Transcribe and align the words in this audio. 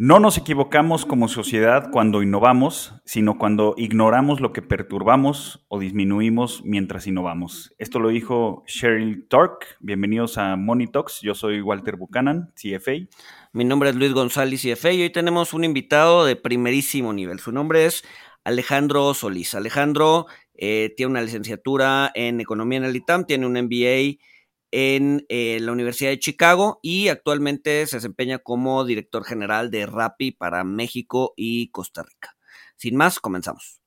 No 0.00 0.20
nos 0.20 0.38
equivocamos 0.38 1.04
como 1.04 1.26
sociedad 1.26 1.90
cuando 1.90 2.22
innovamos, 2.22 2.94
sino 3.04 3.36
cuando 3.36 3.74
ignoramos 3.76 4.40
lo 4.40 4.52
que 4.52 4.62
perturbamos 4.62 5.66
o 5.66 5.80
disminuimos 5.80 6.62
mientras 6.64 7.08
innovamos. 7.08 7.74
Esto 7.78 7.98
lo 7.98 8.10
dijo 8.10 8.62
Sheryl 8.68 9.26
Tork. 9.26 9.66
Bienvenidos 9.80 10.38
a 10.38 10.54
Money 10.54 10.86
Talks. 10.86 11.20
Yo 11.20 11.34
soy 11.34 11.62
Walter 11.62 11.96
Buchanan, 11.96 12.52
CFA. 12.54 13.08
Mi 13.52 13.64
nombre 13.64 13.90
es 13.90 13.96
Luis 13.96 14.12
González, 14.12 14.62
CFA, 14.62 14.92
y 14.92 15.02
hoy 15.02 15.10
tenemos 15.10 15.52
un 15.52 15.64
invitado 15.64 16.24
de 16.24 16.36
primerísimo 16.36 17.12
nivel. 17.12 17.40
Su 17.40 17.50
nombre 17.50 17.84
es 17.86 18.04
Alejandro 18.44 19.14
Solís. 19.14 19.56
Alejandro 19.56 20.26
eh, 20.54 20.94
tiene 20.96 21.10
una 21.10 21.22
licenciatura 21.22 22.12
en 22.14 22.40
Economía 22.40 22.78
en 22.78 22.84
el 22.84 22.94
ITAM, 22.94 23.24
tiene 23.24 23.46
un 23.46 23.54
MBA 23.54 24.22
en 24.70 25.24
eh, 25.28 25.58
la 25.60 25.72
Universidad 25.72 26.10
de 26.10 26.18
Chicago 26.18 26.78
y 26.82 27.08
actualmente 27.08 27.86
se 27.86 27.96
desempeña 27.96 28.38
como 28.38 28.84
director 28.84 29.24
general 29.24 29.70
de 29.70 29.86
Rappi 29.86 30.32
para 30.32 30.64
México 30.64 31.34
y 31.36 31.70
Costa 31.70 32.02
Rica. 32.02 32.36
Sin 32.76 32.96
más, 32.96 33.20
comenzamos. 33.20 33.80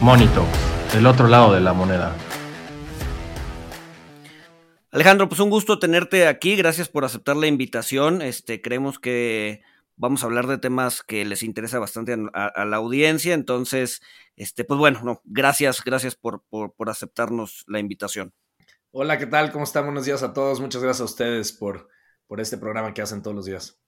Monito, 0.00 0.46
del 0.92 1.06
otro 1.06 1.26
lado 1.26 1.52
de 1.52 1.60
la 1.60 1.72
moneda. 1.72 2.14
Alejandro, 4.96 5.28
pues 5.28 5.42
un 5.42 5.50
gusto 5.50 5.78
tenerte 5.78 6.26
aquí. 6.26 6.56
Gracias 6.56 6.88
por 6.88 7.04
aceptar 7.04 7.36
la 7.36 7.48
invitación. 7.48 8.22
Este, 8.22 8.62
creemos 8.62 8.98
que 8.98 9.60
vamos 9.96 10.22
a 10.22 10.26
hablar 10.26 10.46
de 10.46 10.56
temas 10.56 11.02
que 11.02 11.26
les 11.26 11.42
interesa 11.42 11.78
bastante 11.78 12.16
a, 12.32 12.64
la 12.64 12.76
audiencia. 12.76 13.34
Entonces, 13.34 14.00
este, 14.36 14.64
pues 14.64 14.78
bueno, 14.78 15.02
no, 15.04 15.20
gracias, 15.24 15.84
gracias 15.84 16.14
por, 16.14 16.44
por, 16.48 16.88
aceptarnos 16.88 17.66
la 17.66 17.78
invitación. 17.78 18.32
Hola, 18.90 19.18
¿qué 19.18 19.26
tal? 19.26 19.52
¿Cómo 19.52 19.64
están? 19.64 19.84
Buenos 19.84 20.06
días 20.06 20.22
a 20.22 20.32
todos. 20.32 20.60
Muchas 20.60 20.82
gracias 20.82 21.02
a 21.02 21.12
ustedes 21.12 21.52
por, 21.52 21.90
por 22.26 22.40
este 22.40 22.56
programa 22.56 22.94
que 22.94 23.02
hacen 23.02 23.20
todos 23.20 23.36
los 23.36 23.44
días. 23.44 23.78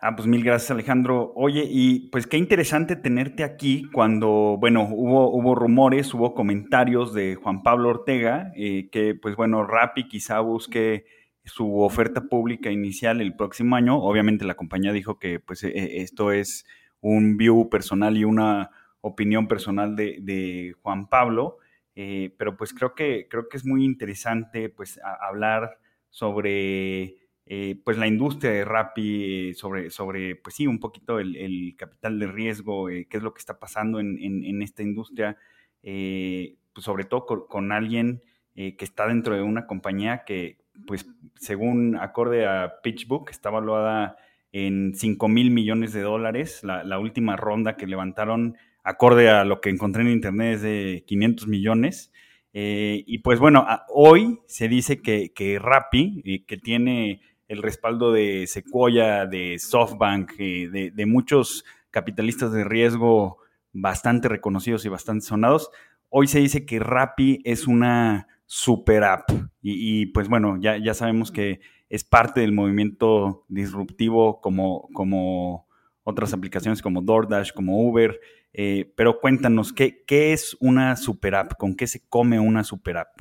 Ah, 0.00 0.14
pues 0.14 0.28
mil 0.28 0.44
gracias 0.44 0.70
Alejandro. 0.70 1.32
Oye, 1.34 1.64
y 1.66 2.10
pues 2.10 2.26
qué 2.26 2.36
interesante 2.36 2.94
tenerte 2.94 3.42
aquí 3.42 3.88
cuando, 3.90 4.56
bueno, 4.60 4.86
hubo, 4.90 5.30
hubo 5.30 5.54
rumores, 5.54 6.12
hubo 6.12 6.34
comentarios 6.34 7.14
de 7.14 7.36
Juan 7.36 7.62
Pablo 7.62 7.88
Ortega, 7.88 8.52
eh, 8.54 8.88
que 8.90 9.14
pues 9.14 9.34
bueno, 9.34 9.64
Rappi 9.66 10.06
quizá 10.06 10.40
busque 10.40 11.06
su 11.44 11.80
oferta 11.80 12.22
pública 12.22 12.70
inicial 12.70 13.20
el 13.20 13.34
próximo 13.34 13.76
año. 13.76 13.96
Obviamente 13.96 14.44
la 14.44 14.56
compañía 14.56 14.92
dijo 14.92 15.18
que 15.18 15.40
pues 15.40 15.64
e, 15.64 16.02
esto 16.02 16.32
es 16.32 16.66
un 17.00 17.36
view 17.36 17.68
personal 17.70 18.16
y 18.16 18.24
una 18.24 18.70
opinión 19.00 19.46
personal 19.48 19.96
de, 19.96 20.74
Juan 20.82 21.08
Pablo, 21.08 21.58
eh, 21.94 22.34
pero 22.38 22.56
pues 22.56 22.72
creo 22.72 22.94
que, 22.94 23.28
creo 23.30 23.48
que 23.48 23.56
es 23.58 23.66
muy 23.66 23.84
interesante 23.84 24.70
pues 24.70 24.98
hablar 25.02 25.78
sobre 26.10 27.23
eh, 27.46 27.78
pues 27.84 27.98
la 27.98 28.06
industria 28.06 28.52
de 28.52 28.64
Rappi, 28.64 29.50
eh, 29.50 29.54
sobre, 29.54 29.90
sobre, 29.90 30.36
pues 30.36 30.56
sí, 30.56 30.66
un 30.66 30.80
poquito 30.80 31.18
el, 31.18 31.74
capital 31.76 32.18
de 32.18 32.26
riesgo, 32.26 32.88
eh, 32.88 33.06
qué 33.08 33.18
es 33.18 33.22
lo 33.22 33.34
que 33.34 33.40
está 33.40 33.58
pasando 33.58 34.00
en, 34.00 34.62
esta 34.62 34.82
industria, 34.82 35.36
pues 35.82 36.84
sobre 36.84 37.04
todo 37.04 37.26
con, 37.26 37.72
alguien 37.72 38.22
que 38.54 38.76
está 38.80 39.06
dentro 39.06 39.34
de 39.34 39.42
una 39.42 39.66
compañía 39.66 40.24
que, 40.24 40.58
pues 40.86 41.06
según 41.34 41.96
acorde 41.96 42.46
a 42.46 42.76
PitchBook, 42.82 43.30
está 43.30 43.50
evaluada 43.50 44.16
en 44.52 44.94
5 44.94 45.28
mil 45.28 45.50
millones 45.50 45.92
de 45.92 46.00
dólares. 46.00 46.62
La, 46.64 46.98
última 46.98 47.36
ronda 47.36 47.76
que 47.76 47.86
levantaron, 47.86 48.56
acorde 48.84 49.28
a 49.28 49.44
lo 49.44 49.60
que 49.60 49.68
encontré 49.68 50.02
en 50.02 50.08
internet, 50.08 50.54
es 50.54 50.62
de 50.62 51.04
500 51.06 51.46
millones. 51.48 52.12
y 52.54 53.18
pues 53.18 53.38
bueno, 53.38 53.66
hoy 53.88 54.40
se 54.46 54.68
dice 54.68 55.02
que, 55.02 55.32
que 55.34 55.58
Rappi, 55.58 56.44
que 56.46 56.56
tiene 56.56 57.20
el 57.54 57.62
respaldo 57.62 58.12
de 58.12 58.46
Sequoia, 58.46 59.26
de 59.26 59.58
SoftBank, 59.58 60.32
eh, 60.38 60.90
de, 60.92 61.06
muchos 61.06 61.64
capitalistas 61.90 62.52
de 62.52 62.64
riesgo 62.64 63.38
bastante 63.72 64.28
reconocidos 64.28 64.84
y 64.84 64.88
bastante 64.88 65.24
sonados. 65.24 65.70
Hoy 66.10 66.26
se 66.26 66.40
dice 66.40 66.66
que 66.66 66.80
Rappi 66.80 67.40
es 67.44 67.66
una 67.66 68.28
super 68.46 69.04
app 69.04 69.30
y, 69.62 70.06
pues 70.06 70.28
bueno, 70.28 70.58
ya, 70.60 70.76
ya 70.76 70.94
sabemos 70.94 71.32
que 71.32 71.60
es 71.88 72.04
parte 72.04 72.40
del 72.40 72.52
movimiento 72.52 73.44
disruptivo 73.48 74.40
como, 74.40 74.88
como 74.92 75.66
otras 76.02 76.34
aplicaciones 76.34 76.82
como 76.82 77.02
DoorDash, 77.02 77.52
como 77.52 77.88
Uber. 77.88 78.20
Eh, 78.52 78.92
pero 78.96 79.20
cuéntanos, 79.20 79.72
¿qué, 79.72 80.04
¿qué 80.06 80.32
es 80.32 80.56
una 80.60 80.96
super 80.96 81.34
app? 81.36 81.54
¿Con 81.56 81.74
qué 81.74 81.86
se 81.86 82.06
come 82.08 82.38
una 82.38 82.62
super 82.64 82.98
app? 82.98 83.20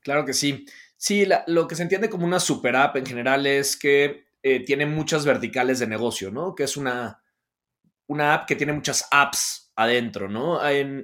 Claro 0.00 0.24
que 0.24 0.32
sí. 0.32 0.64
Sí, 0.98 1.26
lo 1.46 1.68
que 1.68 1.76
se 1.76 1.82
entiende 1.82 2.10
como 2.10 2.26
una 2.26 2.40
super 2.40 2.74
app 2.74 2.96
en 2.96 3.06
general 3.06 3.46
es 3.46 3.76
que 3.76 4.26
eh, 4.42 4.64
tiene 4.64 4.84
muchas 4.84 5.24
verticales 5.24 5.78
de 5.78 5.86
negocio, 5.86 6.32
¿no? 6.32 6.56
Que 6.56 6.64
es 6.64 6.76
una, 6.76 7.22
una 8.08 8.34
app 8.34 8.46
que 8.46 8.56
tiene 8.56 8.72
muchas 8.72 9.06
apps 9.10 9.72
adentro, 9.76 10.28
¿no? 10.28 10.58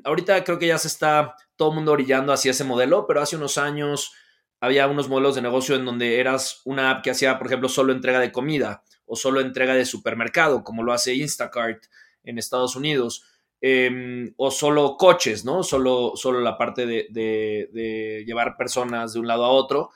ahorita 0.05 0.43
creo 0.43 0.59
que 0.59 0.67
ya 0.67 0.79
se 0.79 0.89
está 0.89 1.37
todo 1.55 1.69
el 1.69 1.77
mundo 1.77 1.93
orillando 1.93 2.33
hacia 2.33 2.51
ese 2.51 2.65
modelo, 2.65 3.07
pero 3.07 3.21
hace 3.21 3.37
unos 3.37 3.57
años 3.57 4.13
había 4.61 4.89
unos 4.89 5.09
modelos 5.09 5.37
de 5.37 5.43
negocio 5.43 5.77
en 5.77 5.85
donde 5.85 6.19
eras 6.19 6.61
una 6.65 6.91
app 6.91 7.05
que 7.05 7.13
hacía, 7.13 7.39
por 7.39 7.47
ejemplo, 7.47 7.69
solo 7.69 7.93
entrega 7.93 8.19
de 8.19 8.33
comida 8.33 8.83
o 9.07 9.15
solo 9.15 9.41
entrega 9.41 9.75
de 9.75 9.85
supermercado, 9.85 10.65
como 10.65 10.83
lo 10.83 10.93
hace 10.93 11.15
Instacart 11.15 11.85
en 12.25 12.37
Estados 12.37 12.75
Unidos. 12.75 13.25
Em, 13.67 14.35
o 14.37 14.51
solo 14.51 14.95
coches, 14.99 15.43
¿no? 15.43 15.63
Solo, 15.63 16.13
solo 16.17 16.39
la 16.39 16.59
parte 16.59 16.85
de, 16.85 18.23
llevar 18.27 18.59
personas 18.59 19.15
de 19.15 19.21
un 19.21 19.27
lado 19.27 19.43
a 19.43 19.49
otro. 19.49 19.91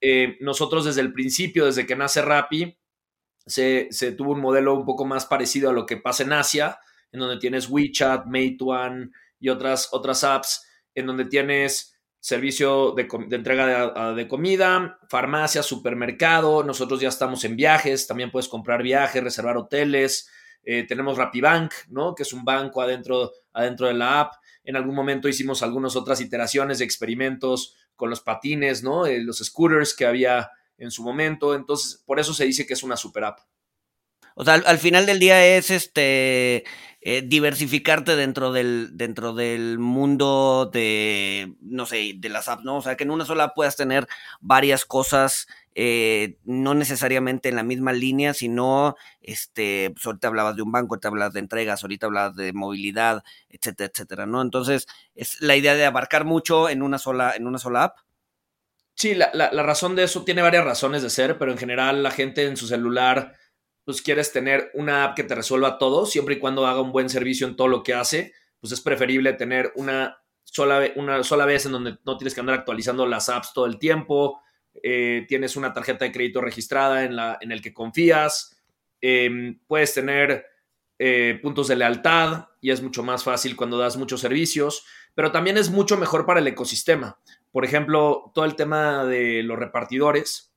Eh, 0.00 0.38
nosotros 0.40 0.86
desde 0.86 1.02
el 1.02 1.12
principio, 1.12 1.66
desde 1.66 1.84
que 1.84 1.96
nace 1.96 2.22
Rappi, 2.22 2.78
se, 3.44 3.88
se, 3.90 4.12
tuvo 4.12 4.32
un 4.32 4.40
modelo 4.40 4.72
un 4.72 4.86
poco 4.86 5.04
más 5.04 5.26
parecido 5.26 5.68
a 5.68 5.74
lo 5.74 5.84
que 5.84 5.98
pasa 5.98 6.22
en 6.22 6.32
Asia, 6.32 6.78
en 7.12 7.20
donde 7.20 7.36
tienes 7.38 7.68
WeChat, 7.68 8.24
Meituan 8.24 9.12
y 9.38 9.50
otras, 9.50 9.90
otras 9.92 10.24
apps, 10.24 10.66
en 10.94 11.04
donde 11.04 11.26
tienes 11.26 12.00
servicio 12.20 12.92
de, 12.92 13.06
entrega 13.32 14.14
de, 14.14 14.28
comida, 14.28 14.98
farmacia, 15.10 15.62
supermercado. 15.62 16.64
Nosotros 16.64 17.02
ya 17.02 17.10
estamos 17.10 17.44
en 17.44 17.54
viajes, 17.54 18.06
también 18.06 18.30
puedes 18.30 18.48
comprar 18.48 18.82
viajes, 18.82 19.22
reservar 19.22 19.58
hoteles, 19.58 20.30
eh, 20.62 20.84
tenemos 20.86 21.16
RappiBank, 21.16 21.72
¿no? 21.88 22.14
Que 22.14 22.22
es 22.22 22.32
un 22.32 22.44
banco 22.44 22.82
adentro, 22.82 23.32
adentro 23.52 23.86
de 23.86 23.94
la 23.94 24.20
app. 24.20 24.34
En 24.64 24.76
algún 24.76 24.94
momento 24.94 25.28
hicimos 25.28 25.62
algunas 25.62 25.96
otras 25.96 26.20
iteraciones 26.20 26.78
de 26.78 26.84
experimentos 26.84 27.76
con 27.96 28.10
los 28.10 28.20
patines, 28.20 28.82
¿no? 28.82 29.06
Eh, 29.06 29.20
los 29.20 29.38
scooters 29.38 29.94
que 29.94 30.06
había 30.06 30.50
en 30.78 30.90
su 30.90 31.02
momento. 31.02 31.54
Entonces, 31.54 32.02
por 32.04 32.20
eso 32.20 32.34
se 32.34 32.44
dice 32.44 32.66
que 32.66 32.74
es 32.74 32.82
una 32.82 32.96
super 32.96 33.24
app. 33.24 33.40
O 34.34 34.44
sea, 34.44 34.54
al, 34.54 34.78
final 34.78 35.06
del 35.06 35.18
día 35.18 35.44
es 35.44 35.70
este 35.70 36.64
eh, 37.00 37.22
diversificarte 37.24 38.16
dentro 38.16 38.52
del, 38.52 38.90
dentro 38.92 39.34
del 39.34 39.78
mundo 39.78 40.70
de, 40.72 41.54
no 41.60 41.86
sé, 41.86 42.12
de 42.16 42.28
las 42.28 42.48
apps, 42.48 42.64
¿no? 42.64 42.76
O 42.76 42.82
sea, 42.82 42.96
que 42.96 43.04
en 43.04 43.10
una 43.10 43.24
sola 43.24 43.54
puedas 43.54 43.76
tener 43.76 44.06
varias 44.40 44.84
cosas 44.84 45.46
eh, 45.74 46.36
no 46.44 46.74
necesariamente 46.74 47.48
en 47.48 47.56
la 47.56 47.62
misma 47.62 47.92
línea, 47.92 48.34
sino, 48.34 48.96
este, 49.22 49.90
pues 49.90 50.04
ahorita 50.04 50.28
hablabas 50.28 50.56
de 50.56 50.62
un 50.62 50.72
banco, 50.72 50.94
ahorita 50.94 51.08
hablabas 51.08 51.32
de 51.32 51.40
entregas, 51.40 51.82
ahorita 51.82 52.06
hablabas 52.06 52.36
de 52.36 52.52
movilidad, 52.52 53.22
etcétera, 53.48 53.90
etcétera, 53.92 54.26
¿no? 54.26 54.42
Entonces, 54.42 54.86
es 55.14 55.40
la 55.40 55.56
idea 55.56 55.74
de 55.74 55.84
abarcar 55.84 56.24
mucho 56.24 56.68
en 56.68 56.82
una 56.82 56.98
sola, 56.98 57.34
en 57.36 57.46
una 57.46 57.58
sola 57.58 57.84
app. 57.84 57.98
Sí, 58.94 59.14
la, 59.14 59.48
razón 59.62 59.96
de 59.96 60.02
eso 60.02 60.24
tiene 60.24 60.42
varias 60.42 60.64
razones 60.64 61.02
de 61.02 61.08
ser, 61.08 61.38
pero 61.38 61.52
en 61.52 61.58
general 61.58 62.02
la 62.02 62.10
gente 62.10 62.44
en 62.44 62.58
su 62.58 62.66
celular, 62.66 63.36
pues 63.84 64.02
quieres 64.02 64.32
tener 64.32 64.70
una 64.74 65.04
app 65.04 65.16
que 65.16 65.24
te 65.24 65.34
resuelva 65.34 65.78
todo, 65.78 66.06
siempre 66.06 66.36
y 66.36 66.38
cuando 66.38 66.66
haga 66.66 66.80
un 66.80 66.92
buen 66.92 67.08
servicio 67.08 67.46
en 67.46 67.56
todo 67.56 67.68
lo 67.68 67.82
que 67.82 67.94
hace, 67.94 68.32
pues 68.60 68.72
es 68.72 68.80
preferible 68.80 69.32
tener 69.32 69.72
una 69.76 70.22
sola, 70.44 70.82
una 70.96 71.22
sola 71.24 71.46
vez 71.46 71.66
en 71.66 71.72
donde 71.72 71.98
no 72.04 72.16
tienes 72.16 72.34
que 72.34 72.40
andar 72.40 72.58
actualizando 72.58 73.06
las 73.06 73.28
apps 73.28 73.52
todo 73.54 73.66
el 73.66 73.78
tiempo, 73.78 74.40
eh, 74.82 75.24
tienes 75.28 75.56
una 75.56 75.72
tarjeta 75.72 76.04
de 76.04 76.12
crédito 76.12 76.40
registrada 76.40 77.04
en, 77.04 77.16
la, 77.16 77.38
en 77.40 77.52
el 77.52 77.62
que 77.62 77.74
confías, 77.74 78.56
em, 79.00 79.58
puedes 79.66 79.94
tener 79.94 80.46
eh, 80.98 81.38
puntos 81.42 81.68
de 81.68 81.76
lealtad 81.76 82.48
y 82.60 82.70
es 82.70 82.82
mucho 82.82 83.02
más 83.02 83.24
fácil 83.24 83.56
cuando 83.56 83.78
das 83.78 83.96
muchos 83.96 84.20
servicios, 84.20 84.84
pero 85.14 85.32
también 85.32 85.56
es 85.56 85.70
mucho 85.70 85.96
mejor 85.96 86.26
para 86.26 86.40
el 86.40 86.46
ecosistema. 86.46 87.18
Por 87.52 87.64
ejemplo, 87.64 88.30
todo 88.34 88.44
el 88.44 88.54
tema 88.54 89.04
de 89.04 89.42
los 89.42 89.58
repartidores, 89.58 90.49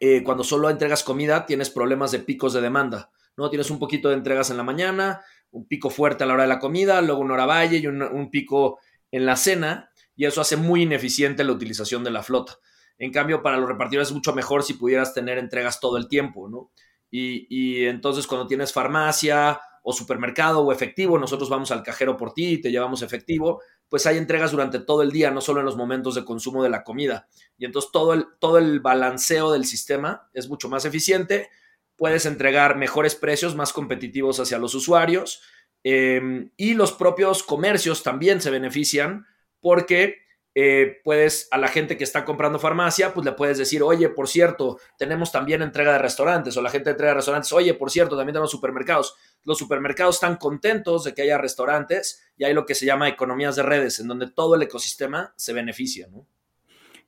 eh, 0.00 0.22
cuando 0.22 0.44
solo 0.44 0.70
entregas 0.70 1.02
comida 1.02 1.46
tienes 1.46 1.70
problemas 1.70 2.12
de 2.12 2.20
picos 2.20 2.52
de 2.52 2.60
demanda, 2.60 3.10
¿no? 3.36 3.50
Tienes 3.50 3.70
un 3.70 3.78
poquito 3.78 4.08
de 4.08 4.14
entregas 4.14 4.50
en 4.50 4.56
la 4.56 4.62
mañana, 4.62 5.22
un 5.50 5.66
pico 5.66 5.90
fuerte 5.90 6.24
a 6.24 6.26
la 6.26 6.34
hora 6.34 6.42
de 6.44 6.48
la 6.48 6.58
comida, 6.58 7.00
luego 7.02 7.20
una 7.20 7.34
hora 7.34 7.46
valle 7.46 7.78
y 7.78 7.86
un 7.86 8.30
pico 8.30 8.78
en 9.10 9.26
la 9.26 9.36
cena, 9.36 9.90
y 10.14 10.26
eso 10.26 10.40
hace 10.40 10.56
muy 10.56 10.82
ineficiente 10.82 11.44
la 11.44 11.52
utilización 11.52 12.04
de 12.04 12.10
la 12.10 12.22
flota. 12.22 12.58
En 12.98 13.12
cambio, 13.12 13.42
para 13.42 13.56
los 13.56 13.68
repartidores 13.68 14.08
es 14.08 14.14
mucho 14.14 14.34
mejor 14.34 14.62
si 14.62 14.74
pudieras 14.74 15.14
tener 15.14 15.38
entregas 15.38 15.80
todo 15.80 15.96
el 15.96 16.08
tiempo, 16.08 16.48
¿no? 16.48 16.70
Y 17.10 17.86
entonces 17.86 18.26
cuando 18.26 18.46
tienes 18.46 18.72
farmacia 18.72 19.60
o 19.82 19.92
supermercado 19.92 20.60
o 20.60 20.72
efectivo, 20.72 21.18
nosotros 21.18 21.48
vamos 21.48 21.70
al 21.70 21.82
cajero 21.82 22.16
por 22.16 22.34
ti 22.34 22.54
y 22.54 22.60
te 22.60 22.70
llevamos 22.70 23.00
efectivo, 23.00 23.62
pues 23.88 24.06
hay 24.06 24.18
entregas 24.18 24.50
durante 24.50 24.78
todo 24.78 25.02
el 25.02 25.10
día, 25.10 25.30
no 25.30 25.40
solo 25.40 25.60
en 25.60 25.66
los 25.66 25.76
momentos 25.76 26.14
de 26.14 26.24
consumo 26.24 26.62
de 26.62 26.70
la 26.70 26.84
comida. 26.84 27.28
Y 27.56 27.64
entonces 27.64 27.90
todo 27.90 28.14
el, 28.14 28.26
todo 28.38 28.58
el 28.58 28.80
balanceo 28.80 29.52
del 29.52 29.64
sistema 29.64 30.28
es 30.34 30.48
mucho 30.48 30.68
más 30.68 30.84
eficiente, 30.84 31.50
puedes 31.96 32.26
entregar 32.26 32.76
mejores 32.76 33.14
precios, 33.14 33.56
más 33.56 33.72
competitivos 33.72 34.38
hacia 34.40 34.58
los 34.58 34.74
usuarios 34.74 35.42
eh, 35.84 36.50
y 36.56 36.74
los 36.74 36.92
propios 36.92 37.42
comercios 37.42 38.02
también 38.02 38.40
se 38.40 38.50
benefician 38.50 39.26
porque 39.60 40.27
eh, 40.54 41.00
puedes 41.04 41.48
a 41.50 41.58
la 41.58 41.68
gente 41.68 41.96
que 41.96 42.04
está 42.04 42.24
comprando 42.24 42.58
farmacia, 42.58 43.14
pues 43.14 43.24
le 43.24 43.32
puedes 43.32 43.58
decir, 43.58 43.82
oye, 43.82 44.08
por 44.08 44.28
cierto, 44.28 44.78
tenemos 44.98 45.30
también 45.30 45.62
entrega 45.62 45.92
de 45.92 45.98
restaurantes, 45.98 46.56
o 46.56 46.62
la 46.62 46.70
gente 46.70 46.86
de 46.86 46.92
entrega 46.92 47.10
de 47.12 47.16
restaurantes, 47.16 47.52
oye, 47.52 47.74
por 47.74 47.90
cierto, 47.90 48.16
también 48.16 48.34
tenemos 48.34 48.50
supermercados. 48.50 49.14
Los 49.44 49.58
supermercados 49.58 50.16
están 50.16 50.36
contentos 50.36 51.04
de 51.04 51.14
que 51.14 51.22
haya 51.22 51.38
restaurantes 51.38 52.22
y 52.36 52.44
hay 52.44 52.54
lo 52.54 52.66
que 52.66 52.74
se 52.74 52.86
llama 52.86 53.08
economías 53.08 53.56
de 53.56 53.62
redes, 53.62 54.00
en 54.00 54.08
donde 54.08 54.30
todo 54.30 54.54
el 54.54 54.62
ecosistema 54.62 55.32
se 55.36 55.52
beneficia, 55.52 56.08
¿no? 56.10 56.26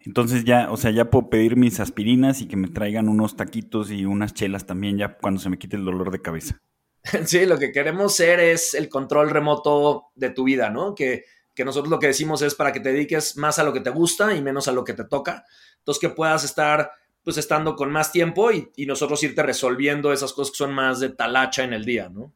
Entonces 0.03 0.45
ya, 0.45 0.71
o 0.71 0.77
sea, 0.77 0.91
ya 0.91 1.11
puedo 1.11 1.29
pedir 1.29 1.57
mis 1.57 1.79
aspirinas 1.79 2.41
y 2.41 2.49
que 2.49 2.57
me 2.57 2.69
traigan 2.69 3.09
unos 3.09 3.37
taquitos 3.37 3.91
y 3.91 4.07
unas 4.07 4.33
chelas 4.33 4.65
también 4.65 4.97
ya 4.97 5.19
cuando 5.19 5.41
se 5.41 5.51
me 5.51 5.59
quite 5.59 5.77
el 5.77 5.85
dolor 5.85 6.11
de 6.11 6.23
cabeza. 6.23 6.61
Sí, 7.27 7.47
lo 7.47 7.59
que 7.59 7.73
queremos 7.73 8.15
ser 8.15 8.41
es 8.41 8.75
el 8.75 8.89
control 8.89 9.31
remoto 9.31 10.09
de 10.15 10.31
tu 10.31 10.45
vida, 10.45 10.71
¿no? 10.71 10.95
Que 10.95 11.25
que 11.55 11.65
nosotros 11.65 11.91
lo 11.91 11.99
que 11.99 12.09
decimos 12.09 12.43
es 12.43 12.55
para 12.55 12.73
que 12.73 12.81
te 12.81 12.93
dediques 12.93 13.37
más 13.37 13.59
a 13.59 13.65
lo 13.65 13.73
que 13.73 13.81
te 13.81 13.91
gusta 13.91 14.35
y 14.35 14.43
menos 14.43 14.69
a 14.69 14.73
lo 14.73 14.85
que 14.85 14.95
te 14.95 15.05
toca. 15.05 15.45
Entonces 15.79 16.01
que 16.01 16.09
puedas 16.09 16.45
estar 16.45 16.91
pues 17.23 17.37
estando 17.37 17.77
con 17.77 17.91
más 17.91 18.13
tiempo 18.13 18.51
y, 18.51 18.71
nosotros 18.87 19.23
irte 19.23 19.43
resolviendo 19.43 20.13
esas 20.13 20.33
cosas 20.33 20.53
que 20.53 20.57
son 20.57 20.73
más 20.73 21.01
de 21.01 21.11
talacha 21.11 21.65
en 21.65 21.73
el 21.73 21.85
día, 21.85 22.09
¿no? 22.09 22.33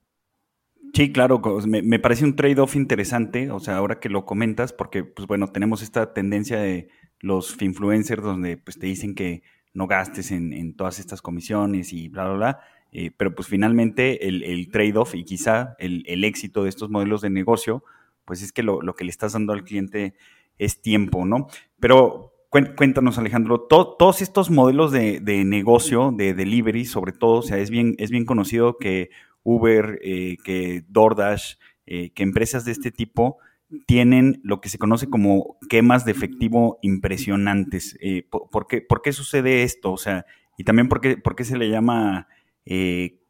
Sí, 0.92 1.10
claro, 1.10 1.40
me, 1.66 1.98
parece 1.98 2.24
un 2.24 2.36
trade-off 2.36 2.76
interesante, 2.76 3.50
o 3.50 3.58
sea, 3.58 3.76
ahora 3.78 3.98
que 3.98 4.08
lo 4.08 4.24
comentas, 4.24 4.72
porque 4.72 5.02
pues 5.02 5.26
bueno, 5.26 5.48
tenemos 5.48 5.82
esta 5.82 6.12
tendencia 6.12 6.60
de 6.60 6.88
los 7.18 7.60
influencers 7.60 8.22
donde 8.22 8.58
pues 8.58 8.78
te 8.78 8.86
dicen 8.86 9.14
que 9.14 9.42
no 9.72 9.88
gastes 9.88 10.30
en, 10.30 10.76
todas 10.76 11.00
estas 11.00 11.20
comisiones 11.20 11.92
y 11.92 12.08
bla, 12.08 12.26
bla, 12.26 12.34
bla, 12.34 12.60
eh, 12.92 13.10
pero 13.16 13.34
pues 13.34 13.48
finalmente 13.48 14.28
el, 14.28 14.68
trade-off 14.70 15.16
y 15.16 15.24
quizá 15.24 15.74
el, 15.80 16.04
el 16.06 16.22
éxito 16.22 16.62
de 16.62 16.68
estos 16.68 16.90
modelos 16.90 17.22
de 17.22 17.30
negocio 17.30 17.82
pues 18.24 18.42
es 18.42 18.52
que 18.52 18.62
lo, 18.62 18.80
que 18.94 19.04
le 19.04 19.10
estás 19.10 19.32
dando 19.32 19.52
al 19.52 19.64
cliente 19.64 20.14
es 20.58 20.82
tiempo, 20.82 21.24
¿no? 21.24 21.48
Pero 21.80 22.32
cuéntanos, 22.50 23.18
Alejandro, 23.18 23.62
todos 23.62 24.22
estos 24.22 24.50
modelos 24.50 24.92
de, 24.92 25.20
negocio, 25.44 26.12
de 26.16 26.34
delivery, 26.34 26.84
sobre 26.84 27.12
todo, 27.12 27.38
o 27.38 27.42
sea, 27.42 27.58
es 27.58 27.70
bien, 27.70 27.96
es 27.98 28.10
bien 28.10 28.24
conocido 28.24 28.78
que 28.78 29.10
Uber, 29.42 29.98
eh, 30.02 30.36
que 30.44 30.84
DoorDash, 30.88 31.54
eh, 31.86 32.10
que 32.14 32.22
empresas 32.22 32.64
de 32.64 32.72
este 32.72 32.92
tipo 32.92 33.38
tienen 33.86 34.40
lo 34.44 34.60
que 34.60 34.68
se 34.68 34.78
conoce 34.78 35.10
como 35.10 35.58
quemas 35.68 36.04
de 36.04 36.12
efectivo 36.12 36.78
impresionantes. 36.82 37.98
Eh, 38.00 38.26
¿por, 38.30 38.68
qué, 38.68 38.80
¿por, 38.80 39.02
qué, 39.02 39.12
sucede 39.12 39.64
esto? 39.64 39.92
O 39.92 39.98
sea, 39.98 40.24
y 40.56 40.62
también 40.62 40.88
por 40.88 41.00
por 41.22 41.34
qué 41.34 41.44
se 41.44 41.58
le 41.58 41.68
llama 41.68 42.28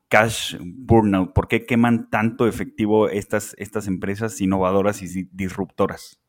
cash 0.09 0.56
burnout? 0.61 1.33
¿Por 1.33 1.49
qué 1.49 1.67
queman 1.67 2.11
tanto 2.11 2.47
efectivo 2.47 3.09
estas, 3.09 3.55
estas 3.59 3.87
empresas 3.87 4.41
innovadoras 4.41 5.03
y 5.03 5.29
disruptoras? 5.33 6.21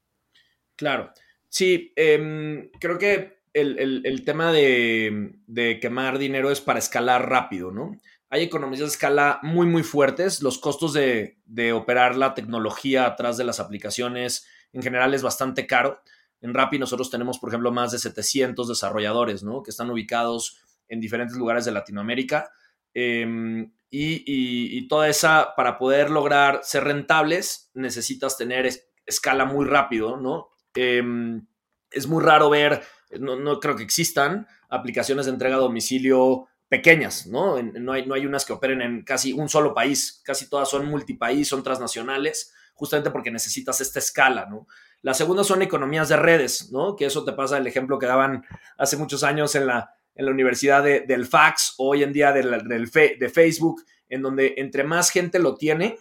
Claro, 0.76 1.12
sí, 1.50 1.94
em, 1.96 2.70
creo 2.80 2.98
que 2.98 3.36
el, 3.54 4.24
tema 4.26 4.52
de, 4.52 5.80
quemar 5.82 6.18
dinero 6.18 6.52
es 6.52 6.60
para 6.60 6.80
escalar 6.80 7.30
rápido, 7.30 7.72
¿no? 7.72 7.96
Hay 8.30 8.44
economías 8.44 8.82
de 8.82 8.88
escala 8.88 9.40
muy, 9.44 9.66
muy 9.66 9.84
fuertes. 9.84 10.42
Los 10.42 10.58
costos 10.58 10.92
de, 10.92 11.38
de 11.46 11.72
operar 11.72 12.18
la 12.18 12.34
tecnología 12.34 13.06
atrás 13.06 13.38
de 13.38 13.46
las 13.46 13.62
aplicaciones 13.62 14.46
en 14.74 14.84
general 14.84 15.14
es 15.14 15.22
bastante 15.22 15.66
caro. 15.68 16.02
En 16.42 16.54
Rappi 16.54 16.78
nosotros 16.78 17.10
tenemos, 17.10 17.40
por 17.40 17.50
ejemplo, 17.50 17.72
más 17.72 17.92
de 17.94 18.00
700 18.00 18.68
desarrolladores, 18.68 19.42
¿no? 19.44 19.64
Que 19.64 19.72
están 19.72 19.90
ubicados 19.90 20.60
en 20.90 21.00
diferentes 21.00 21.38
lugares 21.38 21.64
de 21.64 21.72
Latinoamérica 21.72 22.52
Em, 22.96 23.74
y, 23.92 24.88
toda 24.88 25.10
esa, 25.10 25.54
para 25.56 25.78
poder 25.78 26.10
lograr 26.10 26.62
ser 26.64 26.86
rentables, 26.86 27.70
necesitas 27.74 28.38
tener 28.38 28.70
escala 29.06 29.46
muy 29.46 29.66
rápido, 29.66 30.18
¿no? 30.18 30.50
Em, 30.74 31.46
es 31.92 32.08
muy 32.08 32.24
raro 32.24 32.50
ver, 32.50 32.82
no, 33.20 33.60
creo 33.60 33.76
que 33.76 33.84
existan 33.84 34.48
aplicaciones 34.70 35.26
de 35.26 35.34
entrega 35.34 35.56
a 35.56 35.60
domicilio 35.60 36.48
pequeñas, 36.68 37.28
¿no? 37.28 37.62
no, 37.62 37.94
hay, 37.94 38.06
no 38.06 38.16
hay 38.16 38.26
unas 38.26 38.44
que 38.44 38.54
operen 38.54 38.82
en 38.82 39.04
casi 39.04 39.34
un 39.34 39.48
solo 39.50 39.74
país, 39.74 40.22
casi 40.26 40.50
todas 40.50 40.68
son 40.68 40.88
multipaís, 40.88 41.48
son 41.48 41.64
transnacionales, 41.64 42.54
justamente 42.74 43.12
porque 43.12 43.32
necesitas 43.32 43.80
esta 43.82 44.00
escala, 44.00 44.48
¿no? 44.48 44.68
La 45.02 45.14
segunda 45.14 45.44
son 45.44 45.62
economías 45.62 46.10
de 46.10 46.18
redes, 46.18 46.72
¿no? 46.72 46.96
Que 46.96 47.06
eso 47.06 47.24
te 47.24 47.34
pasa 47.34 47.58
el 47.58 47.68
ejemplo 47.68 48.00
que 48.00 48.08
daban 48.08 48.44
hace 48.78 48.98
muchos 48.98 49.24
años 49.24 49.54
en 49.56 49.68
la, 49.68 49.96
en 50.16 50.26
la 50.26 50.32
universidad 50.32 50.84
del 50.84 51.26
fax, 51.26 51.76
hoy 51.78 52.04
en 52.04 52.14
día 52.14 52.32
del, 52.32 52.90
de 52.90 53.30
Facebook, 53.30 53.84
en 54.08 54.22
donde 54.22 54.56
entre 54.58 54.84
más 54.84 55.10
gente 55.12 55.40
lo 55.40 55.56
tiene, 55.56 55.98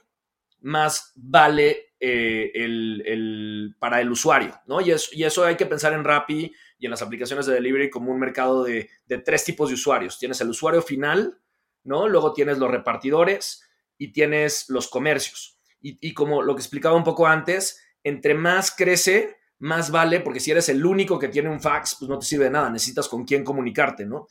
más 0.60 1.12
vale 1.16 1.94
eh, 2.00 2.52
el, 2.54 3.74
para 3.78 4.00
el 4.00 4.10
usuario, 4.10 4.54
¿no? 4.66 4.80
Y 4.80 4.92
eso, 4.92 5.10
y 5.12 5.24
eso 5.24 5.44
hay 5.44 5.56
que 5.56 5.66
pensar 5.66 5.92
en 5.92 6.04
Rappi 6.04 6.52
y 6.78 6.86
en 6.86 6.90
las 6.90 7.02
aplicaciones 7.02 7.46
de 7.46 7.54
delivery 7.54 7.90
como 7.90 8.12
un 8.12 8.20
mercado 8.20 8.62
de, 8.62 8.88
tres 9.24 9.44
tipos 9.44 9.68
de 9.68 9.74
usuarios. 9.74 10.18
Tienes 10.18 10.40
el 10.40 10.48
usuario 10.48 10.80
final, 10.80 11.38
¿no? 11.82 12.08
Luego 12.08 12.32
tienes 12.32 12.58
los 12.58 12.70
repartidores 12.70 13.68
y 13.98 14.12
tienes 14.12 14.68
los 14.68 14.88
comercios. 14.88 15.58
Y 15.86 16.14
como 16.14 16.40
lo 16.40 16.54
que 16.54 16.62
explicaba 16.62 16.96
un 16.96 17.04
poco 17.04 17.26
antes, 17.26 17.84
entre 18.02 18.32
más 18.32 18.70
crece, 18.70 19.36
más 19.58 19.90
vale, 19.90 20.20
porque 20.20 20.40
si 20.40 20.50
eres 20.50 20.68
el 20.68 20.84
único 20.84 21.18
que 21.18 21.28
tiene 21.28 21.48
un 21.48 21.60
fax, 21.60 21.96
pues 21.98 22.08
no 22.08 22.18
te 22.18 22.26
sirve 22.26 22.44
de 22.44 22.50
nada, 22.50 22.70
necesitas 22.70 23.08
con 23.08 23.24
quién 23.24 23.44
comunicarte, 23.44 24.04
¿no? 24.04 24.28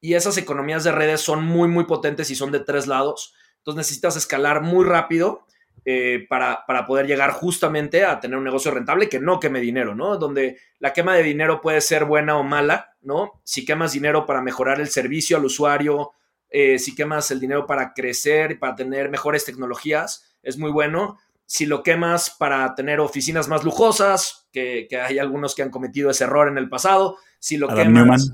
Y 0.00 0.14
esas 0.14 0.36
economías 0.38 0.84
de 0.84 0.92
redes 0.92 1.20
son 1.20 1.44
muy, 1.44 1.68
muy 1.68 1.84
potentes 1.84 2.30
y 2.30 2.34
son 2.34 2.52
de 2.52 2.60
tres 2.60 2.86
lados. 2.86 3.34
Entonces 3.58 3.78
necesitas 3.78 4.16
escalar 4.16 4.60
muy 4.60 4.84
rápido 4.84 5.46
eh, 5.84 6.26
para, 6.28 6.64
para, 6.66 6.84
poder 6.84 7.06
llegar 7.06 7.30
justamente 7.30 8.04
a 8.04 8.20
tener 8.20 8.36
un 8.36 8.44
negocio 8.44 8.70
rentable 8.70 9.08
que 9.08 9.20
no 9.20 9.40
queme 9.40 9.60
dinero, 9.60 9.94
¿no? 9.94 10.16
Donde 10.16 10.58
la 10.78 10.92
quema 10.92 11.14
de 11.14 11.22
dinero 11.22 11.60
puede 11.60 11.80
ser 11.80 12.04
buena 12.04 12.36
o 12.36 12.42
mala, 12.42 12.96
¿no? 13.02 13.40
Si 13.44 13.64
quemas 13.64 13.92
dinero 13.92 14.26
para 14.26 14.42
mejorar 14.42 14.80
el 14.80 14.88
servicio 14.88 15.36
al 15.36 15.44
usuario, 15.44 16.12
eh, 16.50 16.78
si 16.78 16.94
quemas 16.94 17.30
el 17.30 17.40
dinero 17.40 17.66
para 17.66 17.92
crecer 17.92 18.58
para 18.58 18.74
tener 18.74 19.10
mejores 19.10 19.44
tecnologías, 19.44 20.36
es 20.42 20.58
muy 20.58 20.70
bueno 20.70 21.18
si 21.46 21.64
lo 21.64 21.82
quemas 21.82 22.30
para 22.30 22.74
tener 22.74 23.00
oficinas 23.00 23.48
más 23.48 23.64
lujosas, 23.64 24.48
que, 24.52 24.88
hay 25.00 25.18
algunos 25.18 25.54
que 25.54 25.62
han 25.62 25.70
cometido 25.70 26.10
ese 26.10 26.24
error 26.24 26.48
en 26.48 26.58
el 26.58 26.68
pasado, 26.68 27.16
si 27.38 27.56
lo 27.56 27.68
quemas... 27.68 28.32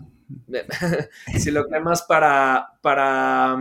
si 1.38 1.50
lo 1.50 1.68
quemas 1.68 2.02
para, 2.02 2.78
para, 2.80 3.54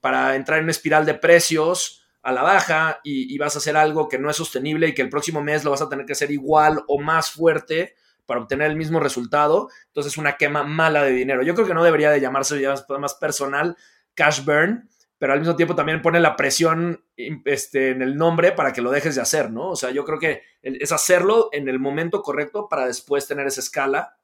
para 0.00 0.36
entrar 0.36 0.58
en 0.58 0.64
una 0.64 0.70
espiral 0.70 1.04
de 1.04 1.12
precios 1.12 2.04
a 2.22 2.32
la 2.32 2.42
baja 2.42 3.00
y, 3.04 3.36
vas 3.36 3.54
a 3.54 3.58
hacer 3.58 3.76
algo 3.76 4.08
que 4.08 4.18
no 4.18 4.30
es 4.30 4.36
sostenible 4.36 4.88
y 4.88 4.94
que 4.94 5.02
el 5.02 5.10
próximo 5.10 5.42
mes 5.42 5.62
lo 5.62 5.70
vas 5.70 5.82
a 5.82 5.88
tener 5.90 6.06
que 6.06 6.14
hacer 6.14 6.30
igual 6.30 6.82
o 6.88 6.98
más 6.98 7.30
fuerte 7.30 7.94
para 8.24 8.40
obtener 8.40 8.70
el 8.70 8.76
mismo 8.76 9.00
resultado, 9.00 9.68
entonces 9.88 10.14
es 10.14 10.18
una 10.18 10.38
quema 10.38 10.62
mala 10.62 11.04
de 11.04 11.12
dinero. 11.12 11.42
Yo 11.42 11.54
creo 11.54 11.66
que 11.66 11.74
no 11.74 11.84
debería 11.84 12.10
de 12.10 12.22
llamarse 12.22 12.58
ya 12.58 12.74
más 12.98 13.14
personal 13.14 13.76
cash 14.14 14.42
burn, 14.42 14.88
pero 15.18 15.32
al 15.32 15.38
mismo 15.38 15.56
tiempo 15.56 15.74
también 15.74 16.02
pone 16.02 16.20
la 16.20 16.36
presión 16.36 17.04
este, 17.16 17.90
en 17.90 18.02
el 18.02 18.16
nombre 18.16 18.52
para 18.52 18.72
que 18.72 18.82
lo 18.82 18.90
dejes 18.90 19.14
de 19.14 19.22
hacer, 19.22 19.50
¿no? 19.50 19.70
O 19.70 19.76
sea, 19.76 19.90
yo 19.90 20.04
creo 20.04 20.18
que 20.18 20.42
es 20.62 20.92
hacerlo 20.92 21.48
en 21.52 21.68
el 21.68 21.78
momento 21.78 22.22
correcto 22.22 22.68
para 22.68 22.86
después 22.86 23.26
tener 23.26 23.46
esa 23.46 23.60
escala 23.60 24.18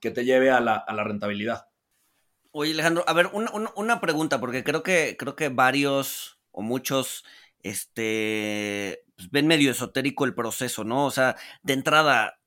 que 0.00 0.10
te 0.10 0.24
lleve 0.24 0.50
a 0.50 0.60
la, 0.60 1.04
rentabilidad. 1.04 1.66
Oye, 2.50 2.72
Alejandro, 2.72 3.04
a 3.06 3.12
ver, 3.12 3.30
una, 3.32 4.00
pregunta, 4.00 4.40
porque 4.40 4.64
creo 4.64 4.82
que, 4.82 5.16
creo 5.18 5.34
que 5.34 5.48
varios 5.48 6.38
o 6.50 6.62
muchos 6.62 7.24
este, 7.62 9.04
pues, 9.16 9.30
ven 9.30 9.46
medio 9.46 9.70
esotérico 9.70 10.24
el 10.24 10.34
proceso, 10.34 10.84
¿no? 10.84 11.06
O 11.06 11.10
sea, 11.10 11.36
de 11.62 11.72
entrada, 11.72 12.38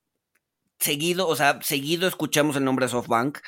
seguido, 0.80 1.28
o 1.28 1.36
sea, 1.36 1.62
seguido 1.62 2.08
escuchamos 2.08 2.56
el 2.56 2.64
nombre 2.64 2.88
SoftBank. 2.88 3.40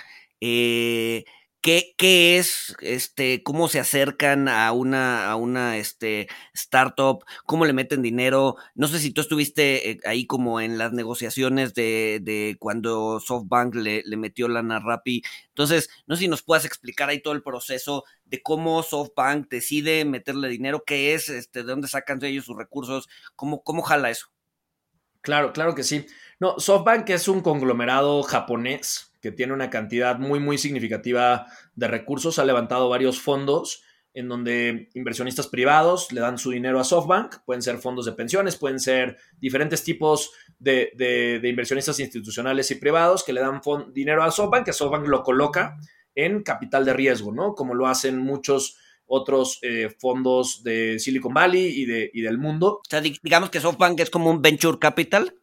Eh, 0.42 1.26
¿Qué, 1.64 1.96
es, 2.38 2.76
este, 2.82 3.42
cómo 3.42 3.70
se 3.70 3.80
acercan 3.80 4.50
a 4.50 4.70
una, 4.74 5.32
a 5.32 5.38
una 5.38 5.78
este, 5.78 6.28
startup, 6.54 7.24
cómo 7.46 7.64
le 7.66 7.72
meten 7.72 8.02
dinero? 8.02 8.58
No 8.76 8.90
sé 8.90 9.00
si 9.00 9.12
tú 9.12 9.22
estuviste 9.22 9.92
eh, 9.92 10.00
ahí 10.04 10.28
como 10.28 10.60
en 10.60 10.78
las 10.78 10.92
negociaciones 10.92 11.74
de, 11.74 12.20
de 12.22 12.58
cuando 12.60 13.22
SoftBank 13.22 13.76
le, 13.76 14.04
metió 14.18 14.50
lana 14.50 14.82
Rappi. 14.82 15.24
Entonces, 15.48 15.90
no 16.06 16.18
sé 16.18 16.24
si 16.24 16.28
nos 16.28 16.44
puedas 16.44 16.66
explicar 16.66 17.08
ahí 17.08 17.22
todo 17.22 17.34
el 17.34 17.44
proceso 17.44 18.04
de 18.26 18.42
cómo 18.42 18.84
SoftBank 18.84 19.48
decide 19.50 20.04
meterle 20.04 20.50
dinero, 20.50 20.84
qué 20.86 21.14
es, 21.14 21.30
este, 21.30 21.60
de 21.64 21.70
dónde 21.70 21.88
sacan 21.88 22.22
ellos 22.26 22.44
sus 22.44 22.58
recursos, 22.58 23.08
cómo, 23.38 23.64
cómo 23.64 23.84
jala 23.84 24.10
eso. 24.10 24.28
Claro, 25.22 25.54
claro 25.54 25.76
que 25.76 25.84
sí. 25.84 26.08
No, 26.42 26.60
SoftBank 26.60 27.10
es 27.12 27.30
un 27.30 27.40
conglomerado 27.40 28.22
japonés 28.24 29.13
que 29.24 29.32
tiene 29.32 29.54
una 29.54 29.70
cantidad 29.70 30.20
muy, 30.20 30.42
muy 30.42 30.58
significativa 30.58 31.48
de 31.76 31.88
recursos, 31.88 32.40
ha 32.40 32.46
levantado 32.46 32.90
varios 32.90 33.22
fondos 33.22 33.82
en 34.14 34.28
donde 34.28 34.90
inversionistas 34.96 35.48
privados 35.48 36.12
le 36.12 36.20
dan 36.20 36.38
su 36.38 36.52
dinero 36.52 36.78
a 36.78 36.84
SoftBank, 36.84 37.38
pueden 37.46 37.62
ser 37.62 37.78
fondos 37.78 38.06
de 38.06 38.12
pensiones, 38.12 38.58
pueden 38.58 38.82
ser 38.82 39.18
diferentes 39.40 39.82
tipos 39.86 40.32
de, 40.60 41.40
inversionistas 41.42 42.02
institucionales 42.02 42.70
y 42.72 42.76
privados 42.76 43.24
que 43.24 43.32
le 43.32 43.40
dan 43.40 43.62
dinero 43.94 44.24
a 44.24 44.30
SoftBank, 44.30 44.66
que 44.66 44.74
SoftBank 44.74 45.08
lo 45.08 45.24
coloca 45.24 45.78
en 46.14 46.44
capital 46.44 46.84
de 46.84 46.94
riesgo, 46.94 47.32
¿no? 47.32 47.56
Como 47.56 47.74
lo 47.76 47.88
hacen 47.88 48.20
muchos 48.20 48.78
otros 49.06 49.60
eh, 49.62 49.90
fondos 50.00 50.64
de 50.64 51.00
Silicon 51.00 51.34
Valley 51.34 51.82
y, 51.82 51.86
de, 51.86 52.12
y 52.14 52.22
del 52.22 52.38
mundo. 52.38 52.82
O 52.86 52.90
sea, 52.90 53.00
digamos 53.00 53.50
que 53.50 53.62
SoftBank 53.62 54.02
es 54.02 54.10
como 54.10 54.30
un 54.30 54.42
venture 54.42 54.78
capital. 54.80 55.34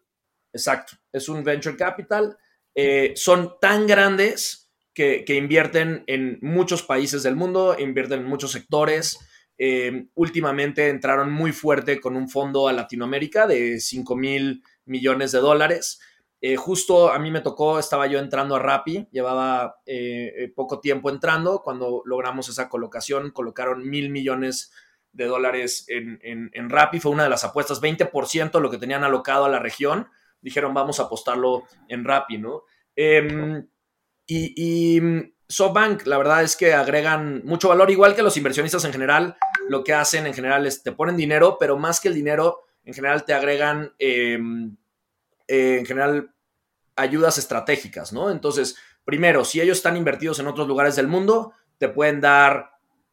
Exacto, 0.53 0.99
es 1.13 1.31
un 1.31 1.43
venture 1.43 1.77
capital. 1.77 2.37
Eh, 2.75 3.13
son 3.17 3.55
tan 3.61 3.87
grandes 3.87 4.71
que, 4.95 5.25
invierten 5.29 6.05
en 6.07 6.39
muchos 6.43 6.83
países 6.83 7.23
del 7.23 7.37
mundo, 7.37 7.77
invierten 7.79 8.21
en 8.21 8.27
muchos 8.27 8.53
sectores. 8.53 9.19
Eh, 9.57 10.09
últimamente 10.15 10.89
entraron 10.89 11.33
muy 11.33 11.53
fuerte 11.53 12.01
con 12.01 12.17
un 12.17 12.29
fondo 12.29 12.69
a 12.69 12.73
Latinoamérica 12.73 13.47
de 13.47 13.81
5 13.81 14.17
mil 14.17 14.63
millones 14.85 15.33
de 15.33 15.39
dólares. 15.39 16.01
Eh, 16.43 16.57
justo 16.57 17.11
a 17.11 17.19
mí 17.19 17.31
me 17.31 17.41
tocó, 17.41 17.79
estaba 17.79 18.07
yo 18.07 18.19
entrando 18.19 18.57
a 18.57 18.59
Rappi, 18.59 19.09
llevaba 19.11 19.77
poco 20.55 20.81
tiempo 20.81 21.11
entrando, 21.11 21.63
cuando 21.63 22.03
logramos 22.05 22.49
esa 22.49 22.69
colocación, 22.69 23.31
colocaron 23.31 23.89
mil 23.89 24.11
millones 24.11 24.71
de 25.13 25.27
dólares 25.27 25.85
en, 25.89 26.19
en, 26.23 26.71
Rappi, 26.71 27.01
fue 27.01 27.13
una 27.13 27.25
de 27.25 27.31
las 27.31 27.45
apuestas, 27.45 27.83
20% 27.83 28.61
lo 28.61 28.71
que 28.71 28.79
tenían 28.79 29.05
alocado 29.05 29.45
a 29.45 29.49
la 29.49 29.59
región, 29.59 30.09
dijeron 30.41 30.75
vamos 30.75 31.01
a 31.01 31.05
apostarlo 31.05 31.65
en 31.89 32.05
Rappi, 32.05 32.39
¿no? 32.39 32.65
Em, 32.95 33.67
y, 34.27 35.01
mm, 35.01 35.33
SoftBank, 35.49 36.07
la 36.07 36.19
verdad 36.19 36.45
es 36.45 36.57
que 36.57 36.73
agregan 36.73 37.43
mucho 37.45 37.69
valor, 37.69 37.91
igual 37.91 38.15
que 38.15 38.23
los 38.23 38.37
inversionistas 38.37 38.85
en 38.85 38.93
general, 38.93 39.37
lo 39.69 39.83
que 39.83 39.95
hacen 39.95 40.27
en 40.27 40.35
general 40.35 40.67
es 40.67 40.83
te 40.83 40.93
ponen 40.93 41.17
dinero, 41.17 41.57
pero 41.59 41.77
más 41.77 42.01
que 42.01 42.09
el 42.09 42.15
dinero, 42.15 42.61
en 42.85 42.95
general 42.95 43.25
te 43.25 43.35
agregan, 43.35 43.93
em, 43.99 44.77
eh, 45.49 45.79
en 45.81 45.87
general, 45.87 46.33
ayudas 46.95 47.39
estratégicas, 47.39 48.13
¿no? 48.13 48.31
Entonces, 48.31 48.77
primero, 49.05 49.45
si 49.45 49.61
ellos 49.61 49.79
están 49.79 49.97
invertidos 49.97 50.39
en 50.39 50.47
otros 50.47 50.69
lugares 50.69 50.95
del 50.95 51.09
mundo, 51.09 51.53
te 51.79 51.89
pueden 51.89 52.21
dar 52.21 52.71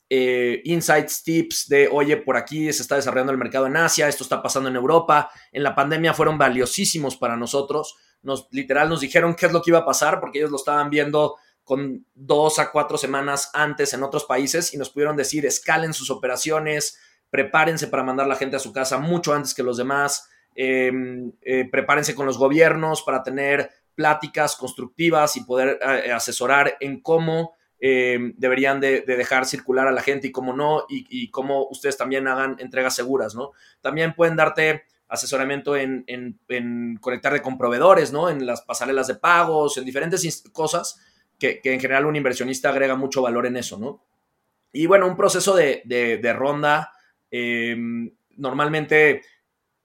eh, 0.09 0.61
insights, 0.65 1.23
tips 1.23 1.67
de, 1.67 1.89
oye, 1.91 2.17
por 2.17 2.37
aquí 2.37 2.71
se 2.71 2.81
está 2.81 2.95
desarrollando 2.95 3.31
el 3.31 3.37
mercado 3.37 3.67
en 3.67 3.77
Asia, 3.77 4.07
esto 4.07 4.23
está 4.23 4.41
pasando 4.41 4.69
en 4.69 4.75
Europa. 4.75 5.29
En 5.51 5.63
la 5.63 5.75
pandemia 5.75 6.13
fueron 6.13 6.37
valiosísimos 6.37 7.17
para 7.17 7.35
nosotros 7.35 7.95
nos 8.21 8.47
literal 8.51 8.89
nos 8.89 9.01
dijeron 9.01 9.35
qué 9.35 9.47
es 9.47 9.51
lo 9.51 9.61
que 9.61 9.71
iba 9.71 9.79
a 9.79 9.85
pasar 9.85 10.19
porque 10.19 10.39
ellos 10.39 10.51
lo 10.51 10.57
estaban 10.57 10.89
viendo 10.89 11.35
con 11.63 12.05
dos 12.13 12.59
a 12.59 12.71
cuatro 12.71 12.97
semanas 12.97 13.49
antes 13.53 13.93
en 13.93 14.03
otros 14.03 14.25
países 14.25 14.73
y 14.73 14.77
nos 14.77 14.89
pudieron 14.89 15.17
decir 15.17 15.45
escalen 15.45 15.93
sus 15.93 16.09
operaciones, 16.09 16.97
prepárense 17.29 17.87
para 17.87 18.03
mandar 18.03 18.27
la 18.27 18.35
gente 18.35 18.55
a 18.55 18.59
su 18.59 18.71
casa 18.71 18.99
mucho 18.99 19.33
antes 19.33 19.53
que 19.53 19.63
los 19.63 19.75
demás, 19.75 20.29
em, 20.55 21.33
eh, 21.41 21.67
prepárense 21.69 22.15
con 22.15 22.25
los 22.25 22.37
gobiernos 22.37 23.01
para 23.01 23.21
tener 23.21 23.69
pláticas 23.95 24.55
constructivas 24.55 25.35
y 25.35 25.43
poder 25.43 25.77
eh, 25.81 26.11
asesorar 26.11 26.77
en 26.79 27.01
cómo 27.01 27.56
em, 27.79 28.33
deberían 28.37 28.79
de, 28.79 29.01
dejar 29.01 29.45
circular 29.45 29.87
a 29.87 29.91
la 29.91 30.01
gente 30.01 30.27
y 30.27 30.31
cómo 30.31 30.53
no, 30.53 30.85
y, 30.89 31.05
y, 31.09 31.29
cómo 31.29 31.67
ustedes 31.69 31.97
también 31.97 32.27
hagan 32.27 32.55
entregas 32.59 32.95
seguras, 32.95 33.35
¿no? 33.35 33.51
También 33.81 34.13
pueden 34.13 34.35
darte 34.35 34.83
asesoramiento 35.07 35.75
en, 35.75 36.03
en, 36.07 36.97
conectar 36.97 37.41
con 37.41 37.57
proveedores, 37.57 38.11
¿no? 38.11 38.29
En 38.29 38.45
las 38.45 38.61
pasarelas 38.61 39.07
de 39.07 39.15
pagos, 39.15 39.77
en 39.77 39.85
diferentes 39.85 40.43
cosas 40.51 40.99
que, 41.39 41.61
en 41.63 41.79
general 41.79 42.05
un 42.05 42.15
inversionista 42.15 42.69
agrega 42.69 42.95
mucho 42.95 43.21
valor 43.21 43.45
en 43.45 43.57
eso, 43.57 43.77
¿no? 43.77 44.03
Y 44.73 44.85
bueno, 44.85 45.07
un 45.07 45.15
proceso 45.15 45.55
de, 45.55 46.35
ronda 46.35 46.93
em, 47.31 48.11
normalmente 48.35 49.21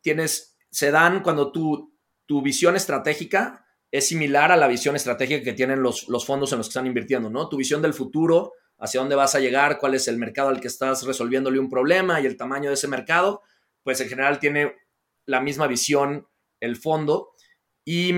tienes, 0.00 0.56
se 0.70 0.90
dan 0.90 1.22
cuando 1.22 1.52
tu, 1.52 1.94
tu 2.26 2.42
visión 2.42 2.74
estratégica 2.74 3.64
es 3.92 4.08
similar 4.08 4.50
a 4.50 4.56
la 4.56 4.66
visión 4.66 4.96
estratégica 4.96 5.44
que 5.44 5.52
tienen 5.52 5.82
los, 5.82 6.08
los 6.08 6.24
fondos 6.24 6.50
en 6.52 6.58
los 6.58 6.66
que 6.66 6.70
están 6.70 6.86
invirtiendo, 6.86 7.28
¿no? 7.28 7.48
Tu 7.48 7.58
visión 7.58 7.82
del 7.82 7.92
futuro, 7.92 8.54
hacia 8.78 9.00
dónde 9.00 9.14
vas 9.14 9.34
a 9.34 9.38
llegar, 9.38 9.78
cuál 9.78 9.94
es 9.94 10.08
el 10.08 10.16
mercado 10.16 10.48
al 10.48 10.60
que 10.60 10.68
estás 10.68 11.04
resolviéndole 11.04 11.58
un 11.58 11.68
problema 11.68 12.20
y 12.20 12.26
el 12.26 12.38
tamaño 12.38 12.70
de 12.70 12.74
ese 12.74 12.88
mercado, 12.88 13.42
pues 13.84 14.00
en 14.00 14.08
general 14.08 14.38
tiene 14.38 14.74
la 15.26 15.42
misma 15.42 15.66
visión, 15.66 16.26
el 16.58 16.76
fondo. 16.76 17.32
Y 17.84 18.10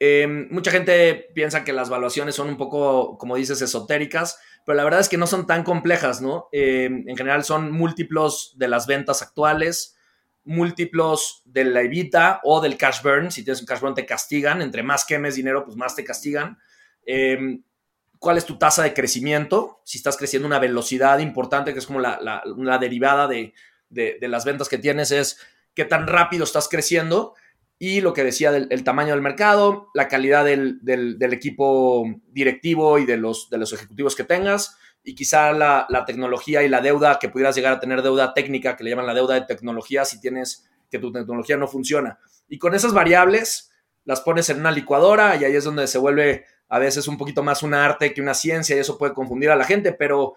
em, 0.00 0.48
mucha 0.50 0.72
gente 0.72 1.30
piensa 1.32 1.62
que 1.62 1.72
las 1.72 1.90
valuaciones 1.90 2.34
son 2.34 2.48
un 2.48 2.56
poco, 2.56 3.16
como 3.16 3.36
dices, 3.36 3.62
esotéricas, 3.62 4.38
pero 4.66 4.76
la 4.76 4.84
verdad 4.84 5.00
es 5.00 5.08
que 5.08 5.16
no 5.16 5.28
son 5.28 5.46
tan 5.46 5.62
complejas, 5.62 6.20
¿no? 6.20 6.48
Em, 6.50 7.08
en 7.08 7.16
general 7.16 7.44
son 7.44 7.70
múltiplos 7.70 8.54
de 8.56 8.66
las 8.66 8.88
ventas 8.88 9.22
actuales, 9.22 9.93
múltiplos 10.44 11.42
de 11.44 11.64
la 11.64 11.82
evita 11.82 12.40
o 12.44 12.60
del 12.60 12.76
cash 12.76 13.02
burn. 13.02 13.30
Si 13.30 13.42
tienes 13.42 13.60
un 13.60 13.66
cash 13.66 13.80
burn 13.80 13.94
te 13.94 14.06
castigan, 14.06 14.62
entre 14.62 14.82
más 14.82 15.04
quemes 15.04 15.36
dinero, 15.36 15.64
pues 15.64 15.76
más 15.76 15.96
te 15.96 16.04
castigan. 16.04 16.58
Em, 17.04 17.62
¿Cuál 18.18 18.38
es 18.38 18.46
tu 18.46 18.56
tasa 18.56 18.82
de 18.82 18.94
crecimiento? 18.94 19.80
Si 19.84 19.98
estás 19.98 20.16
creciendo 20.16 20.46
una 20.46 20.58
velocidad 20.58 21.18
importante, 21.18 21.72
que 21.72 21.78
es 21.78 21.86
como 21.86 22.00
la, 22.00 22.78
derivada 22.80 23.28
de, 23.28 23.52
de, 23.90 24.28
las 24.28 24.46
ventas 24.46 24.68
que 24.68 24.78
tienes, 24.78 25.10
es 25.10 25.38
qué 25.74 25.84
tan 25.84 26.06
rápido 26.06 26.44
estás 26.44 26.68
creciendo 26.68 27.34
y 27.78 28.00
lo 28.00 28.14
que 28.14 28.24
decía 28.24 28.50
del 28.50 28.84
tamaño 28.84 29.10
del 29.10 29.20
mercado, 29.20 29.90
la 29.92 30.08
calidad 30.08 30.44
del, 30.44 31.18
equipo 31.20 32.04
directivo 32.28 32.98
y 32.98 33.04
de 33.04 33.18
los, 33.18 33.50
de 33.50 33.58
los 33.58 33.72
ejecutivos 33.72 34.14
que 34.14 34.24
tengas 34.24 34.78
y 35.04 35.14
quizá 35.14 35.52
la, 35.52 36.04
tecnología 36.06 36.62
y 36.62 36.68
la 36.68 36.80
deuda, 36.80 37.18
que 37.18 37.28
pudieras 37.28 37.54
llegar 37.54 37.74
a 37.74 37.80
tener 37.80 38.00
deuda 38.00 38.32
técnica, 38.32 38.74
que 38.74 38.84
le 38.84 38.90
llaman 38.90 39.06
la 39.06 39.14
deuda 39.14 39.34
de 39.34 39.42
tecnología, 39.42 40.06
si 40.06 40.18
tienes 40.18 40.66
que 40.90 40.98
tu 40.98 41.12
tecnología 41.12 41.58
no 41.58 41.68
funciona. 41.68 42.18
Y 42.48 42.58
con 42.58 42.74
esas 42.74 42.94
variables 42.94 43.70
las 44.04 44.22
pones 44.22 44.48
en 44.48 44.60
una 44.60 44.70
licuadora 44.70 45.36
y 45.36 45.44
ahí 45.44 45.54
es 45.54 45.64
donde 45.64 45.86
se 45.86 45.98
vuelve 45.98 46.46
a 46.68 46.78
veces 46.78 47.06
un 47.06 47.18
poquito 47.18 47.42
más 47.42 47.62
un 47.62 47.74
arte 47.74 48.14
que 48.14 48.22
una 48.22 48.34
ciencia 48.34 48.74
y 48.74 48.78
eso 48.78 48.96
puede 48.96 49.12
confundir 49.12 49.50
a 49.50 49.56
la 49.56 49.64
gente, 49.64 49.92
pero 49.92 50.34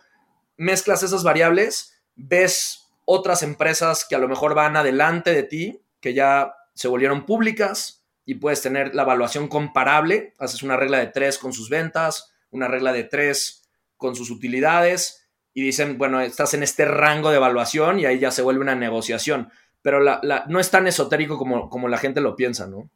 mezclas 0.58 1.02
esas 1.02 1.24
variables, 1.24 1.94
ves 2.16 2.90
otras 3.06 3.44
empresas 3.44 4.06
que 4.08 4.16
a 4.16 4.20
lo 4.20 4.28
mejor 4.28 4.54
van 4.54 4.76
adelante 4.76 5.34
de 5.34 5.44
ti, 5.44 5.82
que 6.02 6.14
ya 6.14 6.54
se 6.74 6.90
volvieron 6.90 7.26
públicas 7.26 8.06
y 8.26 8.36
puedes 8.36 8.62
tener 8.62 8.94
la 8.94 9.04
evaluación 9.04 9.48
comparable. 9.48 10.34
Haces 10.38 10.62
una 10.62 10.76
regla 10.76 11.00
de 11.00 11.08
tres 11.08 11.38
con 11.38 11.54
sus 11.54 11.70
ventas, 11.70 12.34
una 12.52 12.68
regla 12.68 12.92
de 12.92 13.06
tres 13.06 13.67
con 13.98 14.16
sus 14.16 14.32
utilidades 14.32 15.30
y 15.54 15.64
dicen, 15.64 15.98
bueno, 15.98 16.22
estás 16.22 16.54
en 16.54 16.64
este 16.64 16.86
rango 16.86 17.30
de 17.30 17.38
evaluación 17.38 18.00
y 18.00 18.06
ahí 18.06 18.20
ya 18.20 18.32
se 18.32 18.44
vuelve 18.44 18.62
una 18.62 18.76
negociación. 18.76 19.50
Pero 19.82 20.00
la, 20.00 20.46
no 20.48 20.60
es 20.60 20.70
tan 20.70 20.88
esotérico 20.88 21.38
como, 21.38 21.70
como 21.70 21.88
la 21.88 21.98
gente 21.98 22.22
lo 22.22 22.36
piensa, 22.36 22.68
¿no? 22.68 22.90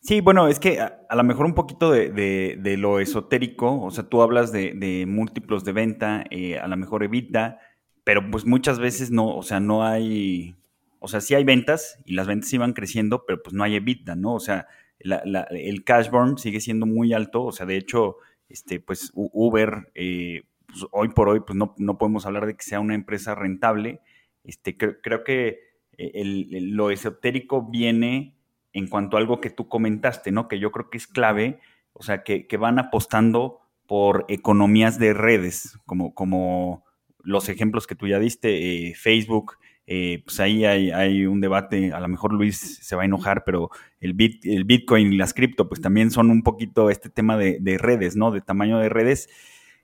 Sí, 0.00 0.20
bueno, 0.20 0.46
es 0.46 0.60
que 0.60 0.78
a, 0.80 1.16
lo 1.16 1.24
mejor 1.24 1.46
un 1.46 1.54
poquito 1.54 1.90
de, 1.90 2.76
lo 2.78 3.00
esotérico, 3.00 3.82
o 3.82 3.90
sea, 3.90 4.04
tú 4.04 4.22
hablas 4.22 4.52
de, 4.52 5.04
múltiplos 5.08 5.64
de 5.64 5.72
venta, 5.72 6.24
eh, 6.30 6.58
a 6.58 6.68
lo 6.68 6.76
mejor 6.76 7.02
evita, 7.02 7.58
pero 8.04 8.30
pues 8.30 8.46
muchas 8.46 8.78
veces 8.78 9.10
no, 9.10 9.36
o 9.36 9.42
sea, 9.42 9.58
no 9.58 9.84
hay, 9.84 10.54
o 11.00 11.08
sea, 11.08 11.20
sí 11.20 11.34
hay 11.34 11.42
ventas 11.42 11.98
y 12.04 12.14
las 12.14 12.28
ventas 12.28 12.52
iban 12.52 12.72
creciendo, 12.72 13.24
pero 13.26 13.42
pues 13.42 13.52
no 13.52 13.64
hay 13.64 13.74
EBITDA, 13.74 14.14
¿no? 14.14 14.34
O 14.34 14.40
sea, 14.40 14.68
el 15.00 15.82
cash 15.84 16.08
burn 16.10 16.38
sigue 16.38 16.60
siendo 16.60 16.86
muy 16.86 17.12
alto, 17.12 17.42
o 17.42 17.50
sea, 17.50 17.66
de 17.66 17.76
hecho, 17.76 18.18
este, 18.48 18.80
pues 18.80 19.10
Uber, 19.14 19.90
eh, 19.94 20.42
pues, 20.66 20.86
hoy 20.92 21.08
por 21.08 21.28
hoy, 21.28 21.40
pues 21.40 21.56
no, 21.56 21.74
no, 21.78 21.98
podemos 21.98 22.26
hablar 22.26 22.46
de 22.46 22.56
que 22.56 22.64
sea 22.64 22.80
una 22.80 22.94
empresa 22.94 23.34
rentable. 23.34 24.00
Este, 24.44 24.76
creo 24.76 25.24
que 25.24 25.60
eh, 25.98 26.22
lo 26.24 26.90
esotérico 26.90 27.62
viene 27.62 28.36
en 28.72 28.88
cuanto 28.88 29.16
a 29.16 29.20
algo 29.20 29.40
que 29.40 29.50
tú 29.50 29.68
comentaste, 29.68 30.32
¿no? 30.32 30.48
Que 30.48 30.58
yo 30.58 30.70
creo 30.70 30.90
que 30.90 30.98
es 30.98 31.06
clave, 31.06 31.60
o 31.92 32.02
sea, 32.02 32.22
que, 32.22 32.46
que 32.46 32.56
van 32.56 32.78
apostando 32.78 33.60
por 33.86 34.24
economías 34.28 34.98
de 34.98 35.14
redes, 35.14 35.78
como, 35.86 36.14
como 36.14 36.84
los 37.22 37.48
ejemplos 37.48 37.86
que 37.86 37.94
tú 37.94 38.06
ya 38.06 38.18
diste, 38.18 38.88
eh, 38.88 38.94
Facebook, 38.94 39.58
eh, 39.88 40.22
pues 40.24 40.40
ahí 40.40 40.64
hay, 40.64 41.26
un 41.26 41.40
debate, 41.40 41.92
a 41.92 42.00
lo 42.00 42.08
mejor 42.08 42.32
Luis 42.32 42.78
se 42.82 42.96
va 42.96 43.02
a 43.02 43.04
enojar, 43.04 43.44
pero 43.44 43.70
el, 44.00 44.14
bit, 44.14 44.44
el 44.44 44.64
Bitcoin 44.64 45.12
y 45.12 45.16
las 45.16 45.32
cripto, 45.32 45.68
pues 45.68 45.80
también 45.80 46.10
son 46.10 46.30
un 46.30 46.42
poquito 46.42 46.90
este 46.90 47.08
tema 47.08 47.36
de, 47.36 47.78
redes, 47.78 48.16
¿no? 48.16 48.32
De 48.32 48.40
tamaño 48.40 48.78
de 48.78 48.88
redes. 48.88 49.28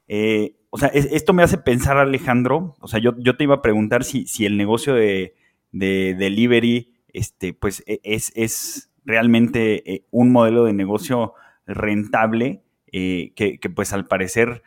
Eh, 0.08 0.56
o 0.70 0.78
sea, 0.78 0.88
esto 0.88 1.32
me 1.32 1.44
hace 1.44 1.58
pensar, 1.58 1.98
Alejandro, 1.98 2.74
o 2.80 2.88
sea, 2.88 2.98
yo, 2.98 3.14
yo 3.18 3.36
te 3.36 3.44
iba 3.44 3.56
a 3.56 3.62
preguntar 3.62 4.02
si, 4.02 4.26
si 4.26 4.44
el 4.44 4.56
negocio 4.56 4.94
de, 4.94 5.34
delivery, 5.70 6.94
este, 7.12 7.54
pues 7.54 7.84
e, 7.86 8.00
es, 8.02 8.32
es 8.34 8.90
realmente 9.04 10.04
un 10.10 10.32
modelo 10.32 10.64
de 10.64 10.72
negocio 10.72 11.34
rentable, 11.66 12.62
que, 12.90 13.32
que, 13.34 13.70
pues 13.70 13.92
al 13.92 14.06
parecer, 14.06 14.62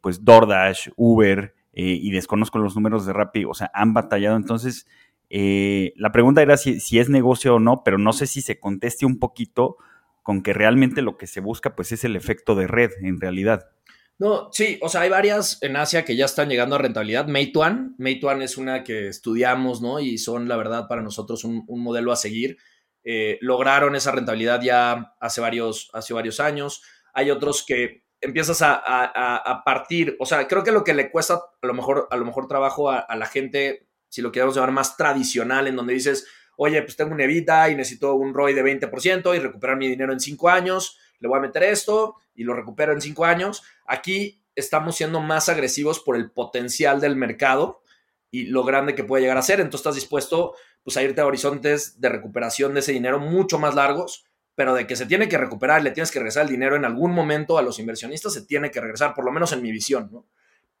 pues 0.00 0.24
DoorDash, 0.24 0.90
Uber, 0.96 1.54
eh, 1.76 1.98
y 2.00 2.10
desconozco 2.12 2.58
los 2.58 2.76
números 2.76 3.04
de 3.04 3.12
Rappi, 3.12 3.44
o 3.44 3.54
sea, 3.54 3.70
han 3.74 3.94
batallado. 3.94 4.36
Entonces, 4.36 4.86
eh, 5.28 5.92
la 5.96 6.12
pregunta 6.12 6.42
era 6.42 6.56
si, 6.56 6.98
es 6.98 7.08
negocio 7.08 7.56
o 7.56 7.58
no, 7.58 7.82
pero 7.84 7.98
no 7.98 8.12
sé 8.12 8.26
si 8.26 8.40
se 8.42 8.60
conteste 8.60 9.06
un 9.06 9.18
poquito 9.18 9.76
con 10.22 10.42
que 10.42 10.52
realmente 10.52 11.02
lo 11.02 11.16
que 11.16 11.26
se 11.26 11.40
busca 11.40 11.74
pues 11.74 11.90
es 11.92 12.04
el 12.04 12.14
efecto 12.16 12.54
de 12.54 12.68
red 12.68 12.92
en 13.02 13.20
realidad. 13.20 13.70
No, 14.16 14.50
sí, 14.52 14.78
o 14.80 14.88
sea, 14.88 15.00
hay 15.00 15.10
varias 15.10 15.60
en 15.60 15.74
Asia 15.74 16.04
que 16.04 16.14
ya 16.14 16.26
están 16.26 16.48
llegando 16.48 16.76
a 16.76 16.78
rentabilidad. 16.78 17.26
Meituan, 17.26 17.96
Meituan 17.98 18.42
es 18.42 18.56
una 18.56 18.84
que 18.84 19.08
estudiamos, 19.08 19.82
¿no? 19.82 19.98
Y 19.98 20.18
son, 20.18 20.48
la 20.48 20.56
verdad, 20.56 20.86
para 20.88 21.02
nosotros 21.02 21.42
un, 21.42 21.64
modelo 21.66 22.12
a 22.12 22.16
seguir. 22.16 22.58
Eh, 23.02 23.38
lograron 23.40 23.96
esa 23.96 24.12
rentabilidad 24.12 24.62
ya 24.62 25.14
hace 25.20 25.40
varios, 25.40 25.90
hace 25.92 26.14
varios 26.14 26.38
años. 26.38 26.82
Hay 27.12 27.32
otros 27.32 27.64
que 27.66 28.03
empiezas 28.24 28.58
a, 28.62 29.62
partir, 29.64 30.16
o 30.18 30.26
sea, 30.26 30.48
creo 30.48 30.64
que 30.64 30.72
lo 30.72 30.82
que 30.82 30.94
le 30.94 31.10
cuesta 31.10 31.34
a 31.34 31.66
lo 31.66 31.74
mejor, 31.74 32.08
a 32.10 32.16
lo 32.16 32.24
mejor 32.24 32.48
trabajo 32.48 32.90
a, 32.90 33.14
la 33.14 33.26
gente, 33.26 33.86
si 34.08 34.22
lo 34.22 34.32
queremos 34.32 34.54
llamar 34.54 34.72
más 34.72 34.96
tradicional, 34.96 35.68
en 35.68 35.76
donde 35.76 35.94
dices, 35.94 36.26
oye, 36.56 36.80
pues 36.82 36.96
tengo 36.96 37.12
un 37.12 37.20
Evita 37.20 37.68
y 37.68 37.74
necesito 37.74 38.14
un 38.14 38.32
ROI 38.32 38.54
de 38.54 38.64
20% 38.64 39.36
y 39.36 39.38
recuperar 39.38 39.76
mi 39.76 39.88
dinero 39.88 40.12
en 40.12 40.20
cinco 40.20 40.48
años, 40.48 40.98
le 41.20 41.28
voy 41.28 41.38
a 41.38 41.42
meter 41.42 41.62
esto 41.64 42.16
y 42.34 42.44
lo 42.44 42.54
recupero 42.54 42.92
en 42.92 43.00
cinco 43.00 43.24
años. 43.24 43.62
Aquí 43.86 44.42
estamos 44.54 44.96
siendo 44.96 45.20
más 45.20 45.48
agresivos 45.48 46.00
por 46.00 46.16
el 46.16 46.30
potencial 46.30 47.00
del 47.00 47.16
mercado 47.16 47.82
y 48.30 48.46
lo 48.46 48.64
grande 48.64 48.94
que 48.94 49.04
puede 49.04 49.22
llegar 49.22 49.38
a 49.38 49.42
ser. 49.42 49.60
Entonces 49.60 49.80
estás 49.80 49.94
dispuesto 49.94 50.54
pues, 50.82 50.96
a 50.96 51.02
irte 51.02 51.20
a 51.20 51.26
horizontes 51.26 52.00
de 52.00 52.08
recuperación 52.08 52.74
de 52.74 52.80
ese 52.80 52.92
dinero 52.92 53.18
mucho 53.18 53.58
más 53.58 53.74
largos, 53.74 54.24
pero 54.54 54.74
de 54.74 54.86
que 54.86 54.96
se 54.96 55.06
tiene 55.06 55.28
que 55.28 55.38
recuperar, 55.38 55.82
le 55.82 55.90
tienes 55.90 56.10
que 56.10 56.18
regresar 56.18 56.44
el 56.44 56.50
dinero 56.50 56.76
en 56.76 56.84
algún 56.84 57.12
momento 57.12 57.58
a 57.58 57.62
los 57.62 57.78
inversionistas, 57.78 58.32
se 58.32 58.46
tiene 58.46 58.70
que 58.70 58.80
regresar, 58.80 59.14
por 59.14 59.24
lo 59.24 59.32
menos 59.32 59.52
en 59.52 59.62
mi 59.62 59.72
visión. 59.72 60.08
¿no? 60.12 60.26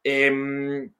Em, 0.04 0.92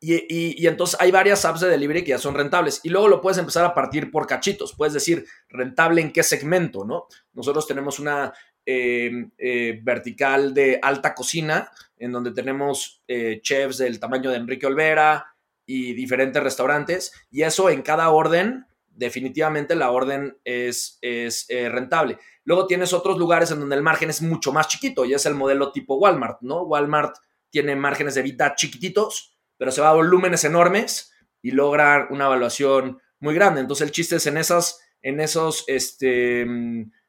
y, 0.00 0.66
entonces 0.66 0.98
hay 1.00 1.10
varias 1.10 1.44
apps 1.44 1.60
de 1.60 1.68
delivery 1.68 2.02
que 2.02 2.10
ya 2.10 2.18
son 2.18 2.34
rentables. 2.34 2.80
Y 2.82 2.90
luego 2.90 3.08
lo 3.08 3.20
puedes 3.20 3.38
empezar 3.38 3.64
a 3.64 3.74
partir 3.74 4.10
por 4.10 4.26
cachitos. 4.26 4.74
Puedes 4.74 4.92
decir 4.92 5.24
rentable 5.48 6.00
en 6.02 6.12
qué 6.12 6.22
segmento, 6.22 6.84
¿no? 6.84 7.06
Nosotros 7.32 7.66
tenemos 7.66 7.98
una 7.98 8.32
em, 8.66 9.30
eh, 9.38 9.80
vertical 9.82 10.52
de 10.52 10.78
alta 10.82 11.14
cocina, 11.14 11.70
en 11.98 12.12
donde 12.12 12.32
tenemos 12.32 13.02
eh, 13.08 13.40
chefs 13.42 13.78
del 13.78 13.98
tamaño 13.98 14.30
de 14.30 14.36
Enrique 14.36 14.66
Olvera 14.66 15.34
y 15.64 15.94
diferentes 15.94 16.42
restaurantes. 16.42 17.12
Y 17.30 17.42
eso 17.42 17.70
en 17.70 17.82
cada 17.82 18.10
orden, 18.10 18.66
definitivamente 18.96 19.74
la 19.74 19.90
orden 19.90 20.38
es, 20.44 20.98
es 21.00 21.46
eh, 21.48 21.68
rentable. 21.68 22.18
Luego 22.44 22.66
tienes 22.66 22.92
otros 22.92 23.18
lugares 23.18 23.50
en 23.50 23.60
donde 23.60 23.76
el 23.76 23.82
margen 23.82 24.10
es 24.10 24.22
mucho 24.22 24.52
más 24.52 24.68
chiquito 24.68 25.04
y 25.04 25.14
es 25.14 25.26
el 25.26 25.34
modelo 25.34 25.72
tipo 25.72 25.96
Walmart, 25.96 26.40
¿no? 26.42 26.62
Walmart 26.62 27.16
tiene 27.50 27.76
márgenes 27.76 28.14
de 28.14 28.22
vida 28.22 28.54
chiquititos 28.54 29.34
pero 29.56 29.70
se 29.70 29.80
va 29.80 29.90
a 29.90 29.94
volúmenes 29.94 30.44
enormes 30.44 31.12
y 31.42 31.50
logra 31.50 32.08
una 32.10 32.26
evaluación 32.26 33.00
muy 33.20 33.34
grande. 33.34 33.60
Entonces 33.60 33.86
el 33.86 33.92
chiste 33.92 34.16
es 34.16 34.26
en, 34.26 34.36
en 34.36 35.20
esos 35.20 35.64
este, 35.66 36.46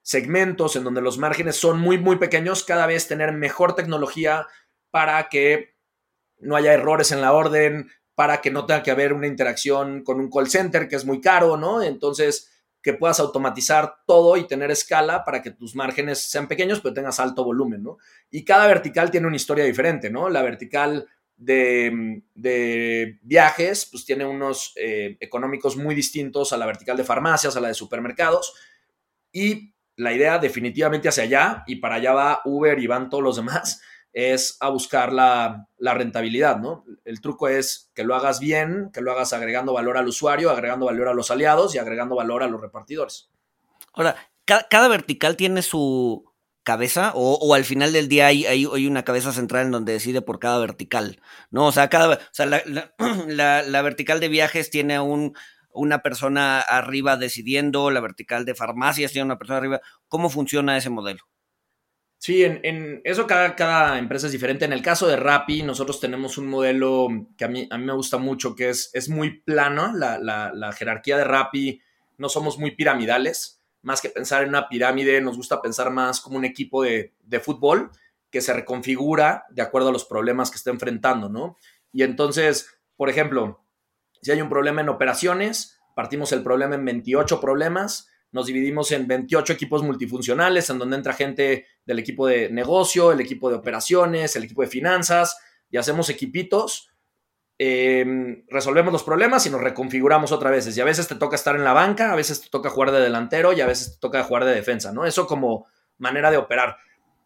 segmentos 0.02 0.76
en 0.76 0.84
donde 0.84 1.02
los 1.02 1.18
márgenes 1.18 1.56
son 1.56 1.80
muy, 1.80 1.98
muy 1.98 2.18
pequeños, 2.18 2.64
cada 2.64 2.86
vez 2.86 3.08
tener 3.08 3.34
mejor 3.34 3.76
tecnología 3.76 4.48
para 4.92 5.28
que 5.30 5.76
no 6.38 6.56
haya 6.56 6.74
errores 6.74 7.12
en 7.12 7.22
la 7.22 7.34
orden, 7.34 7.90
para 8.16 8.42
que 8.42 8.50
no 8.50 8.66
tenga 8.66 8.82
que 8.82 8.92
haber 8.92 9.14
una 9.14 9.28
interacción 9.28 10.04
con 10.04 10.20
un 10.20 10.30
call 10.30 10.50
center 10.50 10.88
que 10.88 10.96
es 10.96 11.06
muy 11.06 11.22
caro, 11.22 11.58
¿no? 11.58 11.84
Entonces, 11.84 12.52
que 12.82 12.94
puedas 12.94 13.20
automatizar 13.20 13.96
todo 14.06 14.38
y 14.38 14.48
tener 14.48 14.72
escala 14.72 15.26
para 15.26 15.42
que 15.42 15.52
tus 15.52 15.76
márgenes 15.76 16.20
sean 16.20 16.48
pequeños, 16.48 16.80
pero 16.82 16.94
tengas 16.94 17.20
alto 17.20 17.44
volumen, 17.44 17.84
¿no? 17.84 17.98
Y 18.30 18.46
cada 18.46 18.68
vertical 18.68 19.12
tiene 19.12 19.28
una 19.28 19.36
historia 19.36 19.66
diferente, 19.66 20.10
¿no? 20.10 20.30
La 20.30 20.44
vertical 20.44 21.08
de, 21.36 23.20
viajes, 23.22 23.88
pues 23.92 24.06
tiene 24.06 24.26
unos 24.26 24.74
eh, 24.76 25.18
económicos 25.20 25.76
muy 25.76 25.96
distintos 25.96 26.54
a 26.54 26.58
la 26.58 26.66
vertical 26.66 26.96
de 26.96 27.04
farmacias, 27.04 27.58
a 27.58 27.60
la 27.60 27.70
de 27.70 27.74
supermercados. 27.74 28.54
Y 29.32 29.74
la 29.98 30.14
idea 30.14 30.38
definitivamente 30.38 31.10
hacia 31.10 31.24
allá, 31.24 31.64
y 31.68 31.78
para 31.78 31.96
allá 31.96 32.14
va 32.14 32.42
Uber 32.46 32.78
y 32.80 32.88
van 32.88 33.10
todos 33.10 33.24
los 33.24 33.36
demás, 33.38 33.82
es 34.16 34.58
a 34.62 34.70
buscar 34.70 35.14
la, 35.14 35.68
rentabilidad, 35.78 36.58
¿no? 36.58 36.86
El 37.04 37.22
truco 37.22 37.50
es 37.50 37.92
que 37.94 38.04
lo 38.04 38.16
hagas 38.16 38.40
bien, 38.40 38.90
que 38.92 39.02
lo 39.02 39.12
hagas 39.12 39.34
agregando 39.34 39.74
valor 39.74 39.98
al 39.98 40.08
usuario, 40.08 40.50
agregando 40.50 40.88
valor 40.88 41.10
a 41.10 41.14
los 41.14 41.30
aliados 41.30 41.76
y 41.76 41.78
agregando 41.78 42.16
valor 42.16 42.42
a 42.42 42.48
los 42.48 42.62
repartidores. 42.62 43.30
Ahora, 43.94 44.16
cada 44.46 44.88
vertical 44.88 45.36
tiene 45.36 45.62
su, 45.62 46.24
cabeza 46.66 47.12
o, 47.14 47.54
al 47.54 47.64
final 47.64 47.94
del 47.94 48.10
día 48.10 48.26
hay, 48.28 48.46
hay, 48.46 48.88
una 48.88 49.04
cabeza 49.04 49.32
central 49.32 49.68
en 49.68 49.72
donde 49.72 49.94
decide 49.94 50.22
por 50.22 50.40
cada 50.40 50.58
vertical, 50.60 51.22
¿no? 51.52 51.68
O 51.68 51.72
sea, 51.72 51.90
cada, 51.90 52.16
o 52.16 52.20
sea, 52.32 52.48
la, 53.28 53.82
vertical 53.84 54.20
de 54.20 54.30
viajes 54.30 54.72
tiene 54.72 55.00
un, 55.00 55.34
una 55.72 56.02
persona 56.02 56.60
arriba 56.60 57.18
decidiendo, 57.18 57.92
la 57.92 58.02
vertical 58.02 58.46
de 58.46 58.56
farmacias 58.56 59.12
tiene 59.12 59.26
una 59.26 59.38
persona 59.38 59.60
arriba. 59.60 59.82
¿Cómo 60.08 60.30
funciona 60.30 60.76
ese 60.76 60.90
modelo? 60.90 61.24
Sí, 62.26 62.44
en, 62.44 63.02
eso 63.04 63.28
cada, 63.28 63.56
cada, 63.56 64.00
empresa 64.00 64.26
es 64.26 64.32
diferente. 64.32 64.66
En 64.66 64.74
el 64.74 64.82
caso 64.82 65.06
de 65.06 65.16
Rappi, 65.16 65.62
nosotros 65.62 66.00
tenemos 66.00 66.40
un 66.40 66.48
modelo 66.48 67.08
que 67.38 67.46
a 67.46 67.48
mí, 67.48 67.68
a 67.70 67.78
mí 67.78 67.86
me 67.86 67.94
gusta 67.94 68.18
mucho, 68.18 68.56
que 68.56 68.70
es, 68.70 68.90
es 68.94 69.10
muy 69.10 69.42
plano. 69.42 69.94
La, 69.94 70.18
la 70.18 70.72
jerarquía 70.74 71.18
de 71.18 71.24
Rappi 71.24 71.82
no 72.18 72.30
somos 72.30 72.58
muy 72.58 72.72
piramidales 72.72 73.62
más 73.86 74.02
que 74.02 74.10
pensar 74.10 74.42
en 74.42 74.50
una 74.50 74.68
pirámide, 74.68 75.22
nos 75.22 75.38
gusta 75.38 75.62
pensar 75.62 75.92
más 75.92 76.20
como 76.20 76.38
un 76.38 76.44
equipo 76.46 76.82
de, 76.82 77.14
fútbol 77.40 77.92
que 78.32 78.42
se 78.42 78.52
reconfigura 78.52 79.46
de 79.52 79.62
acuerdo 79.62 79.90
a 79.90 79.92
los 79.92 80.06
problemas 80.06 80.50
que 80.50 80.58
está 80.58 80.72
enfrentando, 80.72 81.30
¿no? 81.30 81.56
Y 81.94 82.02
entonces, 82.02 82.80
por 82.98 83.10
ejemplo, 83.10 83.64
si 84.24 84.32
hay 84.32 84.42
un 84.42 84.50
problema 84.50 84.82
en 84.82 84.90
operaciones, 84.90 85.80
partimos 85.96 86.32
el 86.32 86.42
problema 86.42 86.74
en 86.74 86.84
28 86.84 87.40
problemas, 87.40 88.10
nos 88.36 88.46
dividimos 88.46 88.92
en 88.92 89.08
28 89.08 89.54
equipos 89.54 89.82
multifuncionales, 89.82 90.70
en 90.70 90.78
donde 90.78 90.98
entra 90.98 91.14
gente 91.14 91.66
del 91.86 91.98
equipo 91.98 92.28
de 92.28 92.52
negocio, 92.52 93.12
el 93.12 93.22
equipo 93.22 93.50
de 93.50 93.56
operaciones, 93.56 94.36
el 94.36 94.44
equipo 94.44 94.62
de 94.62 94.68
finanzas, 94.68 95.38
y 95.72 95.78
hacemos 95.78 96.10
equipitos 96.10 96.92
Em, 97.58 98.44
resolvemos 98.50 98.92
los 98.92 99.04
problemas 99.04 99.46
y 99.46 99.50
nos 99.50 99.62
reconfiguramos 99.62 100.32
otra 100.32 100.52
vez. 100.52 100.76
Y 100.76 100.82
a 100.82 100.86
veces 100.86 101.08
te 101.08 101.16
toca 101.16 101.36
estar 101.36 101.56
en 101.56 101.64
la 101.64 101.74
banca, 101.74 102.12
a 102.12 102.16
veces 102.16 102.42
te 102.42 102.50
toca 102.50 102.70
jugar 102.70 102.92
de 102.92 103.00
delantero 103.00 103.54
y 103.54 103.62
a 103.62 103.66
veces 103.66 103.94
te 103.94 104.00
toca 104.00 104.24
jugar 104.24 104.46
de 104.46 104.54
defensa, 104.54 104.92
¿no? 104.92 105.06
Eso 105.06 105.26
como 105.26 105.68
manera 105.98 106.32
de 106.32 106.38
operar. 106.38 106.78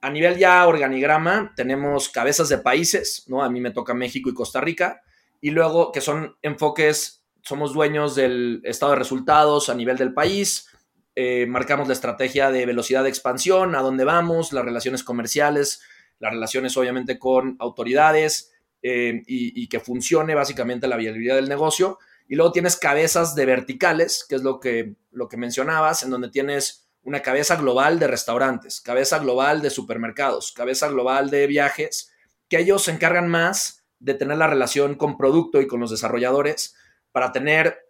A 0.01 0.09
nivel 0.09 0.37
ya 0.37 0.65
organigrama, 0.67 1.53
tenemos 1.55 2.09
cabezas 2.09 2.47
de 2.47 2.59
países, 2.59 3.25
¿no? 3.27 3.43
A 3.43 3.49
mí 3.49 3.59
me 3.59 3.71
toca 3.71 3.93
México 3.93 4.29
y 4.29 4.33
Costa 4.33 4.61
Rica. 4.61 5.01
Y 5.41 5.51
luego 5.51 5.91
que 5.91 6.01
son 6.01 6.37
enfoques, 6.41 7.23
somos 7.41 7.73
dueños 7.73 8.15
del 8.15 8.61
estado 8.63 8.91
de 8.91 8.99
resultados 8.99 9.69
a 9.69 9.73
nivel 9.73 9.97
del 9.97 10.13
país, 10.13 10.69
eh, 11.15 11.45
marcamos 11.47 11.87
la 11.87 11.93
estrategia 11.93 12.51
de 12.51 12.65
velocidad 12.65 13.03
de 13.03 13.09
expansión, 13.09 13.75
a 13.75 13.81
dónde 13.81 14.05
vamos, 14.05 14.53
las 14.53 14.65
relaciones 14.65 15.03
comerciales, 15.03 15.81
las 16.19 16.31
relaciones 16.31 16.75
obviamente 16.77 17.19
con 17.19 17.55
autoridades, 17.59 18.51
eh, 18.81 19.23
y, 19.27 19.67
que 19.67 19.81
funcione 19.81 20.35
básicamente 20.35 20.87
la 20.87 20.95
viabilidad 20.95 21.35
del 21.35 21.49
negocio. 21.49 21.99
Y 22.29 22.35
luego 22.35 22.53
tienes 22.53 22.77
cabezas 22.77 23.35
de 23.35 23.45
verticales, 23.45 24.25
que 24.27 24.35
es 24.35 24.43
lo 24.43 24.61
que, 24.61 24.95
lo 25.11 25.27
que 25.27 25.35
mencionabas, 25.35 26.03
en 26.03 26.11
donde 26.11 26.29
tienes 26.29 26.87
una 27.03 27.21
cabeza 27.21 27.57
global 27.57 27.99
de 27.99 28.07
restaurantes, 28.07 28.79
cabeza 28.79 29.19
global 29.19 29.61
de 29.61 29.69
supermercados, 29.69 30.53
cabeza 30.53 30.87
global 30.87 31.29
de 31.29 31.47
viajes, 31.47 32.13
que 32.47 32.59
ellos 32.59 32.83
se 32.83 32.91
encargan 32.91 33.27
más 33.27 33.83
de 33.99 34.13
tener 34.13 34.37
la 34.37 34.47
relación 34.47 34.95
con 34.95 35.17
producto 35.17 35.59
y 35.59 35.67
con 35.67 35.81
los 35.81 35.91
desarrolladores 35.91 36.75
para 37.11 37.33
tener 37.33 37.88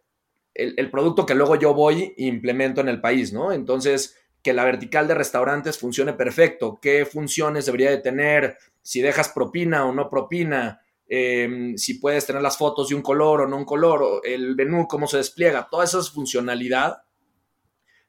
el, 0.53 0.73
el 0.77 0.91
producto 0.91 1.25
que 1.25 1.35
luego 1.35 1.55
yo 1.55 1.73
voy 1.73 2.13
e 2.17 2.25
implemento 2.25 2.81
en 2.81 2.89
el 2.89 3.01
país, 3.01 3.33
¿no? 3.33 3.51
Entonces, 3.51 4.15
que 4.41 4.53
la 4.53 4.63
vertical 4.63 5.07
de 5.07 5.15
restaurantes 5.15 5.77
funcione 5.77 6.13
perfecto, 6.13 6.79
qué 6.81 7.05
funciones 7.05 7.65
debería 7.65 7.89
de 7.89 7.97
tener, 7.97 8.57
si 8.81 9.01
dejas 9.01 9.29
propina 9.29 9.85
o 9.85 9.93
no 9.93 10.09
propina, 10.09 10.81
em, 11.07 11.75
si 11.75 11.95
puedes 11.95 12.25
tener 12.25 12.41
las 12.41 12.57
fotos 12.57 12.89
de 12.89 12.95
un 12.95 13.01
color 13.01 13.41
o 13.41 13.47
no 13.47 13.57
un 13.57 13.65
color, 13.65 14.21
el 14.23 14.55
menú, 14.55 14.87
cómo 14.87 15.07
se 15.07 15.17
despliega, 15.17 15.67
toda 15.69 15.83
esa 15.83 16.01
funcionalidad 16.03 17.03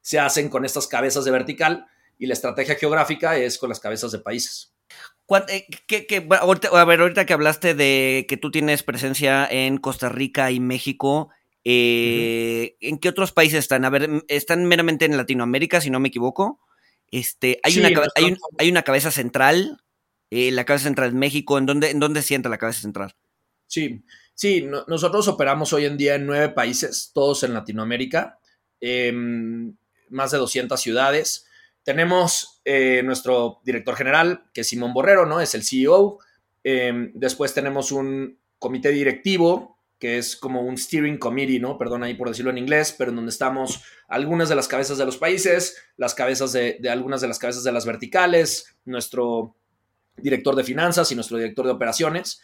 se 0.01 0.19
hacen 0.19 0.49
con 0.49 0.65
estas 0.65 0.87
cabezas 0.87 1.25
de 1.25 1.31
vertical 1.31 1.87
y 2.19 2.27
la 2.27 2.35
estrategia 2.35 2.77
geográfica 2.77 3.37
es 3.37 3.59
con 3.59 3.69
las 3.69 3.81
cabezas 3.81 4.13
de 4.13 4.19
países. 4.19 4.75
Eh, 5.49 6.29
a 6.73 6.85
ver, 6.85 7.01
ahorita 7.01 7.25
que 7.25 7.33
hablaste 7.33 7.75
de 7.75 8.27
que 8.29 8.37
tú 8.37 8.51
tienes 8.51 8.83
presencia 8.83 9.47
en 9.47 9.79
Costa 9.79 10.09
Rica 10.09 10.51
y 10.51 10.59
México, 10.59 11.31
eh, 11.65 12.77
¿en 12.81 12.99
qué 12.99 13.09
otros 13.09 13.33
países 13.33 13.61
están? 13.61 13.85
A 13.85 13.91
ver, 13.91 14.09
están 14.29 14.65
meramente 14.67 15.05
en 15.05 15.17
Latinoamérica, 15.17 15.81
si 15.81 15.91
no 15.91 16.01
me 16.01 16.09
equivoco. 16.09 16.61
Este, 17.11 17.61
hay, 17.63 17.79
una, 17.79 17.89
hay, 18.15 18.37
hay, 18.59 18.71
una 18.71 18.83
cabeza 18.83 19.11
central 19.11 19.81
eh, 20.31 20.53
la 20.53 20.65
cabeza 20.65 20.85
central 20.85 21.11
en 21.11 21.19
México, 21.19 21.59
¿en 21.59 21.67
dónde, 21.67 21.91
en 21.91 21.99
dónde 21.99 22.23
sienta 22.23 22.49
la 22.49 22.59
cabeza 22.59 22.81
central? 22.81 23.15
Sí, 23.67 24.05
sí, 24.35 24.67
nosotros 24.87 25.27
operamos 25.29 25.73
hoy 25.73 25.87
en 25.87 25.97
día 25.97 26.15
en 26.15 26.27
nueve 26.27 26.51
países, 26.51 27.11
todos 27.13 27.43
en 27.43 27.53
Latinoamérica, 27.53 28.39
em, 28.81 29.77
más 30.09 30.31
de 30.31 30.39
200 30.39 30.81
ciudades. 30.81 31.47
Tenemos 31.83 32.61
eh, 32.65 33.03
nuestro 33.05 33.61
director 33.65 33.97
general, 33.97 34.45
que 34.55 34.61
es 34.61 34.69
Simón 34.69 34.93
Borrero, 34.93 35.27
¿no? 35.27 35.41
Es 35.41 35.55
el 35.55 35.65
CEO. 35.65 36.19
Em, 36.63 37.11
después 37.15 37.53
tenemos 37.53 37.91
un 37.91 38.39
comité 38.59 38.91
directivo, 38.91 39.79
que 40.01 40.17
es 40.17 40.35
como 40.35 40.63
un 40.63 40.79
steering 40.79 41.19
committee, 41.19 41.61
¿no? 41.61 41.77
Perdón 41.77 42.03
ahí 42.03 42.15
por 42.15 42.29
decirlo 42.29 42.51
en 42.51 42.57
inglés, 42.57 42.95
pero 42.97 43.11
en 43.11 43.17
donde 43.17 43.31
estamos 43.31 43.83
algunas 44.09 44.49
de 44.49 44.55
las 44.55 44.67
cabezas 44.67 44.97
de 44.97 45.05
los 45.05 45.19
países, 45.19 45.77
las 45.99 46.15
cabezas 46.15 46.53
de, 46.53 46.81
algunas 46.91 47.21
de 47.21 47.29
las 47.29 47.39
cabezas 47.39 47.65
de 47.65 47.71
las 47.71 47.85
verticales, 47.85 48.79
nuestro 48.87 49.57
director 50.17 50.57
de 50.57 50.65
finanzas 50.65 51.13
y 51.13 51.15
nuestro 51.15 51.37
director 51.37 51.67
de 51.67 51.73
operaciones. 51.73 52.41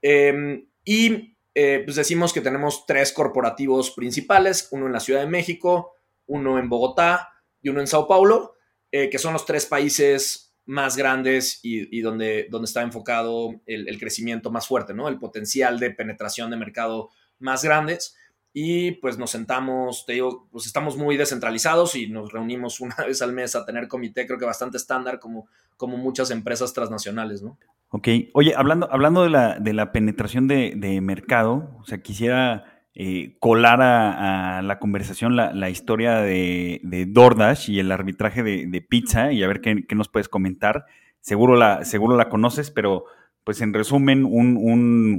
Em, 0.00 0.66
y 0.82 1.36
eh, 1.54 1.82
pues 1.84 1.96
decimos 1.96 2.32
que 2.32 2.40
tenemos 2.40 2.86
tres 2.86 3.12
corporativos 3.12 3.90
principales, 3.90 4.68
uno 4.70 4.86
en 4.86 4.92
la 4.92 5.00
Ciudad 5.00 5.20
de 5.20 5.26
México, 5.26 5.92
uno 6.26 6.58
en 6.58 6.70
Bogotá 6.70 7.28
y 7.60 7.68
uno 7.68 7.80
en 7.80 7.86
Sao 7.86 8.08
Paulo, 8.08 8.54
eh, 8.90 9.10
que 9.10 9.18
son 9.18 9.34
los 9.34 9.44
tres 9.44 9.66
países 9.66 10.43
más 10.66 10.96
grandes 10.96 11.60
y, 11.62 12.00
donde, 12.00 12.46
donde 12.50 12.66
está 12.66 12.82
enfocado 12.82 13.60
el, 13.66 13.98
crecimiento 13.98 14.50
más 14.50 14.66
fuerte, 14.66 14.94
¿no? 14.94 15.08
El 15.08 15.18
potencial 15.18 15.78
de 15.78 15.90
penetración 15.90 16.50
de 16.50 16.56
mercado 16.56 17.10
más 17.38 17.62
grandes 17.64 18.16
y 18.52 18.92
pues 18.92 19.18
nos 19.18 19.30
sentamos, 19.30 20.06
te 20.06 20.14
digo, 20.14 20.48
pues 20.50 20.66
estamos 20.66 20.96
muy 20.96 21.16
descentralizados 21.16 21.96
y 21.96 22.08
nos 22.08 22.32
reunimos 22.32 22.80
una 22.80 22.96
vez 23.06 23.20
al 23.20 23.32
mes 23.32 23.56
a 23.56 23.66
tener 23.66 23.88
comité, 23.88 24.26
creo 24.26 24.38
que 24.38 24.46
bastante 24.46 24.76
estándar 24.76 25.18
como, 25.18 25.48
como 25.76 25.96
muchas 25.96 26.30
empresas 26.30 26.72
transnacionales, 26.72 27.42
¿no? 27.42 27.58
Ok, 27.90 28.08
oye, 28.32 28.54
hablando, 28.56 28.90
hablando 28.90 29.22
de, 29.22 29.30
la, 29.30 29.58
de 29.60 29.72
la 29.72 29.92
penetración 29.92 30.48
de, 30.48 30.74
de 30.76 31.00
mercado, 31.00 31.76
o 31.80 31.84
sea, 31.84 32.02
quisiera 32.02 32.73
eh, 32.96 33.36
colar 33.40 33.82
a, 33.82 34.62
la 34.62 34.78
conversación 34.78 35.34
la, 35.34 35.52
la 35.52 35.68
historia 35.68 36.18
de, 36.20 36.80
de, 36.84 37.06
DoorDash 37.06 37.68
y 37.70 37.80
el 37.80 37.90
arbitraje 37.90 38.42
de, 38.42 38.80
pizza 38.82 39.32
y 39.32 39.42
a 39.42 39.48
ver 39.48 39.60
qué, 39.60 39.84
qué, 39.86 39.94
nos 39.94 40.08
puedes 40.08 40.28
comentar. 40.28 40.86
Seguro 41.20 41.56
la, 41.56 41.84
seguro 41.84 42.16
la 42.16 42.28
conoces, 42.28 42.70
pero 42.70 43.04
pues 43.44 43.60
en 43.60 43.74
resumen, 43.74 44.24
un, 44.24 44.56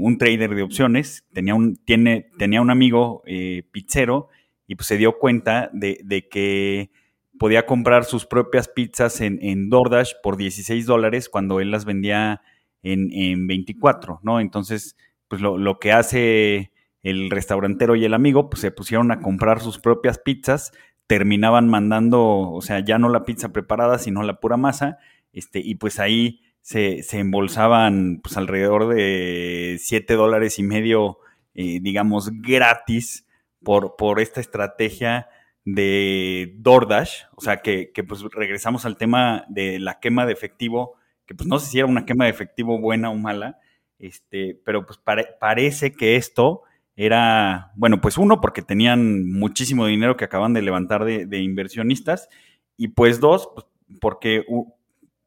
un, 0.02 0.18
trader 0.18 0.56
de 0.56 0.64
opciones 0.64 1.26
tenía 1.32 1.54
un, 1.54 1.76
tiene, 1.76 2.30
tenía 2.38 2.62
un 2.62 2.72
amigo 2.72 3.22
eh, 3.28 3.64
pizzero 3.72 4.30
y 4.68 4.76
pues 4.76 4.88
se 4.88 4.98
dio 4.98 5.20
cuenta 5.20 5.70
de, 5.74 6.00
de, 6.04 6.28
que 6.28 6.90
podía 7.38 7.66
comprar 7.68 8.06
sus 8.06 8.26
propias 8.26 8.68
pizzas 8.68 9.22
en, 9.22 9.38
en 9.44 9.70
DoorDash 9.70 10.14
por 10.24 10.38
16 10.38 10.86
dólares 10.88 11.30
cuando 11.30 11.60
él 11.60 11.70
las 11.70 11.86
vendía 11.86 12.42
en, 12.82 13.12
en 13.12 13.48
24, 13.48 14.22
¿no? 14.24 14.40
Entonces, 14.40 14.96
pues 15.28 15.42
lo, 15.42 15.58
lo, 15.58 15.80
que 15.80 15.92
hace 15.92 16.72
el 17.06 17.30
restaurantero 17.30 17.96
y 17.96 18.04
el 18.04 18.16
amigo, 18.16 18.50
pues 18.50 18.62
se 18.62 18.72
pusieron 18.72 19.12
a 19.12 19.22
comprar 19.22 19.62
sus 19.62 19.78
propias 19.78 20.18
pizzas, 20.18 20.72
terminaban 21.06 21.70
mandando, 21.70 22.50
o 22.50 22.62
sea, 22.64 22.80
ya 22.84 22.98
no 22.98 23.10
la 23.10 23.26
pizza 23.26 23.54
preparada, 23.54 24.00
sino 24.00 24.24
la 24.24 24.40
pura 24.40 24.58
masa, 24.58 24.98
este, 25.32 25.60
y 25.60 25.76
pues 25.76 26.00
ahí 26.00 26.42
se, 26.62 27.04
se 27.04 27.20
embolsaban 27.20 28.22
pues 28.24 28.38
alrededor 28.38 28.88
de 28.88 29.78
7 29.80 30.16
dólares 30.16 30.58
y 30.58 30.64
medio, 30.64 31.20
eh, 31.54 31.80
digamos, 31.80 32.32
gratis 32.42 33.28
por, 33.62 33.98
por 33.98 34.20
esta 34.20 34.42
estrategia 34.42 35.28
de 35.64 36.56
DoorDash, 36.58 37.26
o 37.36 37.42
sea, 37.42 37.58
que, 37.58 37.92
que, 37.94 38.04
pues 38.04 38.24
regresamos 38.32 38.84
al 38.84 38.98
tema 38.98 39.46
de 39.48 39.78
la 39.78 40.00
quema 40.00 40.26
de 40.26 40.34
efectivo, 40.34 40.96
que 41.28 41.36
pues 41.36 41.48
no 41.48 41.60
sé 41.60 41.70
si 41.70 41.78
era 41.78 41.88
una 41.88 42.06
quema 42.06 42.26
de 42.26 42.32
efectivo 42.32 42.80
buena 42.80 43.12
o 43.12 43.16
mala, 43.16 43.60
este, 44.00 44.60
pero 44.66 44.88
pues 44.88 45.00
parece 45.40 45.92
que 45.94 46.16
esto 46.16 46.64
era, 46.96 47.72
bueno, 47.76 48.00
pues 48.02 48.18
uno, 48.18 48.40
porque 48.42 48.62
tenían 48.62 49.30
muchísimo 49.32 49.86
dinero 49.86 50.16
que 50.16 50.26
acaban 50.26 50.54
de 50.54 50.62
levantar 50.62 51.04
de, 51.06 51.40
inversionistas, 51.40 52.30
y 52.78 52.90
pues 52.90 53.20
dos, 53.20 53.50
pues, 53.54 53.68
porque 54.00 54.46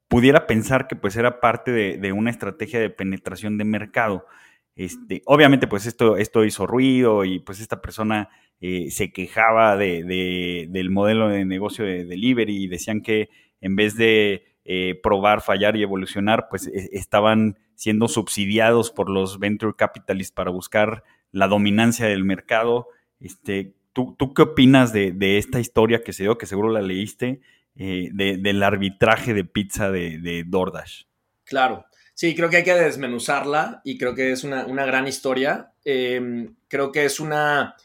pudiera 0.09 0.47
pensar 0.47 0.89
que 0.89 0.97
pues 0.97 1.17
era 1.17 1.41
parte 1.41 1.71
de, 1.71 2.13
una 2.13 2.31
estrategia 2.31 2.81
de 2.81 2.91
penetración 2.91 3.59
de 3.59 3.65
mercado. 3.65 4.27
Este, 4.77 5.23
obviamente, 5.27 5.67
pues 5.67 5.87
esto, 5.87 6.17
esto 6.17 6.45
hizo 6.45 6.67
ruido 6.67 7.25
y 7.25 7.41
pues 7.41 7.61
esta 7.61 7.81
persona 7.83 8.31
eh, 8.61 8.91
se 8.91 9.13
quejaba 9.13 9.77
de, 9.77 10.67
del 10.71 10.91
modelo 10.91 11.29
de 11.29 11.45
negocio 11.45 11.85
de 11.85 12.05
delivery 12.05 12.65
y 12.65 12.69
decían 12.69 13.03
que 13.03 13.29
en 13.61 13.77
vez 13.77 13.97
de 13.97 14.45
eh, 14.65 14.99
probar, 15.03 15.43
fallar 15.43 15.77
y 15.77 15.83
evolucionar, 15.83 16.49
pues 16.49 16.67
e, 16.67 16.91
estaban 16.93 17.59
siendo 17.75 18.09
subsidiados 18.09 18.91
por 18.91 19.11
los 19.11 19.39
venture 19.39 19.75
capitalists 19.77 20.33
para 20.33 20.51
buscar 20.51 21.05
la 21.33 21.49
dominancia 21.49 22.07
del 22.07 22.25
mercado. 22.25 22.89
Este, 23.21 23.75
¿tú, 23.93 24.15
¿Tú 24.19 24.35
qué 24.35 24.43
opinas 24.43 24.93
de, 24.93 25.13
de 25.13 25.39
esta 25.39 25.61
historia 25.61 26.03
que 26.03 26.13
se 26.13 26.25
dio, 26.25 26.39
que 26.39 26.47
seguro 26.47 26.71
la 26.71 26.83
leíste? 26.83 27.41
Eh, 27.81 28.11
del 28.13 28.61
arbitraje 28.65 29.35
de 29.35 29.45
pizza 29.45 29.89
de, 29.89 30.19
de 30.19 30.43
DoorDash. 30.45 31.05
Claro, 31.45 31.87
sí, 32.13 32.35
creo 32.35 32.51
que 32.51 32.57
hay 32.57 32.65
que 32.65 32.75
desmenuzarla 32.75 33.83
y 33.85 33.97
creo 33.99 34.17
que 34.17 34.33
es 34.33 34.43
una, 34.43 34.65
gran 34.65 35.07
historia. 35.07 35.71
Em, 35.85 36.57
creo 36.67 36.91
que 36.91 37.05
es 37.05 37.21
una 37.21 37.77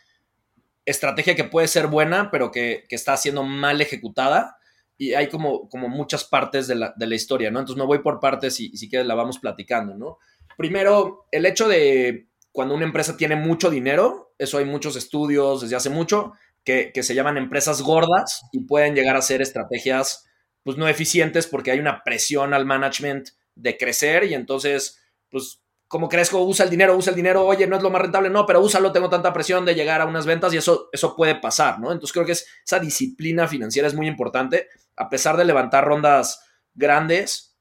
estrategia 0.84 1.36
que 1.36 1.44
puede 1.44 1.68
ser 1.68 1.86
buena, 1.86 2.32
pero 2.32 2.50
que, 2.50 2.86
está 2.90 3.16
siendo 3.18 3.44
mal 3.44 3.82
ejecutada 3.82 4.58
y 4.98 5.14
hay 5.14 5.30
como, 5.30 5.70
como 5.70 5.90
muchas 5.90 6.24
partes 6.24 6.66
de 6.66 6.74
la, 6.74 7.16
historia, 7.16 7.52
¿no? 7.52 7.60
Entonces 7.60 7.80
me 7.80 7.86
voy 7.86 8.00
por 8.00 8.20
partes 8.20 8.60
y, 8.62 8.72
y 8.74 8.78
si 8.78 8.90
quieres 8.90 9.08
la 9.08 9.14
vamos 9.14 9.38
platicando, 9.38 9.94
¿no? 9.94 10.18
Primero, 10.58 11.28
el 11.30 11.46
hecho 11.46 11.68
de 11.68 12.30
cuando 12.54 12.76
una 12.76 12.86
empresa 12.86 13.18
tiene 13.18 13.36
mucho 13.36 13.70
dinero, 13.70 14.34
eso 14.38 14.60
hay 14.60 14.66
muchos 14.66 14.96
estudios 14.96 15.62
desde 15.62 15.76
hace 15.76 15.90
mucho, 15.90 16.34
que, 16.64 16.92
se 17.02 17.16
llaman 17.16 17.38
empresas 17.38 17.82
gordas 17.82 18.44
y 18.54 18.62
pueden 18.62 18.96
llegar 18.96 19.18
a 19.18 19.22
ser 19.22 19.42
estrategias 19.42 20.26
pues 20.64 20.78
no 20.78 20.88
eficientes 20.88 21.46
porque 21.46 21.72
hay 21.72 21.80
una 21.80 22.04
presión 22.04 22.54
al 22.54 22.66
management 22.66 23.30
de 23.56 23.78
crecer 23.78 24.24
y 24.24 24.34
entonces 24.34 25.02
pues 25.30 25.60
como 25.90 26.10
crezco, 26.10 26.42
usa 26.42 26.66
el 26.66 26.72
dinero, 26.72 26.96
usa 26.96 27.12
el 27.12 27.16
dinero, 27.16 27.46
oye, 27.46 27.68
no 27.68 27.76
es 27.76 27.84
lo 27.84 27.92
más 27.92 28.02
rentable, 28.02 28.30
no, 28.30 28.48
pero 28.48 28.62
úsalo, 28.62 28.92
tengo 28.92 29.10
tanta 29.10 29.32
presión 29.34 29.64
de 29.64 29.76
llegar 29.76 30.02
a 30.02 30.06
unas 30.06 30.26
ventas 30.26 30.52
y 30.54 30.58
eso, 30.58 30.90
eso 30.92 31.16
puede 31.16 31.36
pasar, 31.36 31.80
¿no? 31.80 31.92
Entonces 31.92 32.14
creo 32.14 32.26
que 32.26 32.32
es, 32.32 32.48
esa 32.66 32.80
disciplina 32.80 33.48
financiera 33.48 33.88
es 33.88 33.94
muy 33.94 34.08
importante, 34.08 34.70
a 34.96 35.10
pesar 35.10 35.38
de 35.38 35.46
levantar 35.46 35.86
rondas 35.86 36.42
grandes, 36.74 37.53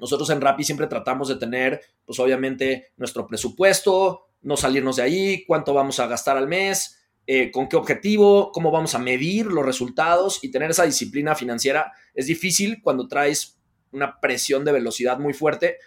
nosotros 0.00 0.30
en 0.30 0.40
Rappi 0.40 0.64
siempre 0.64 0.86
tratamos 0.86 1.28
de 1.28 1.36
tener, 1.36 1.80
pues 2.04 2.18
obviamente, 2.18 2.92
nuestro 2.96 3.26
presupuesto, 3.26 4.28
no 4.40 4.56
salirnos 4.56 4.96
de 4.96 5.02
ahí, 5.02 5.44
cuánto 5.46 5.74
vamos 5.74 6.00
a 6.00 6.06
gastar 6.06 6.36
al 6.36 6.48
mes, 6.48 7.02
eh, 7.26 7.50
con 7.52 7.68
qué 7.68 7.76
objetivo, 7.76 8.50
cómo 8.52 8.70
vamos 8.70 8.94
a 8.94 8.98
medir 8.98 9.46
los 9.46 9.64
resultados 9.64 10.42
y 10.42 10.50
tener 10.50 10.70
esa 10.70 10.84
disciplina 10.84 11.36
financiera 11.36 11.92
es 12.14 12.26
difícil 12.26 12.82
cuando 12.82 13.06
traes 13.06 13.60
una 13.92 14.18
presión 14.20 14.64
de 14.64 14.72
velocidad 14.72 15.18
muy 15.18 15.32
fuerte 15.32 15.78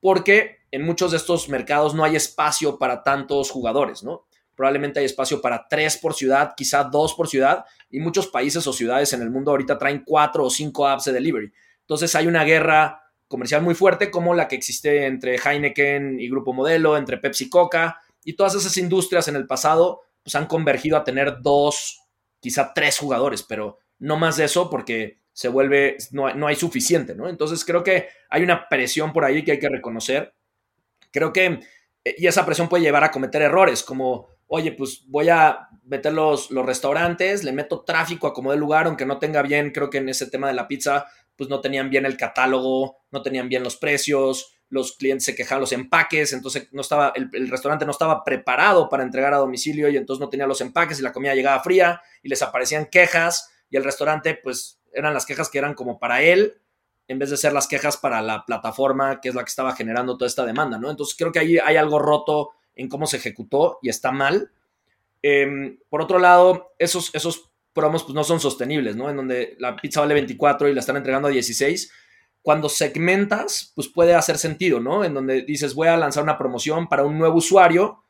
porque 0.00 0.58
en 0.70 0.84
muchos 0.84 1.10
de 1.10 1.16
estos 1.16 1.48
mercados 1.48 1.94
no 1.94 2.04
hay 2.04 2.14
espacio 2.14 2.78
para 2.78 3.02
tantos 3.02 3.50
jugadores, 3.50 4.04
¿no? 4.04 4.26
Probablemente 4.54 5.00
hay 5.00 5.06
espacio 5.06 5.40
para 5.40 5.66
tres 5.66 5.96
por 5.96 6.14
ciudad, 6.14 6.52
quizá 6.56 6.84
dos 6.84 7.14
por 7.14 7.26
ciudad, 7.26 7.64
y 7.90 8.00
muchos 8.00 8.28
países 8.28 8.66
o 8.66 8.72
ciudades 8.72 9.12
en 9.14 9.22
el 9.22 9.30
mundo 9.30 9.50
ahorita 9.50 9.78
traen 9.78 10.02
cuatro 10.04 10.44
o 10.44 10.50
cinco 10.50 10.86
apps 10.86 11.06
de 11.06 11.12
delivery. 11.12 11.52
Entonces 11.80 12.14
hay 12.14 12.26
una 12.26 12.44
guerra 12.44 13.03
comercial 13.28 13.62
muy 13.62 13.74
fuerte 13.74 14.10
como 14.10 14.34
la 14.34 14.48
que 14.48 14.56
existe 14.56 15.06
entre 15.06 15.36
Heineken 15.36 16.20
y 16.20 16.28
Grupo 16.28 16.52
Modelo, 16.52 16.96
entre 16.96 17.18
Pepsi 17.18 17.48
Coca, 17.48 18.00
y 18.24 18.34
todas 18.34 18.54
esas 18.54 18.76
industrias 18.76 19.28
en 19.28 19.36
el 19.36 19.46
pasado 19.46 20.02
pues 20.22 20.34
han 20.34 20.46
convergido 20.46 20.96
a 20.96 21.04
tener 21.04 21.42
dos, 21.42 22.00
quizá 22.40 22.72
tres 22.74 22.98
jugadores, 22.98 23.42
pero 23.42 23.78
no 23.98 24.16
más 24.16 24.36
de 24.36 24.44
eso 24.44 24.70
porque 24.70 25.18
se 25.32 25.48
vuelve, 25.48 25.98
no, 26.12 26.32
no 26.34 26.46
hay 26.46 26.56
suficiente, 26.56 27.14
¿no? 27.14 27.28
Entonces 27.28 27.64
creo 27.64 27.82
que 27.82 28.08
hay 28.30 28.42
una 28.42 28.68
presión 28.68 29.12
por 29.12 29.24
ahí 29.24 29.44
que 29.44 29.52
hay 29.52 29.58
que 29.58 29.68
reconocer. 29.68 30.32
Creo 31.10 31.32
que, 31.32 31.60
eh, 32.04 32.14
y 32.16 32.26
esa 32.26 32.46
presión 32.46 32.68
puede 32.68 32.84
llevar 32.84 33.04
a 33.04 33.10
cometer 33.10 33.42
errores, 33.42 33.82
como, 33.82 34.28
oye, 34.46 34.72
pues 34.72 35.04
voy 35.08 35.28
a 35.28 35.68
meter 35.84 36.12
los, 36.12 36.50
los 36.50 36.64
restaurantes, 36.64 37.44
le 37.44 37.52
meto 37.52 37.82
tráfico 37.82 38.26
a 38.26 38.32
como 38.32 38.52
de 38.52 38.56
lugar, 38.56 38.86
aunque 38.86 39.04
no 39.04 39.18
tenga 39.18 39.42
bien, 39.42 39.72
creo 39.72 39.90
que 39.90 39.98
en 39.98 40.08
ese 40.08 40.30
tema 40.30 40.48
de 40.48 40.54
la 40.54 40.68
pizza, 40.68 41.06
pues 41.36 41.50
no 41.50 41.60
tenían 41.60 41.90
bien 41.90 42.06
el 42.06 42.16
catálogo, 42.16 42.98
no 43.10 43.22
tenían 43.22 43.48
bien 43.48 43.62
los 43.62 43.76
precios, 43.76 44.54
los 44.68 44.96
clientes 44.96 45.24
se 45.24 45.34
quejaban 45.34 45.60
los 45.60 45.72
empaques, 45.72 46.32
entonces 46.32 46.68
no 46.72 46.80
estaba, 46.80 47.12
el, 47.14 47.48
restaurante 47.48 47.84
no 47.84 47.92
estaba 47.92 48.24
preparado 48.24 48.88
para 48.88 49.02
entregar 49.02 49.32
a 49.34 49.38
domicilio 49.38 49.88
y 49.88 49.96
entonces 49.96 50.20
no 50.20 50.28
tenía 50.28 50.46
los 50.46 50.60
empaques 50.60 50.98
y 50.98 51.02
la 51.02 51.12
comida 51.12 51.34
llegaba 51.34 51.62
fría 51.62 52.00
y 52.22 52.28
les 52.28 52.42
aparecían 52.42 52.86
quejas 52.86 53.50
y 53.70 53.76
el 53.76 53.84
restaurante 53.84 54.38
pues 54.42 54.80
eran 54.92 55.14
las 55.14 55.26
quejas 55.26 55.48
que 55.48 55.58
eran 55.58 55.74
como 55.74 55.98
para 55.98 56.22
él 56.22 56.54
en 57.06 57.18
vez 57.18 57.30
de 57.30 57.36
ser 57.36 57.52
las 57.52 57.68
quejas 57.68 57.96
para 57.96 58.22
la 58.22 58.44
plataforma 58.44 59.20
que 59.20 59.28
es 59.28 59.34
la 59.34 59.44
que 59.44 59.50
estaba 59.50 59.76
generando 59.76 60.16
toda 60.16 60.28
esta 60.28 60.46
demanda, 60.46 60.78
¿no? 60.78 60.90
Entonces 60.90 61.16
creo 61.16 61.32
que 61.32 61.38
ahí 61.38 61.58
hay 61.58 61.76
algo 61.76 61.98
roto 61.98 62.50
en 62.74 62.88
cómo 62.88 63.06
se 63.06 63.18
ejecutó 63.18 63.78
y 63.82 63.88
está 63.88 64.10
mal. 64.10 64.50
Em, 65.22 65.78
por 65.88 66.02
otro 66.02 66.18
lado, 66.18 66.74
esos, 66.78 67.14
esos 67.14 67.50
promos 67.74 68.04
pues 68.04 68.14
no 68.14 68.24
son 68.24 68.40
sostenibles, 68.40 68.96
¿no? 68.96 69.10
En 69.10 69.16
donde 69.16 69.56
la 69.58 69.76
pizza 69.76 70.00
vale 70.00 70.14
24 70.14 70.68
y 70.68 70.74
la 70.74 70.80
están 70.80 70.96
entregando 70.96 71.28
a 71.28 71.30
16 71.30 71.92
cuando 72.44 72.68
segmentas, 72.68 73.72
pues 73.74 73.88
puede 73.88 74.14
hacer 74.14 74.36
sentido, 74.36 74.78
¿no? 74.78 75.02
En 75.02 75.14
donde 75.14 75.40
dices, 75.44 75.74
voy 75.74 75.88
a 75.88 75.96
lanzar 75.96 76.22
una 76.22 76.36
promoción 76.36 76.88
para 76.88 77.02
un 77.02 77.16
nuevo 77.18 77.38
usuario, 77.38 78.04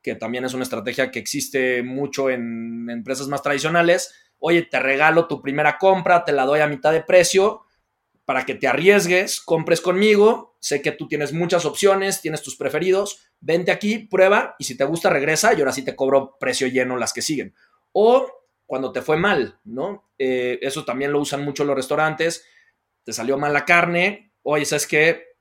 que 0.00 0.14
también 0.14 0.44
es 0.44 0.54
una 0.54 0.62
estrategia 0.62 1.10
que 1.10 1.18
existe 1.18 1.82
mucho 1.82 2.30
en 2.30 2.88
empresas 2.88 3.26
más 3.26 3.42
tradicionales. 3.42 4.14
Oye, 4.38 4.62
te 4.62 4.78
regalo 4.78 5.26
tu 5.26 5.42
primera 5.42 5.76
compra, 5.76 6.24
te 6.24 6.30
la 6.30 6.46
doy 6.46 6.60
a 6.60 6.68
mitad 6.68 6.92
de 6.92 7.02
precio 7.02 7.64
para 8.24 8.46
que 8.46 8.54
te 8.54 8.68
arriesgues, 8.68 9.40
compres 9.40 9.80
conmigo. 9.80 10.54
Sé 10.60 10.80
que 10.80 10.92
tú 10.92 11.08
tienes 11.08 11.32
muchas 11.32 11.64
opciones, 11.64 12.20
tienes 12.20 12.42
tus 12.42 12.54
preferidos. 12.54 13.26
Vente 13.40 13.72
aquí, 13.72 13.98
prueba 13.98 14.54
y 14.60 14.64
si 14.64 14.76
te 14.76 14.84
gusta, 14.84 15.10
regresa 15.10 15.52
y 15.52 15.58
ahora 15.58 15.72
sí 15.72 15.84
te 15.84 15.96
cobro 15.96 16.36
precio 16.38 16.68
lleno 16.68 16.96
las 16.96 17.12
que 17.12 17.22
siguen. 17.22 17.56
O 17.90 18.41
cuando 18.72 18.90
te 18.90 19.02
fue 19.02 19.18
mal, 19.18 19.58
¿no? 19.64 20.08
Eh, 20.16 20.58
eso 20.62 20.82
también 20.82 21.12
lo 21.12 21.20
usan 21.20 21.44
mucho 21.44 21.62
los 21.62 21.76
restaurantes 21.76 22.42
te 23.04 23.12
salió 23.12 23.36
mal 23.38 23.52
la 23.52 23.66
carne, 23.66 24.32
oye, 24.42 24.64
¿sabes 24.64 24.86
qué? 24.86 25.32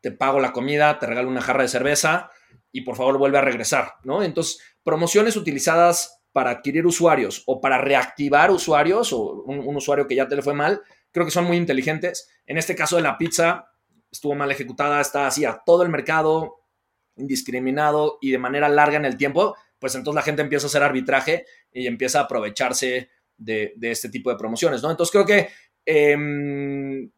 te 0.00 0.10
pago 0.12 0.40
la 0.40 0.52
comida, 0.52 0.98
te 0.98 1.06
regalo 1.06 1.28
una 1.28 1.40
jarra 1.40 1.62
de 1.62 1.68
cerveza 1.68 2.30
y 2.70 2.80
por 2.80 2.96
favor 2.96 3.18
vuelve 3.18 3.38
a 3.38 3.42
regresar, 3.42 3.94
¿no? 4.04 4.22
Entonces, 4.22 4.60
promociones 4.82 5.36
utilizadas 5.36 6.22
para 6.32 6.50
adquirir 6.50 6.86
usuarios 6.86 7.42
o 7.46 7.60
para 7.60 7.78
reactivar 7.78 8.50
usuarios 8.50 9.12
o 9.12 9.42
un, 9.42 9.76
usuario 9.76 10.06
que 10.06 10.14
ya 10.14 10.28
te 10.28 10.36
le 10.36 10.42
fue 10.42 10.54
mal, 10.54 10.82
creo 11.10 11.26
que 11.26 11.32
son 11.32 11.44
muy 11.44 11.56
inteligentes. 11.56 12.28
En 12.44 12.58
este 12.58 12.76
caso 12.76 12.96
de 12.96 13.02
la 13.02 13.18
pizza, 13.18 13.70
estuvo 14.10 14.34
mal 14.34 14.50
ejecutada, 14.50 15.00
está 15.00 15.26
así 15.26 15.44
a 15.44 15.62
todo 15.64 15.82
el 15.82 15.88
mercado, 15.88 16.60
indiscriminado 17.16 18.18
y 18.20 18.30
de 18.30 18.38
manera 18.38 18.68
larga 18.68 18.98
en 18.98 19.04
el 19.04 19.16
tiempo, 19.16 19.56
pues 19.78 19.94
entonces 19.94 20.16
la 20.16 20.22
gente 20.22 20.42
empieza 20.42 20.66
a 20.66 20.68
hacer 20.68 20.82
arbitraje 20.82 21.46
y 21.72 21.86
empieza 21.86 22.20
a 22.20 22.22
aprovecharse 22.24 23.10
de, 23.36 23.74
este 23.80 24.08
tipo 24.08 24.30
de 24.30 24.36
promociones, 24.36 24.82
¿no? 24.82 24.90
Entonces 24.90 25.12
creo 25.12 25.24
que, 25.24 25.48
em, 25.84 27.10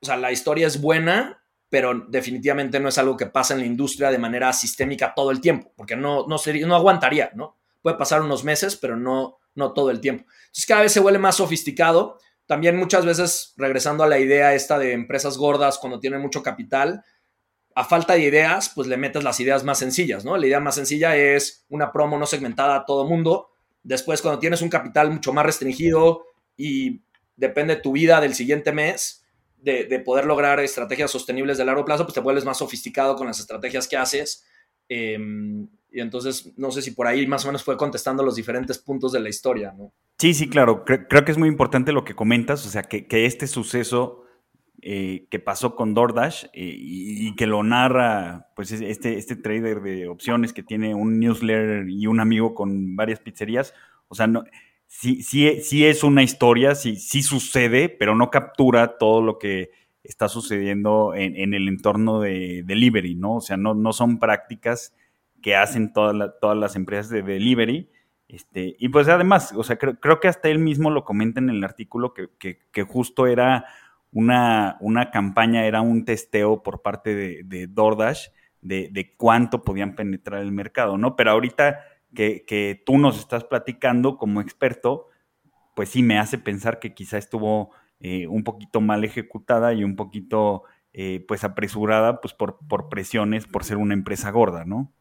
o 0.00 0.06
sea, 0.06 0.16
la 0.16 0.32
historia 0.32 0.66
es 0.66 0.80
buena, 0.80 1.42
pero 1.68 1.94
definitivamente 2.08 2.80
no 2.80 2.88
es 2.88 2.98
algo 2.98 3.16
que 3.16 3.26
pasa 3.26 3.54
en 3.54 3.60
la 3.60 3.66
industria 3.66 4.10
de 4.10 4.18
manera 4.18 4.52
sistémica 4.52 5.14
todo 5.14 5.30
el 5.30 5.40
tiempo, 5.40 5.72
porque 5.76 5.96
no, 5.96 6.26
no, 6.26 6.38
sería, 6.38 6.66
no 6.66 6.74
aguantaría, 6.74 7.30
¿no? 7.34 7.56
Puede 7.80 7.96
pasar 7.96 8.22
unos 8.22 8.44
meses, 8.44 8.76
pero 8.76 8.96
no, 8.96 9.38
no 9.54 9.72
todo 9.72 9.90
el 9.90 10.00
tiempo. 10.00 10.24
Entonces 10.24 10.66
cada 10.66 10.82
vez 10.82 10.92
se 10.92 11.00
vuelve 11.00 11.18
más 11.18 11.36
sofisticado. 11.36 12.18
También 12.46 12.76
muchas 12.76 13.06
veces, 13.06 13.54
regresando 13.56 14.04
a 14.04 14.08
la 14.08 14.18
idea 14.18 14.54
esta 14.54 14.78
de 14.78 14.92
empresas 14.92 15.38
gordas 15.38 15.78
cuando 15.78 16.00
tienen 16.00 16.20
mucho 16.20 16.42
capital, 16.42 17.04
a 17.74 17.84
falta 17.84 18.14
de 18.14 18.20
ideas, 18.20 18.70
pues 18.74 18.88
le 18.88 18.96
metes 18.96 19.24
las 19.24 19.40
ideas 19.40 19.64
más 19.64 19.78
sencillas, 19.78 20.24
¿no? 20.24 20.36
La 20.36 20.46
idea 20.46 20.60
más 20.60 20.74
sencilla 20.74 21.16
es 21.16 21.64
una 21.68 21.92
promo 21.92 22.18
no 22.18 22.26
segmentada 22.26 22.76
a 22.76 22.84
todo 22.84 23.08
mundo. 23.08 23.50
Después, 23.82 24.22
cuando 24.22 24.38
tienes 24.38 24.62
un 24.62 24.68
capital 24.68 25.10
mucho 25.10 25.32
más 25.32 25.46
restringido 25.46 26.24
y 26.56 27.02
depende 27.36 27.76
tu 27.76 27.92
vida 27.92 28.20
del 28.20 28.34
siguiente 28.34 28.72
mes, 28.72 29.22
de, 29.62 30.02
poder 30.04 30.24
lograr 30.24 30.58
estrategias 30.60 31.10
sostenibles 31.10 31.56
de 31.56 31.64
largo 31.64 31.84
plazo, 31.84 32.04
pues 32.04 32.14
te 32.14 32.20
vuelves 32.20 32.44
más 32.44 32.58
sofisticado 32.58 33.16
con 33.16 33.26
las 33.26 33.38
estrategias 33.38 33.86
que 33.86 33.96
haces. 33.96 34.44
Em, 34.88 35.68
y 35.90 36.00
entonces, 36.00 36.52
no 36.56 36.70
sé 36.70 36.82
si 36.82 36.90
por 36.90 37.06
ahí 37.06 37.26
más 37.26 37.44
o 37.44 37.48
menos 37.48 37.62
fue 37.62 37.76
contestando 37.76 38.24
los 38.24 38.34
diferentes 38.34 38.78
puntos 38.78 39.12
de 39.12 39.20
la 39.20 39.28
historia, 39.28 39.72
¿no? 39.76 39.92
Sí, 40.18 40.34
sí, 40.34 40.48
claro. 40.48 40.84
Creo, 40.84 41.24
que 41.24 41.32
es 41.32 41.38
muy 41.38 41.48
importante 41.48 41.92
lo 41.92 42.04
que 42.04 42.14
comentas, 42.14 42.66
o 42.66 42.70
sea, 42.70 42.82
que, 42.82 43.06
este 43.26 43.46
suceso 43.46 44.24
eh, 44.84 45.26
que 45.30 45.38
pasó 45.38 45.76
con 45.76 45.94
DoorDash 45.94 46.46
eh, 46.46 46.74
y, 46.76 47.34
que 47.36 47.46
lo 47.46 47.62
narra, 47.62 48.48
pues, 48.56 48.72
este, 48.72 49.16
este 49.16 49.36
trader 49.36 49.80
de 49.80 50.08
opciones 50.08 50.52
que 50.52 50.64
tiene 50.64 50.94
un 50.94 51.20
newsletter 51.20 51.88
y 51.88 52.08
un 52.08 52.18
amigo 52.18 52.52
con 52.52 52.96
varias 52.96 53.20
pizzerías, 53.20 53.74
o 54.08 54.16
sea, 54.16 54.26
no, 54.26 54.42
sí, 54.88 55.22
sí, 55.22 55.60
sí 55.62 55.86
es 55.86 56.02
una 56.02 56.24
historia, 56.24 56.74
sí, 56.74 56.96
sí 56.96 57.22
sucede, 57.22 57.88
pero 57.88 58.16
no 58.16 58.30
captura 58.30 58.98
todo 58.98 59.22
lo 59.22 59.38
que 59.38 59.70
está 60.02 60.28
sucediendo 60.28 61.14
en, 61.14 61.54
el 61.54 61.68
entorno 61.68 62.20
de 62.20 62.64
delivery, 62.66 63.14
¿no? 63.14 63.36
O 63.36 63.40
sea, 63.40 63.56
no, 63.56 63.74
no 63.74 63.92
son 63.92 64.18
prácticas 64.18 64.94
que 65.40 65.54
hacen 65.54 65.92
todas, 65.92 66.32
todas 66.40 66.58
las 66.58 66.76
empresas 66.76 67.08
de 67.08 67.22
delivery. 67.22 67.88
Este, 68.28 68.76
y 68.78 68.88
pues 68.88 69.08
además, 69.08 69.52
o 69.54 69.62
sea, 69.62 69.76
creo, 69.76 70.18
que 70.20 70.28
hasta 70.28 70.48
él 70.48 70.58
mismo 70.58 70.90
lo 70.90 71.04
comenta 71.04 71.38
en 71.38 71.50
el 71.50 71.62
artículo 71.62 72.14
que, 72.14 72.28
que, 72.38 72.82
justo 72.82 73.26
era 73.26 73.66
una, 74.12 74.76
una, 74.80 75.10
campaña, 75.10 75.64
era 75.64 75.80
un 75.80 76.04
testeo 76.04 76.62
por 76.62 76.82
parte 76.82 77.14
de, 77.14 77.42
de 77.44 77.66
DoorDash 77.66 78.28
de, 78.60 78.88
de, 78.92 79.16
cuánto 79.16 79.64
podían 79.64 79.96
penetrar 79.96 80.40
el 80.40 80.52
mercado, 80.52 80.96
¿no? 80.96 81.16
Pero 81.16 81.32
ahorita 81.32 81.80
que, 82.14 82.82
tú 82.84 82.98
nos 82.98 83.18
estás 83.18 83.44
platicando 83.44 84.16
como 84.16 84.40
experto, 84.40 85.08
pues 85.74 85.90
sí 85.90 86.02
me 86.02 86.18
hace 86.18 86.38
pensar 86.38 86.78
que 86.78 86.94
quizá 86.94 87.18
estuvo 87.18 87.70
eh, 88.00 88.26
un 88.26 88.44
poquito 88.44 88.80
mal 88.80 89.04
ejecutada 89.04 89.72
y 89.72 89.84
un 89.84 89.96
poquito 89.96 90.64
eh, 90.92 91.24
pues 91.26 91.44
apresurada 91.44 92.20
pues 92.20 92.34
por, 92.34 92.58
por 92.68 92.88
presiones 92.88 93.46
por 93.46 93.64
ser 93.64 93.78
una 93.78 93.94
empresa 93.94 94.30
gorda, 94.30 94.64
¿no? 94.64 94.92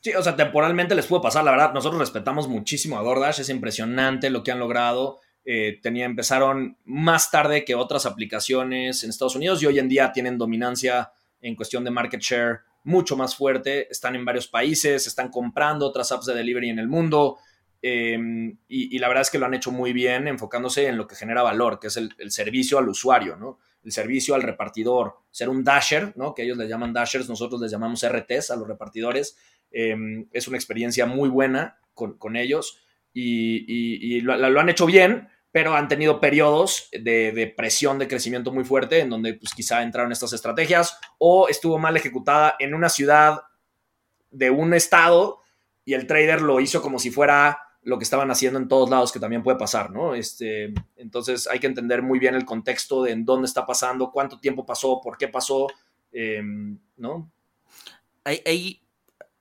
Sí, 0.00 0.12
o 0.14 0.22
sea, 0.22 0.36
temporalmente 0.36 0.94
les 0.94 1.06
pudo 1.06 1.22
pasar, 1.22 1.44
la 1.44 1.50
verdad, 1.50 1.72
nosotros 1.72 1.98
respetamos 1.98 2.46
muchísimo 2.46 2.98
a 2.98 3.02
DoorDash, 3.02 3.40
es 3.40 3.48
impresionante 3.48 4.28
lo 4.28 4.42
que 4.42 4.52
han 4.52 4.58
logrado. 4.58 5.20
Eh, 5.46 5.80
empezaron 5.84 6.78
más 6.84 7.30
tarde 7.30 7.64
que 7.64 7.74
otras 7.74 8.06
aplicaciones 8.06 9.04
en 9.04 9.10
Estados 9.10 9.36
Unidos 9.36 9.62
y 9.62 9.66
hoy 9.66 9.78
en 9.78 9.88
día 9.88 10.10
tienen 10.10 10.38
dominancia 10.38 11.12
en 11.40 11.54
cuestión 11.54 11.84
de 11.84 11.90
market 11.90 12.20
share 12.20 12.60
mucho 12.84 13.16
más 13.16 13.36
fuerte, 13.36 13.90
están 13.90 14.14
en 14.14 14.24
varios 14.24 14.46
países, 14.46 15.06
están 15.06 15.30
comprando 15.30 15.86
otras 15.86 16.12
apps 16.12 16.26
de 16.26 16.34
delivery 16.34 16.70
en 16.70 16.78
el 16.78 16.88
mundo 16.88 17.38
em, 17.82 18.56
y, 18.68 18.98
la 18.98 19.08
verdad 19.08 19.22
es 19.22 19.30
que 19.30 19.38
lo 19.38 19.44
han 19.44 19.54
hecho 19.54 19.70
muy 19.70 19.92
bien 19.92 20.28
enfocándose 20.28 20.86
en 20.86 20.96
lo 20.96 21.06
que 21.06 21.16
genera 21.16 21.42
valor, 21.42 21.78
que 21.78 21.88
es 21.88 21.96
el, 21.98 22.12
servicio 22.30 22.78
al 22.78 22.88
usuario, 22.88 23.36
¿no? 23.36 23.58
El 23.82 23.92
servicio 23.92 24.34
al 24.34 24.42
repartidor, 24.42 25.18
ser 25.30 25.50
un 25.50 25.62
dasher, 25.62 26.14
¿no? 26.16 26.34
Que 26.34 26.44
ellos 26.44 26.56
les 26.56 26.68
llaman 26.68 26.94
dashers, 26.94 27.28
nosotros 27.28 27.60
les 27.60 27.70
llamamos 27.70 28.06
RTs 28.06 28.50
a 28.50 28.56
los 28.56 28.66
repartidores. 28.66 29.36
Em, 29.70 30.26
es 30.32 30.48
una 30.48 30.56
experiencia 30.56 31.04
muy 31.04 31.28
buena 31.28 31.78
con, 31.92 32.36
ellos 32.36 32.82
y, 33.12 34.20
lo 34.22 34.60
han 34.60 34.68
hecho 34.68 34.86
bien 34.86 35.28
pero 35.54 35.76
han 35.76 35.86
tenido 35.86 36.18
periodos 36.18 36.88
de, 36.90 37.54
presión 37.56 38.00
de 38.00 38.08
crecimiento 38.08 38.50
muy 38.50 38.64
fuerte 38.64 38.98
en 38.98 39.08
donde 39.08 39.34
pues 39.34 39.54
quizá 39.54 39.84
entraron 39.84 40.10
estas 40.10 40.32
estrategias 40.32 40.98
o 41.16 41.46
estuvo 41.48 41.78
mal 41.78 41.96
ejecutada 41.96 42.56
en 42.58 42.74
una 42.74 42.88
ciudad 42.88 43.42
de 44.32 44.50
un 44.50 44.74
estado 44.74 45.42
y 45.84 45.94
el 45.94 46.08
trader 46.08 46.42
lo 46.42 46.58
hizo 46.58 46.82
como 46.82 46.98
si 46.98 47.12
fuera 47.12 47.60
lo 47.82 47.98
que 47.98 48.02
estaban 48.02 48.32
haciendo 48.32 48.58
en 48.58 48.66
todos 48.66 48.90
lados, 48.90 49.12
que 49.12 49.20
también 49.20 49.44
puede 49.44 49.56
pasar, 49.56 49.92
¿no? 49.92 50.16
Este, 50.16 50.74
entonces 50.96 51.46
hay 51.46 51.60
que 51.60 51.68
entender 51.68 52.02
muy 52.02 52.18
bien 52.18 52.34
el 52.34 52.44
contexto 52.44 53.04
de 53.04 53.12
en 53.12 53.24
dónde 53.24 53.46
está 53.46 53.64
pasando, 53.64 54.10
cuánto 54.10 54.40
tiempo 54.40 54.66
pasó, 54.66 55.00
por 55.00 55.16
qué 55.16 55.28
pasó, 55.28 55.68
em, 56.10 56.80
¿no? 56.96 57.30
Hay, 58.24 58.80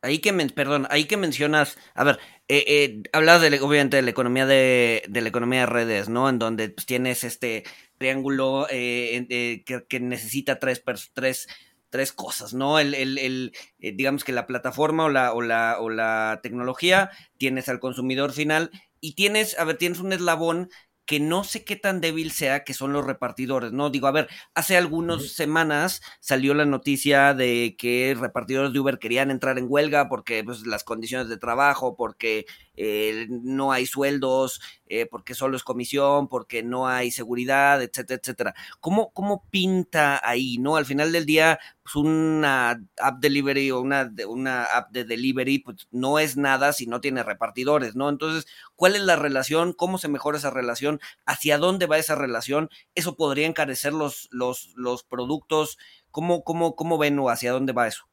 ahí 0.03 0.19
que, 0.19 0.31
perdón, 0.53 0.85
ahí 0.91 1.05
que 1.05 1.17
mencionas, 1.17 1.75
a 1.95 2.03
ver, 2.03 2.19
eh, 2.55 2.65
eh, 2.67 3.03
hablas 3.13 3.41
de, 3.41 3.47
obviamente 3.61 3.95
de 3.97 4.03
la 4.03 4.11
economía 4.11 4.45
de, 4.45 5.01
de, 5.07 5.21
la 5.21 5.29
economía 5.29 5.61
de 5.61 5.65
redes, 5.65 6.07
¿no? 6.07 6.29
En 6.29 6.37
donde 6.37 6.69
pues, 6.69 6.85
tienes 6.85 7.23
este 7.23 7.63
triángulo 7.97 8.67
eh, 8.69 9.25
eh 9.27 9.63
que, 9.65 9.99
necesita 9.99 10.59
tres, 10.59 10.83
tres, 11.13 11.47
tres 11.89 12.13
cosas, 12.13 12.53
¿no? 12.53 12.77
El, 12.77 12.93
el, 12.93 13.17
el 13.17 13.53
eh, 13.79 13.93
digamos 13.93 14.23
que 14.23 14.33
la 14.33 14.45
plataforma 14.45 15.05
o 15.05 15.09
la, 15.09 15.33
o 15.33 15.41
la, 15.41 15.77
o 15.79 15.89
la 15.89 16.41
tecnología, 16.43 17.09
tienes 17.39 17.69
al 17.69 17.79
consumidor 17.79 18.33
final 18.33 18.69
y 18.99 19.15
tienes, 19.15 19.57
a 19.57 19.63
ver, 19.63 19.77
tienes 19.77 19.99
un 19.99 20.13
eslabón 20.13 20.69
que 21.05 21.19
no 21.19 21.43
sé 21.43 21.65
qué 21.65 21.75
tan 21.75 22.01
débil 22.01 22.31
sea 22.31 22.63
que 22.63 22.73
son 22.73 22.93
los 22.93 23.05
repartidores, 23.05 23.71
¿no? 23.71 23.89
Digo, 23.89 24.07
a 24.07 24.11
ver, 24.11 24.29
hace 24.55 24.77
algunas 24.77 25.33
semanas 25.33 26.01
salió 26.19 26.53
la 26.53 26.65
noticia 26.65 27.33
de 27.33 27.75
que 27.77 28.15
repartidores 28.19 28.71
de 28.73 28.79
Uber 28.79 28.99
querían 28.99 29.31
entrar 29.31 29.57
en 29.57 29.65
huelga 29.67 30.07
porque 30.07 30.43
pues, 30.43 30.65
las 30.65 30.83
condiciones 30.83 31.27
de 31.29 31.37
trabajo, 31.37 31.95
porque 31.95 32.45
eh, 32.75 33.27
no 33.29 33.71
hay 33.71 33.85
sueldos, 33.85 34.61
eh, 34.87 35.05
porque 35.05 35.35
solo 35.35 35.55
es 35.57 35.63
comisión, 35.63 36.27
porque 36.27 36.63
no 36.63 36.87
hay 36.87 37.11
seguridad, 37.11 37.81
etcétera, 37.81 38.19
etcétera. 38.21 38.55
¿Cómo, 38.79 39.11
¿Cómo 39.13 39.45
pinta 39.49 40.19
ahí, 40.27 40.57
no? 40.57 40.75
Al 40.75 40.85
final 40.85 41.11
del 41.11 41.25
día, 41.25 41.59
pues 41.83 41.95
una 41.95 42.81
app 42.97 43.19
delivery 43.19 43.71
o 43.71 43.81
una, 43.81 44.11
una 44.27 44.63
app 44.65 44.91
de 44.91 45.03
delivery, 45.05 45.59
pues 45.59 45.87
no 45.91 46.19
es 46.19 46.37
nada 46.37 46.73
si 46.73 46.87
no 46.87 47.01
tiene 47.01 47.23
repartidores, 47.23 47.95
¿no? 47.95 48.09
Entonces, 48.09 48.47
¿cuál 48.75 48.95
es 48.95 49.01
la 49.01 49.15
relación? 49.15 49.73
¿Cómo 49.73 49.97
se 49.97 50.07
mejora 50.07 50.37
esa 50.37 50.49
relación? 50.49 50.99
¿Hacia 51.25 51.57
dónde 51.57 51.85
va 51.85 51.97
esa 51.97 52.15
relación? 52.15 52.69
¿Eso 52.95 53.15
podría 53.15 53.47
encarecer 53.47 53.93
los, 53.93 54.27
los, 54.31 54.71
los 54.75 55.03
productos? 55.03 55.77
¿Cómo, 56.11 56.43
cómo, 56.43 56.75
¿Cómo 56.75 56.97
ven 56.97 57.19
o 57.19 57.29
hacia 57.29 57.51
dónde 57.51 57.73
va 57.73 57.87
eso? 57.87 58.05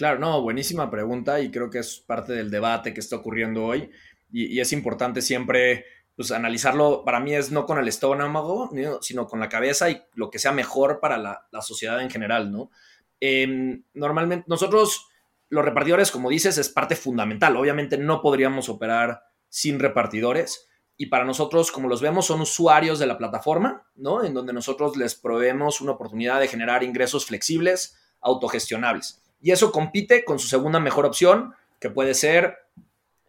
Claro, 0.00 0.18
no, 0.18 0.40
buenísima 0.40 0.90
pregunta 0.90 1.40
y 1.40 1.50
creo 1.50 1.68
que 1.68 1.80
es 1.80 1.98
parte 2.00 2.32
del 2.32 2.50
debate 2.50 2.94
que 2.94 3.00
está 3.00 3.16
ocurriendo 3.16 3.66
hoy 3.66 3.90
y, 4.32 4.58
es 4.58 4.72
importante 4.72 5.20
siempre 5.20 5.84
pues, 6.16 6.32
analizarlo, 6.32 7.04
para 7.04 7.20
mí 7.20 7.34
es 7.34 7.52
no 7.52 7.66
con 7.66 7.76
el 7.76 7.86
estómago, 7.86 8.70
sino 9.02 9.26
con 9.26 9.40
la 9.40 9.50
cabeza 9.50 9.90
y 9.90 10.02
lo 10.14 10.30
que 10.30 10.38
sea 10.38 10.52
mejor 10.52 11.00
para 11.00 11.18
la, 11.18 11.60
sociedad 11.60 12.00
en 12.00 12.08
general, 12.08 12.50
¿no? 12.50 12.70
Em, 13.20 13.84
normalmente 13.92 14.46
nosotros, 14.48 15.06
los 15.50 15.66
repartidores, 15.66 16.10
como 16.10 16.30
dices, 16.30 16.56
es 16.56 16.70
parte 16.70 16.96
fundamental. 16.96 17.54
Obviamente 17.58 17.98
no 17.98 18.22
podríamos 18.22 18.70
operar 18.70 19.24
sin 19.50 19.78
repartidores 19.78 20.66
y 20.96 21.08
para 21.08 21.26
nosotros, 21.26 21.70
como 21.70 21.90
los 21.90 22.00
vemos, 22.00 22.24
son 22.24 22.40
usuarios 22.40 22.98
de 22.98 23.06
la 23.06 23.18
plataforma, 23.18 23.86
¿no? 23.96 24.24
En 24.24 24.32
donde 24.32 24.54
nosotros 24.54 24.96
les 24.96 25.14
proveemos 25.14 25.82
una 25.82 25.92
oportunidad 25.92 26.40
de 26.40 26.48
generar 26.48 26.84
ingresos 26.84 27.26
flexibles, 27.26 27.98
autogestionables. 28.22 29.20
Y 29.40 29.50
eso 29.50 29.72
compite 29.72 30.24
con 30.24 30.38
su 30.38 30.48
segunda 30.48 30.80
mejor 30.80 31.06
opción, 31.06 31.54
que 31.78 31.90
puede 31.90 32.14
ser 32.14 32.56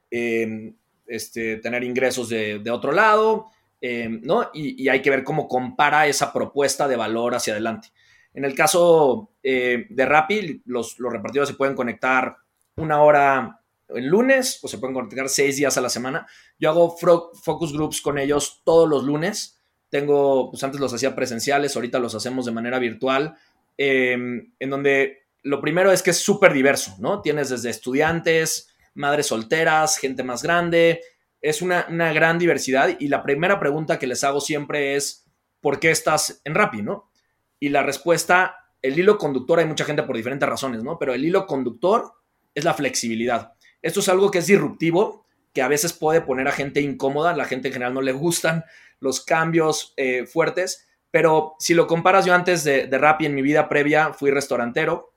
em, 0.09 0.75
este, 1.07 1.57
tener 1.57 1.83
ingresos 1.83 2.29
de, 2.29 2.61
otro 2.69 2.91
lado, 2.91 3.47
em, 3.79 4.21
¿no? 4.23 4.49
Y, 4.53 4.87
hay 4.89 5.01
que 5.01 5.09
ver 5.09 5.23
cómo 5.23 5.47
compara 5.47 6.07
esa 6.07 6.33
propuesta 6.33 6.87
de 6.87 6.95
valor 6.95 7.35
hacia 7.35 7.53
adelante. 7.53 7.89
En 8.33 8.45
el 8.45 8.55
caso 8.55 9.31
eh, 9.43 9.87
de 9.89 10.05
Rappi, 10.05 10.61
los, 10.65 10.99
los 10.99 11.13
se 11.47 11.53
pueden 11.53 11.75
conectar 11.75 12.37
una 12.75 13.01
hora 13.01 13.61
el 13.95 14.07
lunes 14.07 14.59
o 14.61 14.67
se 14.67 14.77
pueden 14.77 14.93
conectar 14.93 15.27
seis 15.29 15.57
días 15.57 15.77
a 15.77 15.81
la 15.81 15.89
semana. 15.89 16.27
Yo 16.59 16.69
hago 16.69 16.95
focus 16.97 17.73
groups 17.73 18.01
con 18.01 18.17
ellos 18.17 18.61
todos 18.63 18.87
los 18.87 19.03
lunes. 19.03 19.59
Tengo, 19.89 20.49
pues 20.49 20.63
antes 20.63 20.79
los 20.79 20.93
hacía 20.93 21.15
presenciales, 21.15 21.75
ahorita 21.75 21.99
los 21.99 22.15
hacemos 22.15 22.45
de 22.45 22.51
manera 22.53 22.79
virtual 22.79 23.35
em, 23.77 24.53
en 24.57 24.69
donde 24.69 25.20
lo 25.43 25.61
primero 25.61 25.91
es 25.91 26.03
que 26.03 26.11
es 26.11 26.19
súper 26.19 26.53
diverso, 26.53 26.95
¿no? 26.99 27.21
Tienes 27.21 27.49
desde 27.49 27.69
estudiantes, 27.69 28.69
madres 28.93 29.27
solteras, 29.27 29.97
gente 29.97 30.23
más 30.23 30.43
grande, 30.43 31.01
es 31.41 31.61
una, 31.61 31.83
gran 32.13 32.37
diversidad 32.37 32.95
y 32.99 33.07
la 33.07 33.23
primera 33.23 33.59
pregunta 33.59 33.97
que 33.97 34.07
les 34.07 34.23
hago 34.23 34.39
siempre 34.39 34.95
es, 34.95 35.25
¿por 35.59 35.79
qué 35.79 35.89
estás 35.89 36.41
en 36.45 36.53
Rappi, 36.53 36.83
no? 36.83 37.11
Y 37.59 37.69
la 37.69 37.83
respuesta, 37.83 38.55
el 38.81 38.97
hilo 38.97 39.17
conductor, 39.17 39.59
hay 39.59 39.65
mucha 39.65 39.85
gente 39.85 40.03
por 40.03 40.15
diferentes 40.15 40.47
razones, 40.47 40.83
¿no? 40.83 40.99
Pero 40.99 41.13
el 41.13 41.25
hilo 41.25 41.47
conductor 41.47 42.13
es 42.53 42.63
la 42.63 42.73
flexibilidad. 42.73 43.53
Esto 43.81 44.01
es 44.01 44.09
algo 44.09 44.29
que 44.29 44.39
es 44.39 44.47
disruptivo, 44.47 45.25
que 45.53 45.63
a 45.63 45.67
veces 45.67 45.93
puede 45.93 46.21
poner 46.21 46.47
a 46.47 46.51
gente 46.51 46.81
incómoda, 46.81 47.35
la 47.35 47.45
gente 47.45 47.69
en 47.69 47.73
general 47.73 47.93
no 47.95 48.01
le 48.01 48.11
gustan 48.11 48.63
los 48.99 49.25
cambios 49.25 49.93
eh, 49.97 50.27
fuertes, 50.27 50.87
pero 51.09 51.55
si 51.59 51.73
lo 51.73 51.87
comparas 51.87 52.25
yo 52.25 52.35
antes 52.35 52.63
de, 52.63 52.85
de 52.85 52.97
Rappi 52.97 53.25
en 53.25 53.33
mi 53.33 53.41
vida 53.41 53.67
previa, 53.67 54.13
fui 54.13 54.29
restaurantero 54.29 55.10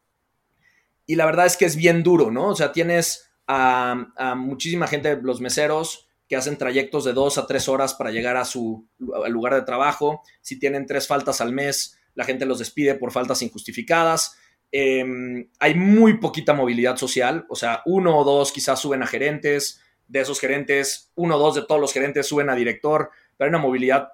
y 1.07 1.17
la 1.17 1.27
verdad 1.27 1.47
es 1.47 1.57
que 1.57 1.65
es 1.65 1.77
bien 1.77 2.03
duro, 2.03 2.31
¿no? 2.31 2.49
O 2.49 2.57
sea, 2.57 2.73
tienes 2.73 3.31
a, 3.47 4.35
muchísima 4.37 4.87
gente, 4.87 5.17
los 5.21 5.41
meseros, 5.41 6.09
que 6.29 6.37
hacen 6.37 6.57
trayectos 6.57 7.05
de 7.05 7.13
dos 7.13 7.37
a 7.37 7.47
tres 7.47 7.69
horas 7.69 7.95
para 7.95 8.11
llegar 8.11 8.37
a 8.37 8.47
su 8.47 8.89
lugar 8.99 9.55
de 9.55 9.63
trabajo. 9.63 10.23
Si 10.41 10.59
tienen 10.59 10.87
tres 10.87 11.07
faltas 11.07 11.41
al 11.41 11.53
mes, 11.53 11.99
la 12.15 12.25
gente 12.25 12.47
los 12.47 12.59
despide 12.59 12.95
por 12.95 13.13
faltas 13.13 13.43
injustificadas. 13.43 14.39
Em, 14.73 15.49
hay 15.61 15.75
muy 15.75 16.19
poquita 16.19 16.55
movilidad 16.55 16.97
social, 16.97 17.47
o 17.49 17.55
sea, 17.55 17.83
uno 17.85 18.19
o 18.19 18.25
dos 18.25 18.51
quizás 18.51 18.81
suben 18.81 19.03
a 19.03 19.07
gerentes, 19.07 19.81
de 20.09 20.21
esos 20.21 20.41
gerentes, 20.41 21.13
uno 21.15 21.37
o 21.37 21.39
dos 21.39 21.55
de 21.55 21.63
todos 21.63 21.81
los 21.81 21.93
gerentes 21.93 22.27
suben 22.27 22.51
a 22.51 22.55
director, 22.55 23.11
pero 23.37 23.47
hay 23.47 23.49
una 23.51 23.59
movilidad 23.59 24.09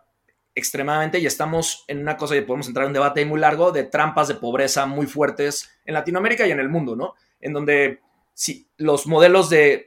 extremadamente 0.61 1.19
y 1.19 1.27
estamos 1.27 1.85
en 1.89 1.99
una 1.99 2.17
cosa 2.17 2.37
y 2.37 2.43
podemos 2.43 2.69
entrar 2.69 2.85
en 2.85 2.91
un 2.91 2.95
debate 2.95 3.25
muy 3.25 3.41
largo 3.41 3.73
de 3.73 3.85
trampas 3.85 4.29
de 4.29 4.35
pobreza 4.35 4.87
muy 4.87 5.07
fuertes 5.07 5.71
en 5.85 5.95
Latinoamérica 5.95 6.47
y 6.47 6.53
en 6.53 6.61
el 6.61 6.69
mundo, 6.69 6.95
¿no? 6.95 7.15
En 7.41 7.53
donde 7.53 8.01
si 8.35 8.71
los 8.77 9.07
modelos 9.07 9.51
de, 9.51 9.87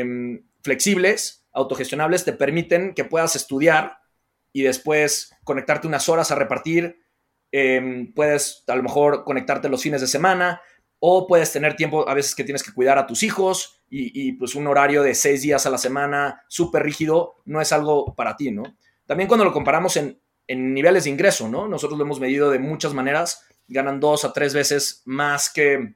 em, 0.00 0.44
flexibles 0.62 1.46
autogestionables 1.52 2.24
te 2.24 2.32
permiten 2.32 2.94
que 2.94 3.04
puedas 3.04 3.34
estudiar 3.36 3.98
y 4.52 4.62
después 4.62 5.32
conectarte 5.44 5.86
unas 5.86 6.08
horas 6.08 6.30
a 6.30 6.34
repartir. 6.34 7.00
Em, 7.50 8.12
puedes 8.14 8.64
a 8.66 8.76
lo 8.76 8.82
mejor 8.82 9.24
conectarte 9.24 9.68
los 9.68 9.82
fines 9.82 10.00
de 10.00 10.06
semana 10.06 10.60
o 11.04 11.26
puedes 11.26 11.52
tener 11.52 11.74
tiempo 11.74 12.08
a 12.08 12.14
veces 12.14 12.34
que 12.34 12.44
tienes 12.44 12.62
que 12.62 12.72
cuidar 12.72 12.96
a 12.96 13.06
tus 13.06 13.22
hijos 13.24 13.82
y, 13.90 14.32
pues 14.34 14.54
un 14.54 14.66
horario 14.68 15.02
de 15.02 15.14
seis 15.14 15.42
días 15.42 15.66
a 15.66 15.70
la 15.70 15.76
semana 15.76 16.44
súper 16.48 16.82
rígido 16.82 17.42
no 17.44 17.60
es 17.60 17.72
algo 17.72 18.14
para 18.14 18.36
ti, 18.36 18.50
¿no? 18.50 18.62
También 19.06 19.28
cuando 19.28 19.44
lo 19.44 19.52
comparamos 19.52 19.96
en, 19.96 20.20
niveles 20.48 21.04
de 21.04 21.10
ingreso, 21.10 21.48
¿no? 21.48 21.66
Nosotros 21.66 21.98
lo 21.98 22.04
hemos 22.04 22.20
medido 22.20 22.50
de 22.50 22.58
muchas 22.58 22.92
maneras, 22.92 23.46
ganan 23.68 24.00
dos 24.00 24.24
a 24.24 24.32
tres 24.32 24.52
veces 24.52 25.02
más 25.06 25.50
que 25.50 25.94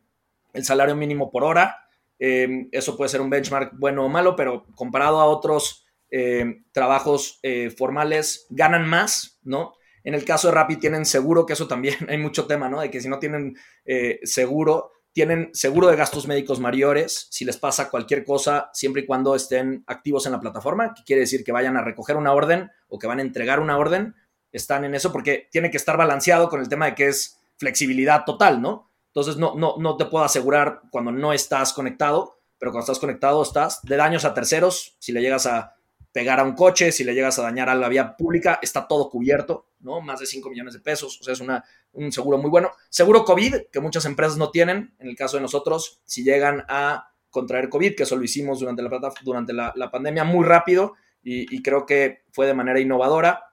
el 0.54 0.64
salario 0.64 0.96
mínimo 0.96 1.30
por 1.30 1.44
hora 1.44 1.86
Em, 2.18 2.68
eso 2.72 2.96
puede 2.96 3.10
ser 3.10 3.20
un 3.20 3.30
benchmark 3.30 3.72
bueno 3.78 4.04
o 4.04 4.08
malo, 4.08 4.36
pero 4.36 4.66
comparado 4.74 5.20
a 5.20 5.26
otros 5.26 5.86
em, 6.10 6.64
trabajos 6.72 7.38
eh, 7.42 7.70
formales, 7.70 8.46
ganan 8.50 8.88
más, 8.88 9.38
¿no? 9.42 9.74
En 10.02 10.14
el 10.14 10.24
caso 10.24 10.48
de 10.48 10.54
Rappi 10.54 10.76
tienen 10.76 11.04
seguro, 11.04 11.44
que 11.44 11.52
eso 11.52 11.68
también 11.68 11.96
hay 12.08 12.18
mucho 12.18 12.46
tema, 12.46 12.68
¿no? 12.68 12.80
De 12.80 12.90
que 12.90 13.00
si 13.00 13.08
no 13.08 13.18
tienen 13.18 13.56
eh, 13.84 14.20
seguro, 14.22 14.92
tienen 15.16 15.48
seguro 15.54 15.88
de 15.88 15.96
gastos 15.96 16.26
médicos 16.26 16.60
mayores, 16.60 17.28
si 17.30 17.46
les 17.46 17.56
pasa 17.56 17.88
cualquier 17.88 18.22
cosa, 18.22 18.68
siempre 18.74 19.00
y 19.00 19.06
cuando 19.06 19.34
estén 19.34 19.82
activos 19.86 20.26
en 20.26 20.32
la 20.32 20.40
plataforma, 20.40 20.92
que 20.92 21.04
quiere 21.04 21.20
decir 21.20 21.42
que 21.42 21.52
vayan 21.52 21.74
a 21.78 21.80
recoger 21.80 22.18
una 22.18 22.34
orden 22.34 22.70
o 22.88 22.98
que 22.98 23.06
van 23.06 23.20
a 23.20 23.22
entregar 23.22 23.58
una 23.60 23.78
orden, 23.78 24.14
están 24.52 24.84
en 24.84 24.94
eso 24.94 25.12
porque 25.12 25.48
tiene 25.50 25.70
que 25.70 25.78
estar 25.78 25.96
balanceado 25.96 26.50
con 26.50 26.60
el 26.60 26.68
tema 26.68 26.84
de 26.84 26.94
que 26.94 27.08
es 27.08 27.40
flexibilidad 27.56 28.26
total, 28.26 28.60
¿no? 28.60 28.90
Entonces 29.06 29.38
no, 29.38 29.54
no, 29.54 29.76
no 29.78 29.96
te 29.96 30.04
puedo 30.04 30.22
asegurar 30.22 30.82
cuando 30.90 31.12
no 31.12 31.32
estás 31.32 31.72
conectado, 31.72 32.38
pero 32.58 32.70
cuando 32.72 32.82
estás 32.82 32.98
conectado 32.98 33.42
estás 33.42 33.80
de 33.84 33.96
daños 33.96 34.26
a 34.26 34.34
terceros, 34.34 34.96
si 34.98 35.12
le 35.12 35.22
llegas 35.22 35.46
a 35.46 35.75
pegar 36.16 36.40
a 36.40 36.44
un 36.44 36.54
coche, 36.54 36.92
si 36.92 37.04
le 37.04 37.12
llegas 37.12 37.38
a 37.38 37.42
dañar 37.42 37.68
a 37.68 37.74
la 37.74 37.90
vía 37.90 38.16
pública, 38.16 38.58
está 38.62 38.88
todo 38.88 39.10
cubierto, 39.10 39.66
¿no? 39.80 40.00
Más 40.00 40.18
de 40.18 40.24
5 40.24 40.48
millones 40.48 40.72
de 40.72 40.80
pesos, 40.80 41.20
o 41.20 41.22
sea, 41.22 41.34
es 41.34 41.40
una, 41.42 41.62
un 41.92 42.10
seguro 42.10 42.38
muy 42.38 42.48
bueno. 42.48 42.70
Seguro 42.88 43.22
COVID, 43.22 43.66
que 43.70 43.80
muchas 43.80 44.06
empresas 44.06 44.38
no 44.38 44.50
tienen, 44.50 44.94
en 44.98 45.08
el 45.08 45.14
caso 45.14 45.36
de 45.36 45.42
nosotros, 45.42 46.00
si 46.06 46.24
llegan 46.24 46.64
a 46.70 47.10
contraer 47.28 47.68
COVID, 47.68 47.94
que 47.94 48.04
eso 48.04 48.16
lo 48.16 48.24
hicimos 48.24 48.60
durante 48.60 48.82
la, 48.82 49.12
durante 49.22 49.52
la, 49.52 49.90
pandemia 49.90 50.24
muy 50.24 50.46
rápido 50.46 50.94
y, 51.22 51.54
y, 51.54 51.60
creo 51.60 51.84
que 51.84 52.22
fue 52.32 52.46
de 52.46 52.54
manera 52.54 52.80
innovadora, 52.80 53.50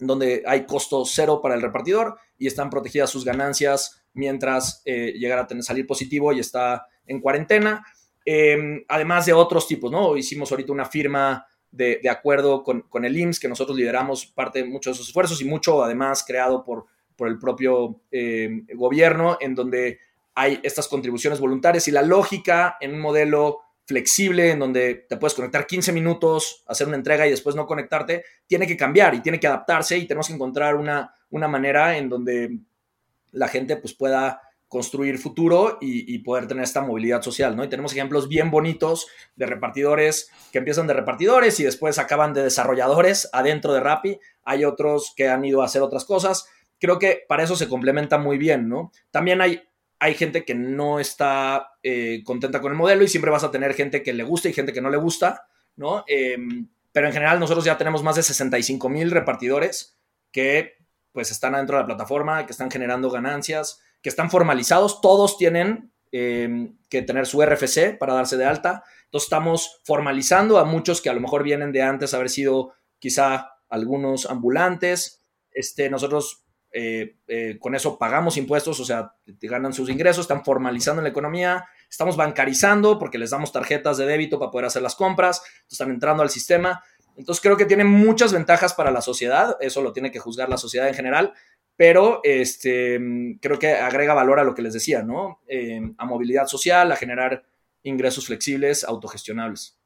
donde 0.00 0.42
hay 0.44 0.66
costo 0.66 1.04
cero 1.04 1.38
para 1.40 1.54
el 1.54 1.62
repartidor 1.62 2.18
y 2.36 2.48
están 2.48 2.68
protegidas 2.68 3.10
sus 3.10 3.24
ganancias 3.24 4.02
mientras 4.12 4.82
eh, 4.86 5.12
llegara 5.12 5.42
a 5.42 5.46
tener, 5.46 5.62
salir 5.62 5.86
positivo 5.86 6.32
y 6.32 6.40
está 6.40 6.84
en 7.06 7.20
cuarentena. 7.20 7.86
Em, 8.24 8.84
además 8.88 9.24
de 9.26 9.34
otros 9.34 9.68
tipos, 9.68 9.92
¿no? 9.92 10.16
Hicimos 10.16 10.50
ahorita 10.50 10.72
una 10.72 10.84
firma 10.84 11.46
de, 11.72 12.00
acuerdo 12.08 12.62
con, 12.62 13.04
el 13.04 13.16
IMSS, 13.16 13.40
que 13.40 13.48
nosotros 13.48 13.76
lideramos 13.76 14.26
parte 14.26 14.60
de 14.60 14.66
muchos 14.66 14.92
de 14.92 14.96
esos 14.96 15.08
esfuerzos 15.08 15.40
y 15.40 15.44
mucho 15.44 15.82
además 15.82 16.22
creado 16.24 16.62
por, 16.64 16.86
por 17.16 17.28
el 17.28 17.38
propio 17.38 18.00
em, 18.10 18.66
gobierno, 18.74 19.38
en 19.40 19.54
donde 19.54 19.98
hay 20.34 20.60
estas 20.62 20.86
contribuciones 20.86 21.40
voluntarias 21.40 21.88
y 21.88 21.90
la 21.90 22.02
lógica 22.02 22.76
en 22.80 22.94
un 22.94 23.00
modelo 23.00 23.60
flexible 23.84 24.50
en 24.50 24.58
donde 24.58 25.06
te 25.08 25.16
puedes 25.16 25.34
conectar 25.34 25.66
15 25.66 25.92
minutos, 25.92 26.62
hacer 26.66 26.86
una 26.86 26.96
entrega 26.96 27.26
y 27.26 27.30
después 27.30 27.56
no 27.56 27.66
conectarte, 27.66 28.24
tiene 28.46 28.66
que 28.66 28.76
cambiar 28.76 29.14
y 29.14 29.20
tiene 29.20 29.40
que 29.40 29.46
adaptarse 29.46 29.98
y 29.98 30.06
tenemos 30.06 30.28
que 30.28 30.34
encontrar 30.34 30.76
una, 30.76 31.14
una 31.30 31.48
manera 31.48 31.96
en 31.96 32.08
donde 32.08 32.58
la 33.32 33.48
gente 33.48 33.76
pues 33.76 33.94
pueda 33.94 34.40
construir 34.72 35.18
futuro 35.18 35.76
y, 35.82 36.18
poder 36.20 36.48
tener 36.48 36.64
esta 36.64 36.80
movilidad 36.80 37.20
social, 37.20 37.54
¿no? 37.54 37.62
Y 37.62 37.68
tenemos 37.68 37.92
ejemplos 37.92 38.26
bien 38.26 38.50
bonitos 38.50 39.06
de 39.36 39.44
repartidores 39.44 40.30
que 40.50 40.56
empiezan 40.56 40.86
de 40.86 40.94
repartidores 40.94 41.60
y 41.60 41.64
después 41.64 41.98
acaban 41.98 42.32
de 42.32 42.42
desarrolladores 42.42 43.28
adentro 43.34 43.74
de 43.74 43.80
Rappi. 43.80 44.18
Hay 44.44 44.64
otros 44.64 45.12
que 45.14 45.28
han 45.28 45.44
ido 45.44 45.60
a 45.60 45.66
hacer 45.66 45.82
otras 45.82 46.06
cosas. 46.06 46.48
Creo 46.80 46.98
que 46.98 47.22
para 47.28 47.42
eso 47.42 47.54
se 47.54 47.68
complementa 47.68 48.16
muy 48.16 48.38
bien, 48.38 48.66
¿no? 48.66 48.92
También 49.10 49.42
hay, 49.42 49.62
hay 49.98 50.14
gente 50.14 50.42
que 50.46 50.54
no 50.54 51.00
está 51.00 51.72
eh, 51.82 52.22
contenta 52.24 52.62
con 52.62 52.72
el 52.72 52.78
modelo 52.78 53.04
y 53.04 53.08
siempre 53.08 53.30
vas 53.30 53.44
a 53.44 53.50
tener 53.50 53.74
gente 53.74 54.02
que 54.02 54.14
le 54.14 54.24
gusta 54.24 54.48
y 54.48 54.54
gente 54.54 54.72
que 54.72 54.80
no 54.80 54.88
le 54.88 54.96
gusta, 54.96 55.48
¿no? 55.76 56.02
Em, 56.06 56.66
pero 56.92 57.08
en 57.08 57.12
general 57.12 57.38
nosotros 57.38 57.66
ya 57.66 57.76
tenemos 57.76 58.02
más 58.02 58.16
de 58.16 58.22
65 58.22 58.88
mil 58.88 59.10
repartidores 59.10 59.98
que 60.30 60.76
pues 61.12 61.30
están 61.30 61.54
adentro 61.54 61.76
de 61.76 61.82
la 61.82 61.86
plataforma, 61.88 62.46
que 62.46 62.52
están 62.52 62.70
generando 62.70 63.10
ganancias, 63.10 63.82
que 64.02 64.08
están 64.08 64.30
formalizados, 64.30 65.00
todos 65.00 65.38
tienen 65.38 65.92
em, 66.10 66.76
que 66.90 67.02
tener 67.02 67.26
su 67.26 67.42
RFC 67.42 67.96
para 67.98 68.14
darse 68.14 68.36
de 68.36 68.44
alta. 68.44 68.84
Entonces 69.04 69.26
estamos 69.26 69.80
formalizando 69.84 70.58
a 70.58 70.64
muchos 70.64 71.00
que 71.00 71.08
a 71.08 71.14
lo 71.14 71.20
mejor 71.20 71.42
vienen 71.42 71.72
de 71.72 71.82
antes 71.82 72.12
haber 72.14 72.28
sido 72.28 72.74
quizá 72.98 73.52
algunos 73.68 74.26
ambulantes. 74.26 75.24
Este, 75.50 75.88
nosotros 75.88 76.42
eh, 76.74 77.16
eh, 77.28 77.58
con 77.60 77.74
eso 77.74 77.98
pagamos 77.98 78.38
impuestos, 78.38 78.80
o 78.80 78.84
sea, 78.84 79.14
ganan 79.26 79.74
sus 79.74 79.90
ingresos, 79.90 80.24
están 80.24 80.42
formalizando 80.42 81.02
la 81.02 81.10
economía, 81.10 81.66
estamos 81.90 82.16
bancarizando 82.16 82.98
porque 82.98 83.18
les 83.18 83.30
damos 83.30 83.52
tarjetas 83.52 83.98
de 83.98 84.06
débito 84.06 84.38
para 84.38 84.50
poder 84.50 84.66
hacer 84.66 84.80
las 84.80 84.94
compras, 84.94 85.42
están 85.70 85.90
entrando 85.90 86.22
al 86.22 86.30
sistema. 86.30 86.82
Entonces 87.14 87.42
creo 87.42 87.58
que 87.58 87.66
tiene 87.66 87.84
muchas 87.84 88.32
ventajas 88.32 88.72
para 88.72 88.90
la 88.90 89.02
sociedad, 89.02 89.58
eso 89.60 89.82
lo 89.82 89.92
tiene 89.92 90.10
que 90.10 90.18
juzgar 90.18 90.48
la 90.48 90.56
sociedad 90.56 90.88
en 90.88 90.94
general, 90.94 91.34
pero 91.76 92.20
este, 92.22 93.00
creo 93.40 93.58
que 93.58 93.72
agrega 93.72 94.14
valor 94.14 94.38
a 94.38 94.44
lo 94.44 94.54
que 94.54 94.62
les 94.62 94.74
decía, 94.74 95.02
¿no? 95.02 95.40
Eh, 95.46 95.80
a 95.98 96.04
movilidad 96.04 96.46
social, 96.46 96.92
a 96.92 96.96
generar 96.96 97.44
ingresos 97.82 98.26
flexibles, 98.26 98.84
autogestionables. 98.84 99.78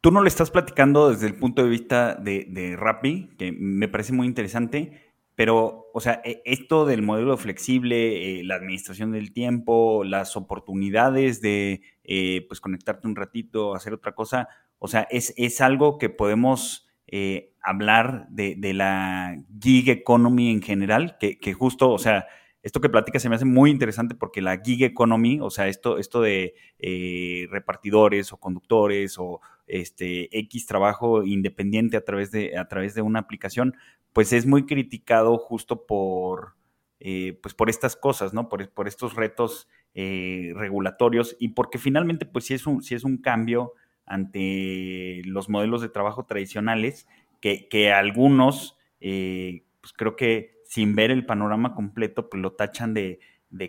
Tú 0.00 0.10
no 0.10 0.22
le 0.22 0.28
estás 0.28 0.50
platicando 0.50 1.10
desde 1.10 1.28
el 1.28 1.36
punto 1.36 1.62
de 1.62 1.68
vista 1.68 2.14
de, 2.14 2.46
de 2.48 2.76
Rappi, 2.76 3.30
que 3.38 3.52
me 3.52 3.86
parece 3.88 4.12
muy 4.12 4.26
interesante, 4.26 5.12
pero, 5.34 5.90
o 5.94 6.00
sea, 6.00 6.20
e, 6.24 6.42
esto 6.44 6.84
del 6.86 7.02
modelo 7.02 7.36
flexible, 7.36 8.40
eh, 8.40 8.44
la 8.44 8.56
administración 8.56 9.12
del 9.12 9.32
tiempo, 9.32 10.04
las 10.04 10.36
oportunidades 10.36 11.40
de, 11.40 11.82
eh, 12.04 12.44
pues, 12.48 12.60
conectarte 12.60 13.06
un 13.06 13.16
ratito, 13.16 13.74
hacer 13.74 13.94
otra 13.94 14.14
cosa, 14.14 14.48
o 14.78 14.88
sea, 14.88 15.06
es, 15.10 15.60
algo 15.60 15.96
que 15.96 16.10
podemos 16.10 16.88
eh, 17.14 17.52
hablar 17.60 18.26
de, 18.30 18.56
la 18.72 19.38
gig 19.60 19.90
economy 19.90 20.50
en 20.50 20.62
general, 20.62 21.18
que, 21.20 21.52
justo, 21.52 21.90
o 21.90 21.98
sea, 21.98 22.26
esto 22.62 22.80
que 22.80 22.88
platica 22.88 23.20
se 23.20 23.28
me 23.28 23.34
hace 23.34 23.44
muy 23.44 23.70
interesante 23.70 24.14
porque 24.14 24.40
la 24.40 24.58
gig 24.58 24.82
economy, 24.82 25.38
o 25.42 25.50
sea, 25.50 25.68
esto, 25.68 25.98
esto 25.98 26.22
de 26.22 26.54
eh, 26.78 27.48
repartidores 27.50 28.32
o 28.32 28.38
conductores 28.38 29.18
o 29.18 29.42
este 29.66 30.36
X 30.38 30.64
trabajo 30.64 31.22
independiente 31.22 31.98
a 31.98 32.04
través 32.04 32.30
de, 32.30 32.56
a 32.56 32.66
través 32.66 32.94
de 32.94 33.02
una 33.02 33.18
aplicación, 33.18 33.76
pues 34.14 34.32
es 34.32 34.46
muy 34.46 34.64
criticado 34.64 35.36
justo 35.36 35.84
por, 35.84 36.54
eh, 36.98 37.38
pues 37.42 37.52
por 37.52 37.68
estas 37.68 37.94
cosas, 37.94 38.32
¿no? 38.32 38.48
Por, 38.48 38.70
por 38.70 38.88
estos 38.88 39.16
retos 39.16 39.68
regulatorios 39.94 41.36
y 41.38 41.48
porque 41.48 41.76
finalmente, 41.76 42.24
pues 42.24 42.46
sí 42.46 42.54
es 42.54 42.66
un, 42.66 42.82
sí 42.82 42.94
es 42.94 43.04
un 43.04 43.18
cambio 43.18 43.74
ante 44.12 45.22
los 45.24 45.48
modelos 45.48 45.80
de 45.80 45.88
trabajo 45.88 46.24
tradicionales 46.26 47.08
que, 47.40 47.92
algunos, 47.92 48.78
eh, 49.00 49.64
pues 49.80 49.92
creo 49.92 50.14
que 50.14 50.62
sin 50.64 50.94
ver 50.94 51.10
el 51.10 51.26
panorama 51.26 51.74
completo, 51.74 52.28
pues 52.28 52.40
lo 52.40 52.52
tachan 52.52 52.94
de, 52.94 53.18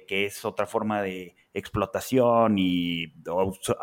que 0.08 0.26
es 0.26 0.46
otra 0.46 0.68
forma 0.68 1.02
de 1.02 1.36
explotación 1.54 2.58
y 2.58 3.14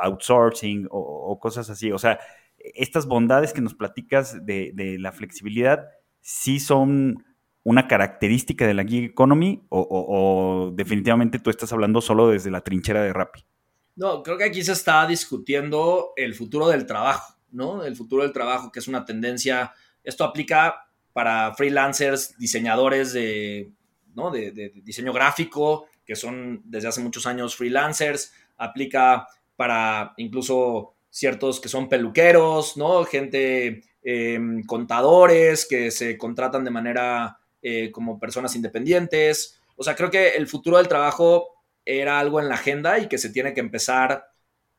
outsourcing 0.01 0.87
o, 0.91 1.39
cosas 1.41 1.71
así. 1.71 1.91
O 1.93 1.99
sea, 1.99 2.21
estas 2.59 3.07
bondades 3.07 3.53
que 3.53 3.63
nos 3.63 3.75
platicas 3.75 4.47
de, 4.47 4.73
de 4.75 4.99
la 4.99 5.13
flexibilidad 5.13 5.89
sí 6.21 6.61
son 6.61 7.25
una 7.63 7.89
característica 7.89 8.67
de 8.67 8.75
la 8.75 8.85
gig 8.85 9.05
economy 9.05 9.63
o, 9.69 10.73
definitivamente 10.75 11.39
tú 11.39 11.51
estás 11.51 11.73
hablando 11.73 12.01
solo 12.01 12.29
desde 12.29 12.51
la 12.51 12.63
trinchera 12.63 13.03
de 13.03 13.13
Rappi? 13.13 13.45
No, 14.01 14.23
creo 14.23 14.39
que 14.39 14.45
aquí 14.45 14.65
se 14.65 14.73
está 14.73 15.07
discutiendo 15.07 16.15
el 16.17 16.35
futuro 16.35 16.69
del 16.69 16.87
trabajo, 16.87 17.35
¿no? 17.51 17.85
El 17.85 17.95
futuro 17.95 18.23
del 18.23 18.33
trabajo, 18.33 18.73
que 18.73 18.79
es 18.79 18.89
una 18.89 19.05
tendencia, 19.05 19.75
esto 20.03 20.25
aplica 20.25 20.89
para 21.13 21.55
freelancers, 21.55 22.35
diseñadores 22.39 23.13
de, 23.13 23.71
¿no? 24.15 24.31
de, 24.31 24.53
de 24.53 24.71
diseño 24.77 25.13
gráfico, 25.13 25.87
que 26.07 26.17
son 26.17 26.63
desde 26.65 26.89
hace 26.89 27.03
muchos 27.03 27.27
años 27.27 27.55
freelancers, 27.55 28.33
aplica 28.57 29.27
para 29.55 30.15
incluso 30.17 30.95
ciertos 31.11 31.61
que 31.61 31.69
son 31.69 31.87
peluqueros, 31.91 32.79
¿no? 32.79 33.05
Gente, 33.05 33.83
em, 34.03 34.63
contadores 34.65 35.67
que 35.69 35.91
se 35.91 36.17
contratan 36.17 36.65
de 36.65 36.71
manera 36.71 37.39
eh, 37.61 37.91
como 37.93 38.19
personas 38.19 38.57
independientes. 38.57 39.61
O 39.77 39.85
sea, 39.85 39.95
creo 39.95 40.11
que 40.11 40.31
el 40.31 40.47
futuro 40.47 40.79
del 40.79 40.89
trabajo 40.89 41.60
era 41.99 42.21
algo 42.21 42.41
en 42.41 42.49
la 42.49 42.55
agenda 42.55 42.99
y 42.99 43.09
que 43.09 43.19
se 43.19 43.31
tiene 43.31 43.55
que 43.55 43.61
empezar 43.61 44.31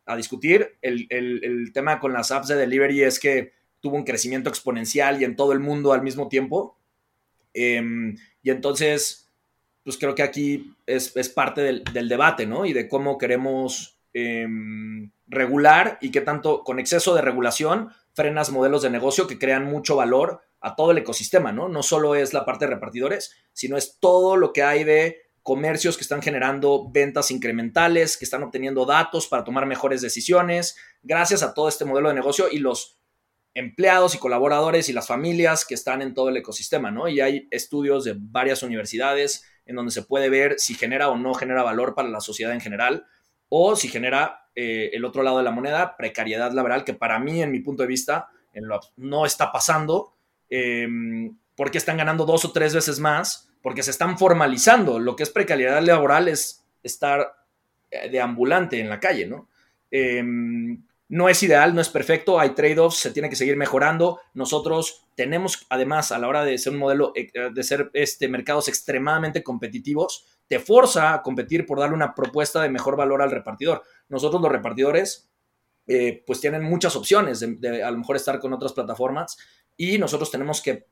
a 0.06 0.16
discutir. 0.16 0.78
El, 0.82 1.72
tema 1.74 2.00
con 2.00 2.14
las 2.14 2.32
apps 2.32 2.48
de 2.48 2.56
delivery 2.56 3.04
es 3.04 3.20
que 3.20 3.54
tuvo 3.80 3.98
un 3.98 4.04
crecimiento 4.04 4.50
exponencial 4.50 5.22
y 5.22 5.26
en 5.26 5.36
todo 5.36 5.52
el 5.52 5.60
mundo 5.60 5.94
al 5.94 6.04
mismo 6.04 6.30
tiempo. 6.30 6.78
Em, 7.54 8.16
y 8.42 8.50
entonces, 8.50 9.30
pues 9.84 9.98
creo 9.98 10.16
que 10.16 10.24
aquí 10.24 10.76
es, 10.86 11.12
parte 11.30 11.62
del, 11.62 12.10
debate, 12.10 12.46
¿no? 12.46 12.66
Y 12.66 12.74
de 12.74 12.88
cómo 12.88 13.18
queremos 13.18 13.98
em, 14.14 15.12
regular 15.28 15.98
y 16.02 16.12
qué 16.12 16.22
tanto 16.22 16.64
con 16.64 16.80
exceso 16.80 17.16
de 17.16 17.22
regulación 17.22 17.90
frenas 18.14 18.52
modelos 18.52 18.82
de 18.82 18.90
negocio 18.90 19.28
que 19.28 19.40
crean 19.40 19.66
mucho 19.66 19.96
valor 19.96 20.42
a 20.60 20.76
todo 20.76 20.92
el 20.92 21.00
ecosistema, 21.00 21.52
¿no? 21.52 21.70
No 21.70 21.82
solo 21.82 22.16
es 22.16 22.34
la 22.34 22.46
parte 22.46 22.66
de 22.66 22.72
repartidores, 22.72 23.34
sino 23.54 23.78
es 23.78 23.98
todo 24.00 24.36
lo 24.36 24.54
que 24.54 24.64
hay 24.64 24.84
de 24.84 25.18
comercios 25.44 25.98
que 25.98 26.04
están 26.04 26.22
generando 26.22 26.90
ventas 26.92 27.32
incrementales, 27.32 28.18
que 28.18 28.26
están 28.26 28.44
obteniendo 28.44 28.86
datos 28.86 29.28
para 29.28 29.44
tomar 29.44 29.66
mejores 29.66 30.02
decisiones, 30.02 30.78
gracias 31.02 31.42
a 31.44 31.54
todo 31.54 31.68
este 31.68 31.86
modelo 31.86 32.10
de 32.10 32.16
negocio 32.16 32.48
y 32.52 32.60
los 32.60 33.00
empleados 33.54 34.16
y 34.16 34.20
colaboradores 34.20 34.88
y 34.88 34.94
las 34.94 35.08
familias 35.08 35.66
que 35.66 35.74
están 35.74 36.02
en 36.02 36.14
todo 36.14 36.30
el 36.30 36.38
ecosistema, 36.38 36.92
¿no? 36.92 37.08
Y 37.08 37.20
hay 37.20 37.48
estudios 37.52 38.04
de 38.04 38.16
varias 38.18 38.64
universidades 38.64 39.46
en 39.66 39.76
donde 39.76 39.92
se 39.92 40.04
puede 40.04 40.30
ver 40.30 40.56
si 40.58 40.74
genera 40.74 41.10
o 41.10 41.18
no 41.18 41.34
genera 41.34 41.64
valor 41.64 41.96
para 41.96 42.10
la 42.10 42.22
sociedad 42.22 42.54
en 42.54 42.62
general 42.62 43.06
o 43.50 43.76
si 43.76 43.90
genera 43.90 44.48
eh, 44.56 44.92
el 44.94 45.04
otro 45.06 45.24
lado 45.24 45.40
de 45.40 45.44
la 45.44 45.52
moneda, 45.52 45.98
precariedad 45.98 46.52
laboral, 46.54 46.86
que 46.86 46.94
para 46.94 47.20
mí, 47.20 47.42
en 47.42 47.52
mi 47.52 47.60
punto 47.60 47.84
de 47.84 47.88
vista, 47.88 48.30
no 48.98 49.26
está 49.26 49.52
pasando 49.52 50.14
Em, 51.62 51.68
porque 51.72 51.78
están 51.78 51.98
ganando 51.98 52.26
dos 52.26 52.44
o 52.44 52.52
tres 52.52 52.74
veces 52.74 53.00
más, 53.00 53.50
porque 53.62 53.84
se 53.84 53.92
están 53.92 54.18
formalizando. 54.18 55.00
Lo 55.00 55.16
que 55.16 55.24
es 55.24 55.30
precariedad 55.30 55.82
laboral 55.82 56.28
es 56.28 56.66
estar 56.82 57.34
eh, 57.92 58.10
de 58.10 58.20
ambulante 58.20 58.80
en 58.80 58.90
la 58.90 59.00
calle, 59.00 59.28
¿no? 59.28 59.48
Em, 59.92 60.84
no 61.10 61.30
es 61.30 61.44
ideal, 61.44 61.76
no 61.76 61.82
es 61.82 61.90
perfecto, 61.90 62.40
hay 62.40 62.52
trade-offs, 62.52 62.98
se 62.98 63.12
tiene 63.12 63.30
que 63.30 63.36
seguir 63.36 63.58
mejorando. 63.58 64.22
Nosotros 64.34 65.06
tenemos, 65.16 65.68
además, 65.70 66.12
a 66.12 66.18
la 66.18 66.28
hora 66.30 66.44
de 66.46 66.58
ser 66.58 66.74
un 66.74 66.80
modelo, 66.80 67.12
eh, 67.16 67.30
de 67.54 67.64
ser 67.64 67.92
este, 67.94 68.28
mercados 68.28 68.68
extremadamente 68.68 69.44
competitivos, 69.44 70.26
te 70.48 70.60
forza 70.60 71.14
a 71.14 71.22
competir 71.22 71.66
por 71.66 71.80
darle 71.80 71.96
una 71.96 72.16
propuesta 72.16 72.62
de 72.62 72.70
mejor 72.70 72.96
valor 72.96 73.22
al 73.22 73.30
repartidor. 73.32 73.84
Nosotros 74.10 74.42
los 74.42 74.52
repartidores, 74.52 75.30
eh, 75.86 76.24
pues 76.26 76.40
tienen 76.40 76.64
muchas 76.64 76.96
opciones 76.96 77.40
de, 77.40 77.84
a 77.84 77.92
lo 77.92 77.98
mejor 77.98 78.16
estar 78.16 78.40
con 78.40 78.54
otras 78.54 78.74
plataformas 78.74 79.38
y 79.78 79.98
nosotros 79.98 80.32
tenemos 80.32 80.62
que 80.62 80.88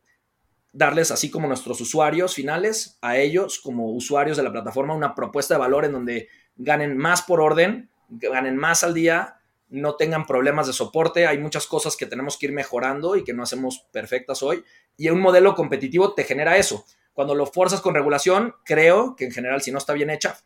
darles, 0.71 1.11
así 1.11 1.29
como 1.29 1.47
nuestros 1.47 1.81
usuarios 1.81 2.35
finales, 2.35 2.97
a 3.01 3.17
ellos 3.17 3.59
como 3.59 3.91
usuarios 3.91 4.37
de 4.37 4.43
la 4.43 4.51
plataforma, 4.51 4.95
una 4.95 5.15
propuesta 5.15 5.55
de 5.55 5.59
valor 5.59 5.85
en 5.85 5.93
donde 5.93 6.29
ganen 6.55 6.97
más 6.97 7.21
por 7.21 7.41
orden, 7.41 7.89
ganen 8.09 8.57
más 8.57 8.83
al 8.83 8.93
día, 8.93 9.39
no 9.69 9.95
tengan 9.95 10.25
problemas 10.25 10.67
de 10.67 10.73
soporte. 10.73 11.27
Hay 11.27 11.37
muchas 11.37 11.67
cosas 11.67 11.95
que 11.95 12.05
tenemos 12.05 12.37
que 12.37 12.47
ir 12.47 12.51
mejorando 12.51 13.15
y 13.15 13.23
que 13.23 13.33
no 13.33 13.43
hacemos 13.43 13.85
perfectas 13.91 14.41
hoy. 14.41 14.63
Y 14.97 15.09
un 15.09 15.21
modelo 15.21 15.55
competitivo 15.55 16.13
te 16.13 16.23
genera 16.23 16.57
eso. 16.57 16.85
Cuando 17.13 17.35
lo 17.35 17.45
fuerzas 17.45 17.81
con 17.81 17.93
regulación, 17.93 18.55
creo 18.65 19.15
que 19.15 19.25
en 19.25 19.31
general, 19.31 19.61
si 19.61 19.71
no 19.71 19.77
está 19.77 19.93
bien 19.93 20.09
hecha, 20.09 20.37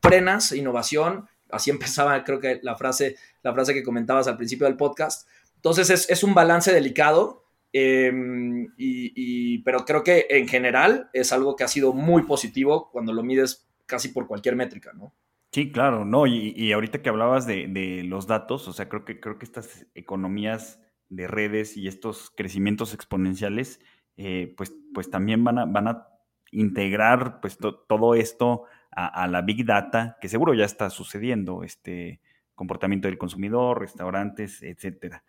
frenas 0.00 0.52
innovación. 0.52 1.28
Así 1.50 1.70
empezaba, 1.70 2.22
creo 2.24 2.40
que 2.40 2.60
la 2.62 2.76
frase, 2.76 3.16
la 3.42 3.52
frase 3.52 3.74
que 3.74 3.82
comentabas 3.82 4.28
al 4.28 4.36
principio 4.36 4.66
del 4.66 4.76
podcast. 4.76 5.28
Entonces 5.56 5.90
es, 5.90 6.08
es 6.08 6.22
un 6.22 6.34
balance 6.34 6.72
delicado 6.72 7.47
Em, 7.72 8.72
y, 8.78 9.58
pero 9.62 9.84
creo 9.84 10.02
que 10.02 10.26
en 10.30 10.48
general 10.48 11.10
es 11.12 11.32
algo 11.32 11.54
que 11.54 11.64
ha 11.64 11.68
sido 11.68 11.92
muy 11.92 12.22
positivo 12.22 12.90
cuando 12.90 13.12
lo 13.12 13.22
mides 13.22 13.68
casi 13.86 14.08
por 14.08 14.26
cualquier 14.26 14.56
métrica, 14.56 14.92
¿no? 14.92 15.12
Sí, 15.52 15.72
claro, 15.72 16.04
no, 16.04 16.26
y, 16.26 16.72
ahorita 16.72 17.00
que 17.02 17.08
hablabas 17.08 17.46
de, 17.46 18.02
los 18.04 18.26
datos, 18.26 18.68
o 18.68 18.72
sea, 18.72 18.88
creo 18.88 19.04
que, 19.04 19.18
creo 19.18 19.38
que 19.38 19.46
estas 19.46 19.86
economías 19.94 20.80
de 21.08 21.26
redes 21.26 21.76
y 21.76 21.88
estos 21.88 22.30
crecimientos 22.30 22.92
exponenciales, 22.92 23.80
eh, 24.18 24.54
pues, 24.56 24.74
pues 24.92 25.10
también 25.10 25.44
van 25.44 25.58
a, 25.58 25.64
van 25.64 25.88
a 25.88 26.08
integrar 26.50 27.40
pues 27.40 27.56
todo 27.58 28.14
esto 28.14 28.64
a, 28.90 29.06
a, 29.06 29.26
la 29.26 29.40
Big 29.40 29.64
Data, 29.64 30.18
que 30.20 30.28
seguro 30.28 30.52
ya 30.52 30.64
está 30.64 30.90
sucediendo, 30.90 31.62
este 31.62 32.20
comportamiento 32.54 33.08
del 33.08 33.18
consumidor, 33.18 33.80
restaurantes, 33.80 34.62
etcétera. 34.62 35.24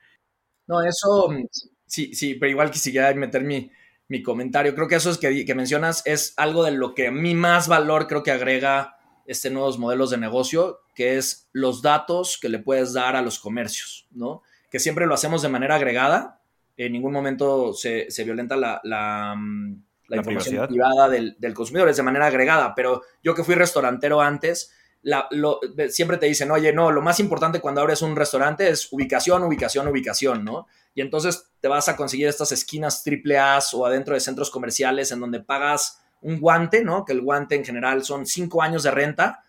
No, 0.67 0.81
eso 0.81 1.29
Sí, 1.89 2.13
sí, 2.13 2.35
pero 2.35 2.51
igual 2.51 2.69
quisiera 2.69 3.11
meter 3.15 3.43
mi, 3.43 3.71
mi 4.07 4.21
comentario. 4.21 4.75
Creo 4.75 4.87
que 4.87 4.95
eso 4.95 5.09
es 5.09 5.17
que, 5.17 5.43
que, 5.43 5.55
mencionas 5.55 6.03
es 6.05 6.35
algo 6.37 6.63
de 6.63 6.71
lo 6.71 6.93
que 6.93 7.07
a 7.07 7.11
mí 7.11 7.33
más 7.33 7.67
valor 7.67 8.07
creo 8.07 8.21
que 8.21 8.31
agrega 8.31 8.95
este 9.25 9.49
nuevos 9.49 9.79
modelos 9.79 10.11
de 10.11 10.17
negocio, 10.17 10.81
que 10.93 11.17
es 11.17 11.49
los 11.51 11.81
datos 11.81 12.37
que 12.39 12.47
le 12.47 12.59
puedes 12.59 12.93
dar 12.93 13.15
a 13.15 13.23
los 13.23 13.39
comercios, 13.39 14.07
¿no? 14.11 14.43
Que 14.69 14.79
siempre 14.79 15.07
lo 15.07 15.15
hacemos 15.15 15.41
de 15.41 15.49
manera 15.49 15.75
agregada, 15.75 16.41
en 16.77 16.93
ningún 16.93 17.11
momento 17.11 17.73
se, 17.73 18.09
se 18.11 18.23
violenta 18.23 18.55
la, 18.55 18.79
la, 18.83 19.35
mm, 19.35 19.83
la, 20.09 20.17
información 20.17 20.67
privada 20.67 21.09
del, 21.09 21.35
del, 21.39 21.53
consumidor, 21.55 21.89
es 21.89 21.97
de 21.97 22.03
manera 22.03 22.27
agregada, 22.27 22.75
pero 22.75 23.01
yo 23.23 23.33
que 23.33 23.43
fui 23.43 23.55
restaurantero 23.55 24.21
antes, 24.21 24.71
siempre 25.89 26.17
te 26.17 26.25
dicen, 26.25 26.51
oye, 26.51 26.73
no, 26.73 26.91
lo 26.91 27.01
más 27.01 27.19
importante 27.19 27.61
cuando 27.61 27.81
abres 27.81 28.01
un 28.01 28.15
restaurante 28.15 28.69
es 28.69 28.91
ubicación, 28.91 29.43
ubicación, 29.43 29.87
ubicación, 29.87 30.43
¿no? 30.43 30.67
Y 30.93 31.01
entonces 31.01 31.51
te 31.61 31.67
vas 31.67 31.87
a 31.87 31.95
conseguir 31.95 32.27
estas 32.27 32.51
esquinas 32.51 33.03
triple 33.03 33.37
A 33.37 33.59
o 33.73 33.85
adentro 33.85 34.13
de 34.13 34.19
centros 34.19 34.49
comerciales 34.49 35.11
en 35.11 35.21
donde 35.21 35.39
pagas 35.39 36.01
un 36.21 36.39
guante, 36.39 36.83
¿no? 36.83 37.05
Que 37.05 37.13
el 37.13 37.21
guante 37.21 37.55
en 37.55 37.63
general 37.63 38.03
son 38.03 38.25
cinco 38.25 38.61
años 38.61 38.83
de 38.83 38.91
renta, 38.91 39.43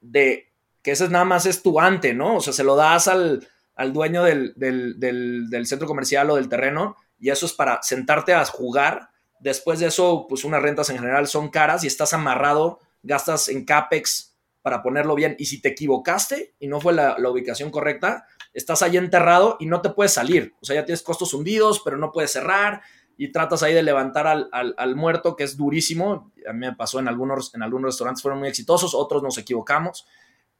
de 0.00 0.52
que 0.82 0.92
ese 0.92 1.08
nada 1.08 1.24
más 1.24 1.46
es 1.46 1.62
tu 1.62 1.72
guante, 1.72 2.12
¿no? 2.14 2.36
O 2.36 2.40
sea, 2.40 2.52
se 2.52 2.64
lo 2.64 2.74
das 2.74 3.08
al, 3.08 3.46
dueño 3.92 4.24
del, 4.24 4.54
del 4.56 5.66
centro 5.66 5.86
comercial 5.86 6.30
o 6.30 6.36
del 6.36 6.48
terreno 6.48 6.96
y 7.18 7.30
eso 7.30 7.46
es 7.46 7.52
para 7.52 7.82
sentarte 7.82 8.34
a 8.34 8.44
jugar. 8.44 9.10
Después 9.38 9.78
de 9.78 9.86
eso, 9.86 10.26
pues 10.28 10.44
unas 10.44 10.62
rentas 10.62 10.90
en 10.90 10.98
general 10.98 11.28
son 11.28 11.50
caras 11.50 11.84
y 11.84 11.86
estás 11.86 12.12
amarrado, 12.12 12.80
gastas 13.02 13.48
en 13.48 13.64
CAPEX 13.64 14.35
para 14.66 14.82
ponerlo 14.82 15.14
bien. 15.14 15.36
Y 15.38 15.46
si 15.46 15.60
te 15.60 15.68
equivocaste 15.68 16.56
y 16.58 16.66
no 16.66 16.80
fue 16.80 16.92
la, 16.92 17.14
ubicación 17.30 17.70
correcta, 17.70 18.26
estás 18.52 18.82
ahí 18.82 18.96
enterrado 18.96 19.56
y 19.60 19.66
no 19.66 19.80
te 19.80 19.90
puedes 19.90 20.12
salir. 20.12 20.56
O 20.60 20.64
sea, 20.64 20.74
ya 20.74 20.84
tienes 20.84 21.02
costos 21.02 21.32
hundidos, 21.34 21.82
pero 21.84 21.96
no 21.98 22.10
puedes 22.10 22.32
cerrar 22.32 22.82
y 23.16 23.30
tratas 23.30 23.62
ahí 23.62 23.72
de 23.72 23.84
levantar 23.84 24.26
al, 24.26 24.96
muerto, 24.96 25.36
que 25.36 25.44
es 25.44 25.56
durísimo. 25.56 26.32
A 26.48 26.52
mí 26.52 26.66
me 26.66 26.72
pasó 26.74 26.98
en 26.98 27.06
algunos, 27.06 27.54
en 27.54 27.62
algunos 27.62 27.90
restaurantes, 27.90 28.22
fueron 28.22 28.40
muy 28.40 28.48
exitosos, 28.48 28.92
otros 28.92 29.22
nos 29.22 29.38
equivocamos. 29.38 30.04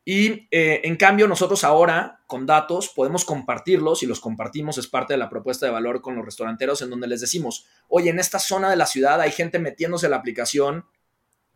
Y 0.05 0.47
eh, 0.53 0.83
en 0.85 0.95
cambio, 0.95 1.27
nosotros 1.27 1.65
ahora 1.65 2.21
con 2.29 2.47
datos 2.47 2.93
podemos 2.95 3.25
compartirlos 3.25 4.05
y 4.05 4.07
los 4.07 4.21
compartimos, 4.21 4.79
es 4.79 4.87
parte 4.87 5.15
de 5.15 5.19
la 5.19 5.29
propuesta 5.29 5.67
de 5.67 5.73
valor 5.73 6.01
con 6.01 6.15
los 6.15 6.25
restauranteros, 6.25 6.81
en 6.81 6.91
donde 6.91 7.09
les 7.09 7.23
decimos, 7.23 7.67
oye, 7.89 8.11
en 8.11 8.21
esta 8.21 8.39
zona 8.39 8.71
de 8.71 8.77
la 8.77 8.87
ciudad 8.87 9.21
hay 9.21 9.33
gente 9.33 9.59
metiéndose 9.59 10.07
en 10.07 10.13
la 10.13 10.19
aplicación, 10.19 10.85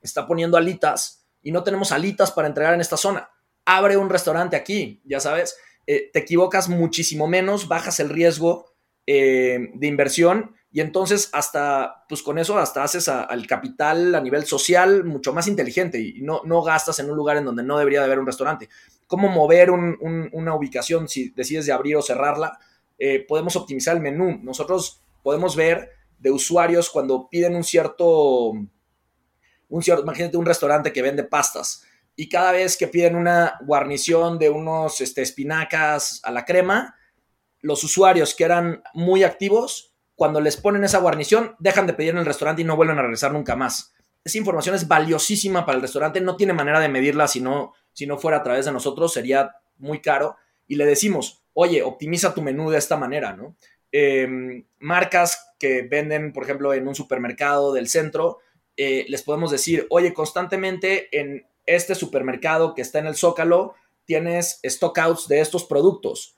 está 0.03 0.27
poniendo 0.27 0.57
alitas 0.57 1.20
y 1.43 1.53
no 1.53 1.63
tenemos 1.63 1.93
alitas 1.93 2.33
para 2.33 2.49
entregar 2.49 2.75
en 2.75 2.81
esta 2.81 2.97
zona. 2.97 3.31
Abre 3.65 3.97
un 3.97 4.11
restaurante 4.11 4.57
aquí, 4.57 5.01
ya 5.05 5.21
sabes. 5.21 5.57
Eh, 5.87 6.11
te 6.13 6.21
equivocas 6.21 6.69
muchísimo 6.69 7.27
menos, 7.27 7.69
bajas 7.69 8.01
el 8.01 8.09
riesgo 8.09 8.67
eh, 9.07 9.71
de 9.75 9.87
inversión 9.87 10.55
y 10.73 10.81
entonces 10.81 11.31
hasta, 11.33 12.05
pues 12.09 12.23
con 12.23 12.39
eso 12.39 12.59
hasta 12.59 12.85
haces 12.85 13.09
al 13.09 13.47
capital 13.47 14.15
a 14.15 14.21
nivel 14.21 14.47
social 14.47 15.05
mucho 15.05 15.33
más 15.33 15.49
inteligente 15.49 15.99
y 16.01 16.23
no, 16.23 16.43
no 16.45 16.63
gastas 16.63 17.01
en 17.01 17.11
un 17.11 17.17
lugar 17.17 17.37
en 17.37 17.45
donde 17.45 17.65
no 17.65 17.77
debería 17.77 18.01
de 18.01 18.07
haber 18.07 18.21
un 18.21 18.27
restaurante. 18.27 18.69
¿Cómo 19.09 19.29
mover 19.29 19.73
una 19.73 20.55
ubicación 20.55 21.09
si 21.09 21.31
decides 21.31 21.67
de 21.67 21.73
abrir 21.73 21.97
o 21.97 22.03
cerrarla? 22.03 22.57
Eh, 22.97 23.25
podemos 23.27 23.57
optimizar 23.57 23.97
el 23.97 24.03
menú. 24.03 24.39
Nosotros 24.41 25.03
podemos 25.25 25.57
ver 25.57 25.91
de 26.21 26.31
usuarios 26.31 26.91
cuando 26.91 27.29
piden 27.29 27.57
un 27.57 27.65
cierto 27.65 28.53
un, 29.71 29.83
imagínate 29.83 30.37
un 30.37 30.47
restaurante 30.47 30.93
que 30.93 31.03
vende 31.03 31.25
pastas 31.25 31.85
y 32.17 32.29
cada 32.29 32.53
vez 32.53 32.77
que 32.77 32.89
piden 32.89 33.17
una 33.17 33.59
guarnición 33.63 34.39
de 34.39 34.51
unos 34.51 35.01
este, 35.01 35.23
espinacas 35.23 36.21
a 36.23 36.31
la 36.31 36.45
crema, 36.45 36.97
los 37.61 37.83
usuarios 37.83 38.35
que 38.35 38.45
eran 38.45 38.83
muy 38.93 39.23
activos, 39.23 39.95
cuando 40.15 40.41
les 40.41 40.59
ponen 40.59 40.85
esa 40.85 40.99
guarnición, 40.99 41.57
dejan 41.59 41.87
de 41.87 41.95
pedir 41.95 42.11
en 42.11 42.19
el 42.19 42.27
restaurante 42.27 42.61
y 42.61 42.65
no 42.67 42.77
vuelven 42.77 42.99
a 42.99 43.03
regresar 43.03 43.33
nunca 43.33 43.57
más. 43.57 43.95
Esa 44.23 44.37
información 44.37 44.75
es 44.75 44.87
valiosísima 44.87 45.65
para 45.65 45.77
el 45.77 45.83
restaurante, 45.83 46.21
no 46.21 46.37
tiene 46.37 46.53
manera 46.53 46.79
de 46.79 46.91
medirla 46.91 47.27
si 47.27 47.41
no, 47.41 47.73
si 47.93 48.07
no 48.07 48.19
fuera 48.19 48.39
a 48.39 48.43
través 48.43 48.67
de 48.67 48.73
nosotros, 48.73 49.15
sería 49.15 49.57
muy 49.79 50.03
caro. 50.03 50.37
Y 50.67 50.77
le 50.77 50.85
decimos, 50.85 51.43
oye, 51.55 51.83
optimiza 51.83 52.35
tu 52.35 52.43
menú 52.43 52.71
de 52.71 52.77
esta 52.77 52.99
manera, 52.99 53.33
¿no? 53.33 53.57
Em, 53.93 54.67
marcas 54.79 55.55
que 55.59 55.83
venden, 55.83 56.33
por 56.33 56.45
ejemplo, 56.45 56.75
en 56.75 56.87
un 56.87 56.95
supermercado 56.95 57.73
del 57.73 57.89
centro, 57.89 58.41
eh, 58.77 59.07
les 59.09 59.23
podemos 59.23 59.51
decir, 59.51 59.87
oye, 59.91 60.15
constantemente 60.15 61.09
en 61.19 61.47
este 61.67 61.95
supermercado 61.95 62.75
que 62.75 62.83
está 62.83 62.99
en 62.99 63.07
el 63.07 63.17
Zócalo, 63.17 63.75
tienes 64.05 64.61
stockouts 64.65 65.29
de 65.29 65.41
estos 65.41 65.65
productos. 65.65 66.35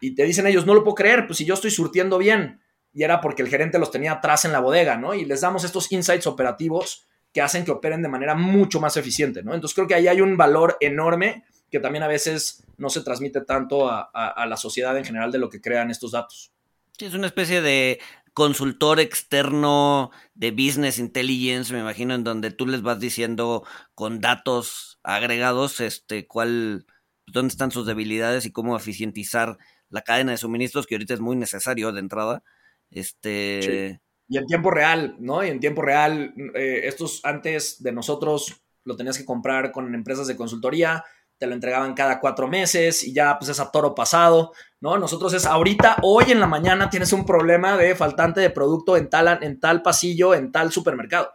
Y 0.00 0.14
te 0.14 0.24
dicen 0.24 0.46
ellos, 0.46 0.66
no 0.66 0.74
lo 0.74 0.84
puedo 0.84 0.94
creer, 0.94 1.26
pues 1.26 1.38
si 1.38 1.44
yo 1.44 1.54
estoy 1.54 1.70
surtiendo 1.70 2.18
bien. 2.18 2.60
Y 2.92 3.02
era 3.02 3.20
porque 3.20 3.42
el 3.42 3.48
gerente 3.48 3.78
los 3.78 3.90
tenía 3.90 4.12
atrás 4.12 4.44
en 4.44 4.52
la 4.52 4.60
bodega, 4.60 4.96
¿no? 4.96 5.14
Y 5.14 5.24
les 5.24 5.40
damos 5.40 5.64
estos 5.64 5.90
insights 5.90 6.26
operativos 6.26 7.06
que 7.32 7.42
hacen 7.42 7.64
que 7.64 7.70
operen 7.70 8.02
de 8.02 8.08
manera 8.08 8.34
mucho 8.34 8.80
más 8.80 8.96
eficiente, 8.96 9.42
¿no? 9.42 9.54
Entonces 9.54 9.74
creo 9.74 9.86
que 9.86 9.94
ahí 9.94 10.08
hay 10.08 10.20
un 10.20 10.36
valor 10.36 10.76
enorme 10.80 11.44
que 11.70 11.80
también 11.80 12.04
a 12.04 12.08
veces 12.08 12.64
no 12.78 12.88
se 12.88 13.02
transmite 13.02 13.40
tanto 13.40 13.88
a, 13.88 14.02
a 14.02 14.46
la 14.46 14.56
sociedad 14.56 14.96
en 14.96 15.04
general 15.04 15.32
de 15.32 15.38
lo 15.38 15.50
que 15.50 15.60
crean 15.60 15.90
estos 15.90 16.12
datos. 16.12 16.52
Sí, 16.96 17.04
es 17.04 17.14
una 17.14 17.26
especie 17.26 17.60
de 17.60 17.98
consultor 18.36 19.00
externo 19.00 20.10
de 20.34 20.50
business 20.50 20.98
intelligence, 20.98 21.72
me 21.72 21.80
imagino, 21.80 22.14
en 22.14 22.22
donde 22.22 22.50
tú 22.50 22.66
les 22.66 22.82
vas 22.82 23.00
diciendo 23.00 23.64
con 23.94 24.20
datos 24.20 25.00
agregados, 25.02 25.80
este, 25.80 26.26
cuál, 26.26 26.84
dónde 27.26 27.52
están 27.52 27.70
sus 27.70 27.86
debilidades 27.86 28.44
y 28.44 28.52
cómo 28.52 28.76
eficientizar 28.76 29.56
la 29.88 30.02
cadena 30.02 30.32
de 30.32 30.36
suministros, 30.36 30.86
que 30.86 30.96
ahorita 30.96 31.14
es 31.14 31.20
muy 31.20 31.34
necesario 31.34 31.92
de 31.92 32.00
entrada. 32.00 32.42
Este. 32.90 34.02
Y 34.28 34.36
en 34.36 34.44
tiempo 34.44 34.70
real, 34.70 35.16
¿no? 35.18 35.42
Y 35.42 35.48
en 35.48 35.58
tiempo 35.58 35.80
real, 35.80 36.34
eh, 36.54 36.82
estos 36.84 37.24
antes 37.24 37.82
de 37.82 37.92
nosotros 37.92 38.62
lo 38.84 38.96
tenías 38.96 39.16
que 39.16 39.24
comprar 39.24 39.72
con 39.72 39.94
empresas 39.94 40.26
de 40.26 40.36
consultoría, 40.36 41.04
te 41.38 41.46
lo 41.46 41.54
entregaban 41.54 41.94
cada 41.94 42.20
cuatro 42.20 42.48
meses 42.48 43.04
y 43.04 43.12
ya 43.12 43.38
pues 43.38 43.50
es 43.50 43.60
a 43.60 43.70
toro 43.70 43.94
pasado, 43.94 44.52
¿no? 44.80 44.98
Nosotros 44.98 45.34
es 45.34 45.46
ahorita, 45.46 45.98
hoy 46.02 46.26
en 46.30 46.40
la 46.40 46.46
mañana 46.46 46.88
tienes 46.88 47.12
un 47.12 47.26
problema 47.26 47.76
de 47.76 47.94
faltante 47.94 48.40
de 48.40 48.50
producto 48.50 48.96
en 48.96 49.10
tal, 49.10 49.42
en 49.42 49.60
tal 49.60 49.82
pasillo, 49.82 50.34
en 50.34 50.52
tal 50.52 50.72
supermercado. 50.72 51.30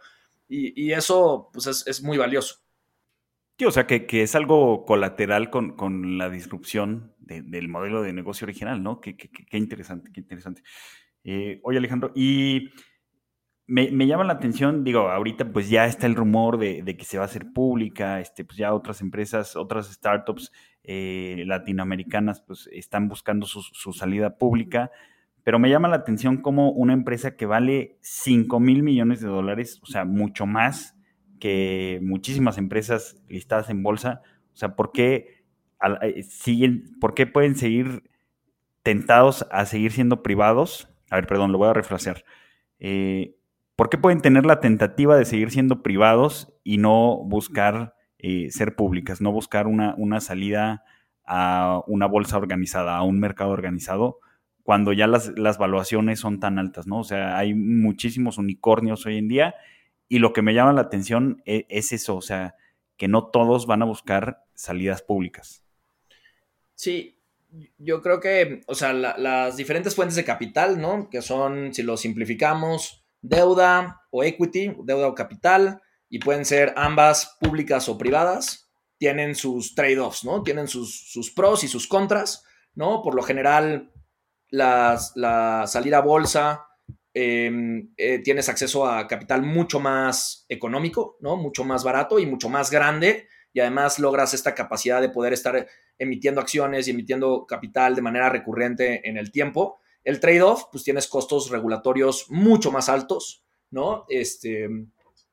Y, 0.48 0.92
eso 0.92 1.48
pues 1.50 1.66
es, 1.86 2.02
muy 2.02 2.18
valioso. 2.18 2.56
Sí, 3.58 3.64
o 3.64 3.70
sea 3.70 3.86
que, 3.86 4.06
es 4.10 4.34
algo 4.34 4.84
colateral 4.84 5.48
con, 5.48 6.18
la 6.18 6.28
disrupción 6.28 7.14
del 7.18 7.68
modelo 7.68 8.02
de 8.02 8.12
negocio 8.12 8.44
original, 8.44 8.82
¿no? 8.82 9.00
Qué, 9.00 9.16
interesante, 9.52 10.10
qué 10.12 10.20
interesante. 10.20 10.62
Eh, 11.24 11.60
oye 11.62 11.78
Alejandro, 11.78 12.12
y 12.14 12.68
me, 13.66 14.06
llama 14.06 14.24
la 14.24 14.34
atención, 14.34 14.84
digo, 14.84 15.08
ahorita 15.08 15.52
pues 15.52 15.70
ya 15.70 15.86
está 15.86 16.06
el 16.06 16.14
rumor 16.14 16.58
de, 16.58 16.84
que 16.96 17.04
se 17.04 17.18
va 17.18 17.24
a 17.24 17.26
hacer 17.26 17.52
pública, 17.52 18.20
este, 18.20 18.44
pues 18.44 18.58
ya 18.58 18.74
otras 18.74 19.00
empresas, 19.00 19.56
otras 19.56 19.90
startups 19.90 20.52
eh, 20.82 21.44
latinoamericanas 21.46 22.40
pues 22.40 22.68
están 22.72 23.08
buscando 23.08 23.46
su, 23.46 23.92
salida 23.92 24.36
pública, 24.36 24.90
pero 25.44 25.58
me 25.58 25.70
llama 25.70 25.88
la 25.88 25.96
atención 25.96 26.38
como 26.38 26.70
una 26.70 26.92
empresa 26.92 27.36
que 27.36 27.46
vale 27.46 27.98
5 28.00 28.60
mil 28.60 28.82
millones 28.82 29.20
de 29.20 29.28
dólares, 29.28 29.80
o 29.82 29.86
sea, 29.86 30.04
mucho 30.04 30.44
más 30.46 30.96
que 31.40 32.00
muchísimas 32.02 32.58
empresas 32.58 33.22
listadas 33.28 33.70
en 33.70 33.82
bolsa, 33.82 34.22
o 34.52 34.56
sea, 34.56 34.76
¿por 34.76 34.92
qué 34.92 35.44
eh, 36.02 36.22
siguen, 36.24 36.98
por 37.00 37.14
qué 37.14 37.26
pueden 37.26 37.56
seguir 37.56 38.02
tentados 38.82 39.46
a 39.50 39.66
seguir 39.66 39.92
siendo 39.92 40.22
privados? 40.22 40.88
A 41.10 41.16
ver, 41.16 41.26
perdón, 41.26 41.52
lo 41.52 41.58
voy 41.58 41.68
a 41.68 41.74
refrasear. 41.74 42.24
Eh, 42.78 43.36
¿Por 43.82 43.90
qué 43.90 43.98
pueden 43.98 44.20
tener 44.20 44.46
la 44.46 44.60
tentativa 44.60 45.16
de 45.16 45.24
seguir 45.24 45.50
siendo 45.50 45.82
privados 45.82 46.54
y 46.62 46.78
no 46.78 47.16
buscar 47.24 47.96
eh, 48.16 48.48
ser 48.52 48.76
públicas, 48.76 49.20
no 49.20 49.32
buscar 49.32 49.66
una, 49.66 49.96
una, 49.98 50.20
salida 50.20 50.84
a 51.26 51.82
una 51.88 52.06
bolsa 52.06 52.36
organizada, 52.36 52.96
a 52.96 53.02
un 53.02 53.18
mercado 53.18 53.50
organizado, 53.50 54.20
cuando 54.62 54.92
ya 54.92 55.08
las, 55.08 55.36
las 55.36 55.58
valuaciones 55.58 56.20
son 56.20 56.38
tan 56.38 56.60
altas, 56.60 56.86
¿no? 56.86 57.00
O 57.00 57.02
sea, 57.02 57.36
hay 57.36 57.54
muchísimos 57.54 58.38
unicornios 58.38 59.04
hoy 59.04 59.18
en 59.18 59.26
día 59.26 59.56
y 60.08 60.20
lo 60.20 60.32
que 60.32 60.42
me 60.42 60.54
llama 60.54 60.72
la 60.74 60.82
atención 60.82 61.42
es, 61.44 61.64
es 61.68 61.90
eso, 61.90 62.14
o 62.14 62.22
sea, 62.22 62.54
que 62.96 63.08
no 63.08 63.30
todos 63.30 63.66
van 63.66 63.82
a 63.82 63.86
buscar 63.86 64.44
salidas 64.54 65.02
públicas. 65.02 65.64
Sí, 66.76 67.18
yo 67.78 68.00
creo 68.00 68.20
que, 68.20 68.60
o 68.68 68.76
sea, 68.76 68.92
las 68.92 69.56
diferentes 69.56 69.96
fuentes 69.96 70.14
de 70.14 70.24
capital, 70.24 70.80
¿no? 70.80 71.10
Que 71.10 71.20
son, 71.20 71.74
si 71.74 71.82
lo 71.82 71.96
simplificamos, 71.96 73.01
deuda 73.22 74.02
o 74.10 74.22
equity, 74.22 74.76
deuda 74.84 75.08
o 75.08 75.14
capital, 75.14 75.80
y 76.08 76.18
pueden 76.18 76.44
ser 76.44 76.74
ambas 76.76 77.38
públicas 77.40 77.88
o 77.88 77.96
privadas, 77.96 78.70
tienen 78.98 79.34
sus 79.34 79.74
trade-offs, 79.74 80.24
¿no? 80.24 80.42
Tienen 80.42 80.68
sus, 80.68 81.32
pros 81.34 81.64
y 81.64 81.68
sus 81.68 81.88
contras, 81.88 82.44
¿no? 82.74 83.02
Por 83.02 83.14
lo 83.14 83.22
general, 83.22 83.90
las, 84.50 85.12
la 85.16 85.64
salida 85.66 85.98
a 85.98 86.02
bolsa, 86.02 86.66
em, 87.14 87.92
eh, 87.96 88.18
tienes 88.18 88.48
acceso 88.48 88.86
a 88.86 89.06
capital 89.08 89.42
mucho 89.42 89.80
más 89.80 90.44
económico, 90.48 91.16
¿no? 91.20 91.36
Mucho 91.36 91.64
más 91.64 91.82
barato 91.82 92.18
y 92.18 92.26
mucho 92.26 92.48
más 92.48 92.70
grande, 92.70 93.26
y 93.52 93.60
además 93.60 93.98
logras 93.98 94.34
esta 94.34 94.54
capacidad 94.54 95.00
de 95.00 95.08
poder 95.08 95.32
estar 95.32 95.66
emitiendo 95.98 96.40
acciones 96.40 96.86
y 96.86 96.90
emitiendo 96.90 97.46
capital 97.46 97.94
de 97.94 98.02
manera 98.02 98.28
recurrente 98.28 99.08
en 99.08 99.16
el 99.16 99.32
tiempo. 99.32 99.80
El 100.04 100.20
trade-off, 100.20 100.64
pues 100.70 100.84
tienes 100.84 101.06
costos 101.08 101.50
regulatorios 101.50 102.26
mucho 102.30 102.70
más 102.72 102.88
altos, 102.88 103.44
¿no? 103.70 104.04
Este, 104.08 104.68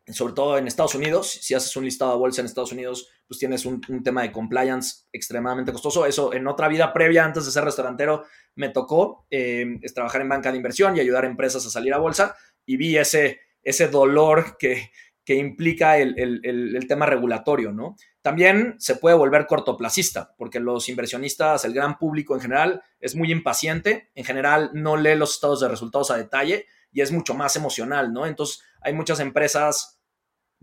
sobre 0.08 0.34
todo 0.34 0.58
en 0.58 0.68
Estados 0.68 0.96
Unidos, 0.96 1.30
si 1.30 1.54
haces 1.54 1.76
un 1.76 1.86
listado 1.86 2.12
de 2.12 2.18
bolsa 2.18 2.42
en 2.42 2.48
Estados 2.48 2.72
Unidos, 2.72 3.10
pues 3.28 3.40
tienes 3.40 3.66
un, 3.66 3.82
tema 4.04 4.24
de 4.24 4.32
compliance 4.32 5.06
extremadamente 5.12 5.72
costoso. 5.72 6.06
Eso 6.06 6.34
en 6.34 6.48
otra 6.48 6.68
vida 6.68 6.92
previa, 6.94 7.26
antes 7.26 7.46
de 7.46 7.52
ser 7.52 7.64
restaurantero, 7.64 8.26
me 8.56 8.70
tocó 8.70 9.28
eh, 9.30 9.80
trabajar 9.94 10.22
en 10.22 10.30
banca 10.30 10.52
de 10.52 10.58
inversión 10.58 10.98
y 10.98 11.00
ayudar 11.00 11.26
a 11.26 11.28
empresas 11.28 11.66
a 11.66 11.70
salir 11.70 11.94
a 11.94 12.00
bolsa 12.00 12.36
y 12.66 12.78
vi 12.78 12.98
ese, 12.98 13.40
ese 13.62 13.88
dolor 13.88 14.58
que, 14.58 14.92
que 15.24 15.36
implica 15.36 16.00
el, 16.00 16.16
el, 16.18 16.88
tema 16.88 17.06
regulatorio, 17.06 17.72
¿no? 17.72 17.96
También 18.30 18.76
se 18.78 18.96
puede 18.96 19.16
volver 19.16 19.48
cortoplacista, 19.48 20.36
porque 20.38 20.60
los 20.60 20.88
inversionistas, 20.88 21.66
el 21.66 21.74
gran 21.74 21.98
público 21.98 22.36
en 22.36 22.42
general, 22.42 22.84
es 23.00 23.16
muy 23.16 23.32
impaciente, 23.32 24.12
en 24.14 24.24
general 24.24 24.70
no 24.76 24.98
lee 24.98 25.16
los 25.16 25.34
estados 25.34 25.62
de 25.62 25.68
resultados 25.68 26.12
a 26.12 26.18
detalle 26.18 26.68
y 26.92 27.02
es 27.02 27.12
mucho 27.12 27.34
más 27.34 27.56
emocional, 27.56 28.14
¿no? 28.14 28.28
Entonces, 28.28 28.62
hay 28.82 28.94
muchas 28.94 29.20
empresas 29.20 30.00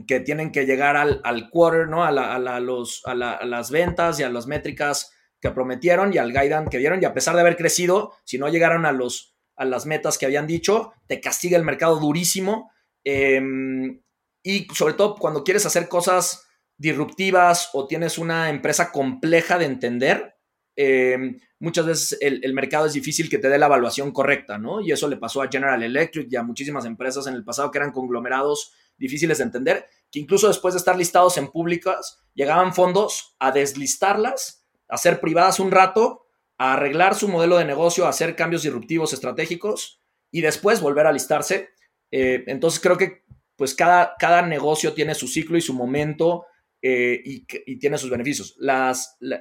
que 0.07 0.21
tienen 0.21 0.53
que 0.53 0.65
llegar 0.65 0.97
al, 0.97 1.21
al 1.25 1.51
quarter, 1.51 1.89
¿no? 1.89 2.05
A, 2.05 2.13
los, 2.61 3.03
a, 3.05 3.17
las 3.17 3.71
ventas 3.73 4.21
y 4.21 4.23
a 4.23 4.29
las 4.29 4.47
métricas 4.47 5.13
que 5.41 5.51
prometieron 5.51 6.15
y 6.15 6.19
al 6.19 6.31
guidance 6.31 6.71
que 6.71 6.79
dieron, 6.79 7.03
y 7.03 7.05
a 7.05 7.15
pesar 7.15 7.35
de 7.35 7.41
haber 7.41 7.57
crecido, 7.57 8.13
si 8.23 8.39
no 8.39 8.49
llegaron 8.49 8.87
a, 8.87 8.93
los, 8.93 9.35
a 9.57 9.65
las 9.65 9.87
metas 9.87 10.19
que 10.19 10.27
habían 10.27 10.47
dicho, 10.47 10.93
te 11.09 11.21
castiga 11.21 11.59
el 11.59 11.65
mercado 11.65 11.99
durísimo. 11.99 12.71
Em, 13.03 14.03
y 14.45 14.69
sobre 14.73 14.95
todo 14.95 15.17
cuando 15.17 15.43
quieres 15.43 15.67
hacer 15.67 15.89
cosas 15.89 16.46
disruptivas 16.79 17.71
o 17.73 17.87
tienes 17.87 18.19
una 18.19 18.51
empresa 18.51 18.93
compleja 18.93 19.59
de 19.59 19.65
entender, 19.65 20.37
em, 20.77 21.39
muchas 21.59 21.87
veces 21.87 22.19
el, 22.21 22.53
mercado 22.53 22.87
es 22.87 22.93
difícil 22.93 23.31
que 23.31 23.39
te 23.39 23.49
dé 23.49 23.59
la 23.59 23.67
evaluación 23.67 24.13
correcta, 24.13 24.59
¿no? 24.59 24.81
Y 24.81 24.93
eso 24.93 25.09
le 25.09 25.17
pasó 25.17 25.43
a 25.43 25.49
General 25.49 25.83
Electric 25.83 26.29
y 26.31 26.37
a 26.37 26.43
muchísimas 26.43 26.85
empresas 26.85 27.27
en 27.27 27.35
el 27.35 27.45
pasado 27.45 27.71
que 27.71 27.79
eran 27.79 27.93
conglomerados 27.93 28.73
difíciles 28.99 29.39
de 29.39 29.45
entender, 29.45 29.87
que 30.11 30.19
incluso 30.19 30.49
después 30.49 30.75
de 30.75 30.79
estar 30.79 30.97
listados 30.97 31.39
en 31.39 31.49
públicas, 31.49 32.23
llegaban 32.35 32.75
fondos 32.75 33.37
a 33.39 33.53
deslistarlas, 33.53 34.67
a 34.89 34.97
ser 34.99 35.21
privadas 35.21 35.61
un 35.61 35.71
rato, 35.71 36.27
a 36.59 36.75
arreglar 36.75 37.15
su 37.15 37.29
modelo 37.29 37.57
de 37.59 37.65
negocio, 37.65 38.07
a 38.07 38.11
hacer 38.11 38.37
cambios 38.37 38.63
disruptivos 38.63 39.13
estratégicos 39.13 40.01
y 40.31 40.41
después 40.41 40.81
volver 40.81 41.07
a 41.07 41.13
listarse. 41.13 41.71
Eh, 42.11 42.45
entonces 42.47 42.81
creo 42.81 42.97
que 42.97 43.25
pues 43.57 43.75
cada, 43.75 44.15
cada 44.19 44.43
negocio 44.43 44.93
tiene 44.93 45.15
su 45.15 45.29
ciclo 45.29 45.57
y 45.57 45.63
su 45.63 45.75
momento 45.75 46.47
eh, 46.89 47.21
y, 47.25 47.79
tiene 47.79 47.99
sus 47.99 48.11
beneficios. 48.11 48.57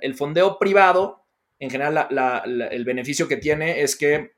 El 0.02 0.16
fondeo 0.16 0.58
privado, 0.58 1.28
en 1.60 1.70
general, 1.70 2.08
el 2.72 2.86
beneficio 2.86 3.28
que 3.28 3.38
tiene 3.38 3.82
es 3.82 3.96
que 3.96 4.32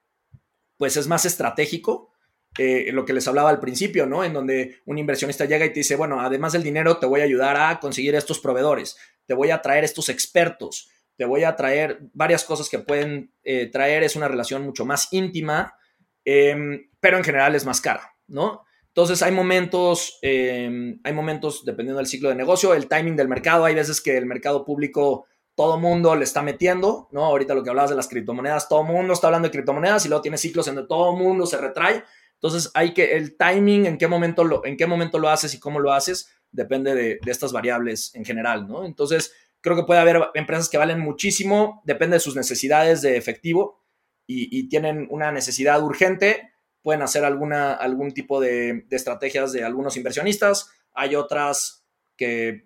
pues 0.75 0.97
es 0.97 1.07
más 1.07 1.25
estratégico, 1.25 2.11
eh, 2.57 2.91
lo 2.91 3.05
que 3.05 3.13
les 3.13 3.25
hablaba 3.25 3.49
al 3.49 3.61
principio, 3.61 4.05
¿no? 4.07 4.25
En 4.25 4.33
donde 4.33 4.81
un 4.85 4.97
inversionista 4.97 5.45
llega 5.45 5.65
y 5.65 5.69
te 5.69 5.79
dice, 5.79 5.95
bueno, 5.95 6.19
además 6.19 6.51
del 6.51 6.63
dinero, 6.63 6.97
te 6.97 7.05
voy 7.05 7.21
a 7.21 7.23
ayudar 7.23 7.55
a 7.55 7.79
conseguir 7.79 8.13
estos 8.13 8.39
proveedores, 8.39 8.97
te 9.25 9.33
voy 9.33 9.51
a 9.51 9.61
traer 9.61 9.85
estos 9.85 10.09
expertos, 10.09 10.89
te 11.15 11.23
voy 11.23 11.45
a 11.45 11.55
traer 11.55 11.99
varias 12.13 12.43
cosas 12.43 12.67
que 12.67 12.79
pueden 12.79 13.33
eh, 13.43 13.67
traer, 13.67 14.03
es 14.03 14.17
una 14.17 14.27
relación 14.27 14.63
mucho 14.63 14.85
más 14.85 15.07
íntima, 15.11 15.77
em, 16.25 16.89
pero 16.99 17.17
en 17.17 17.23
general 17.23 17.55
es 17.55 17.65
más 17.65 17.79
cara, 17.79 18.15
¿no? 18.27 18.66
Entonces 18.97 19.21
hay 19.21 19.31
momentos, 19.31 20.17
em, 20.23 20.99
hay 21.03 21.13
momentos 21.13 21.63
dependiendo 21.63 21.99
del 21.99 22.07
ciclo 22.07 22.29
de 22.29 22.35
negocio, 22.35 22.73
el 22.73 22.87
timing 22.87 23.15
del 23.15 23.27
mercado, 23.27 23.63
hay 23.63 23.75
veces 23.75 24.01
que 24.01 24.17
el 24.17 24.25
mercado 24.25 24.65
público 24.65 25.27
todo 25.53 25.79
mundo 25.79 26.15
le 26.15 26.23
está 26.23 26.41
metiendo, 26.41 27.07
¿no? 27.11 27.23
Ahorita 27.25 27.53
lo 27.53 27.61
que 27.61 27.69
hablabas 27.69 27.91
de 27.91 27.95
las 27.95 28.07
criptomonedas, 28.07 28.67
todo 28.67 28.83
mundo 28.83 29.13
está 29.13 29.27
hablando 29.27 29.49
de 29.49 29.51
criptomonedas 29.51 30.03
y 30.03 30.09
luego 30.09 30.23
tiene 30.23 30.39
ciclos 30.39 30.67
en 30.67 30.73
donde 30.73 30.87
todo 30.87 31.15
mundo 31.15 31.45
se 31.45 31.59
retrae. 31.59 32.03
Entonces 32.41 32.71
hay 32.73 32.95
que, 32.95 33.15
el 33.15 33.37
timing, 33.37 33.85
en 33.85 33.99
qué 33.99 34.07
momento 34.07 34.43
lo, 34.43 34.65
en 34.65 34.75
qué 34.75 34.87
momento 34.87 35.19
lo 35.19 35.29
haces 35.29 35.53
y 35.53 35.59
cómo 35.59 35.79
lo 35.79 35.93
haces, 35.93 36.31
depende 36.51 36.95
de, 36.95 37.19
de 37.23 37.31
estas 37.31 37.53
variables 37.53 38.15
en 38.15 38.25
general, 38.25 38.67
¿no? 38.67 38.83
Entonces 38.83 39.31
creo 39.61 39.75
que 39.75 39.83
puede 39.83 39.99
haber 39.99 40.23
empresas 40.33 40.69
que 40.69 40.79
valen 40.79 40.99
muchísimo, 40.99 41.83
depende 41.85 42.15
de 42.15 42.21
sus 42.21 42.35
necesidades 42.35 43.03
de 43.03 43.15
efectivo 43.15 43.83
y, 44.25 44.59
y 44.59 44.69
tienen 44.69 45.07
una 45.11 45.31
necesidad 45.31 45.83
urgente 45.83 46.56
pueden 46.81 47.01
hacer 47.01 47.25
alguna, 47.25 47.73
algún 47.73 48.13
tipo 48.13 48.39
de, 48.39 48.85
estrategias 48.91 49.51
de 49.51 49.63
algunos 49.63 49.97
inversionistas. 49.97 50.71
Hay 50.93 51.15
otras 51.15 51.85
que 52.15 52.65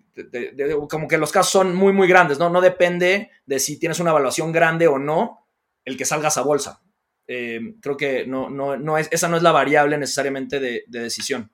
como 0.90 1.08
que 1.08 1.18
los 1.18 1.32
casos 1.32 1.52
son 1.52 1.74
muy, 1.74 1.92
muy 1.92 2.06
grandes, 2.06 2.38
¿no? 2.38 2.50
No 2.50 2.60
depende 2.60 3.30
de 3.46 3.58
si 3.58 3.78
tienes 3.78 4.00
una 4.00 4.10
evaluación 4.10 4.52
grande 4.52 4.86
o 4.86 4.98
no 4.98 5.48
el 5.84 5.96
que 5.96 6.04
salgas 6.04 6.36
a 6.38 6.42
bolsa. 6.42 6.82
Eh, 7.26 7.74
creo 7.80 7.96
que 7.96 8.26
no, 8.26 8.50
no, 8.50 8.76
no 8.76 8.98
es, 8.98 9.08
esa 9.10 9.28
no 9.28 9.36
es 9.36 9.42
la 9.42 9.52
variable 9.52 9.96
necesariamente 9.98 10.60
de, 10.60 10.84
decisión. 10.88 11.50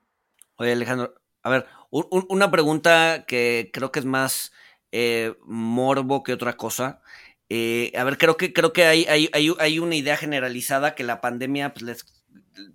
Oye, 0.57 0.73
Alejandro, 0.73 1.15
a 1.41 1.49
ver, 1.49 1.67
una 1.89 2.51
pregunta 2.51 3.25
que 3.27 3.69
creo 3.71 3.91
que 3.91 3.99
es 3.99 4.05
más 4.05 4.51
eh, 4.91 5.33
morbo 5.45 6.23
que 6.23 6.33
otra 6.33 6.57
cosa. 6.57 7.01
Eh, 7.49 7.91
a 7.97 8.03
ver, 8.03 8.17
creo 8.17 8.37
que, 8.37 8.53
creo 8.53 8.73
que 8.73 8.85
hay, 8.85 9.05
hay, 9.05 9.29
hay, 9.33 9.79
una 9.79 9.95
idea 9.95 10.17
generalizada 10.17 10.93
que 10.93 11.03
la 11.03 11.21
pandemia 11.21 11.73
pues, 11.73 11.83
les 11.83 12.03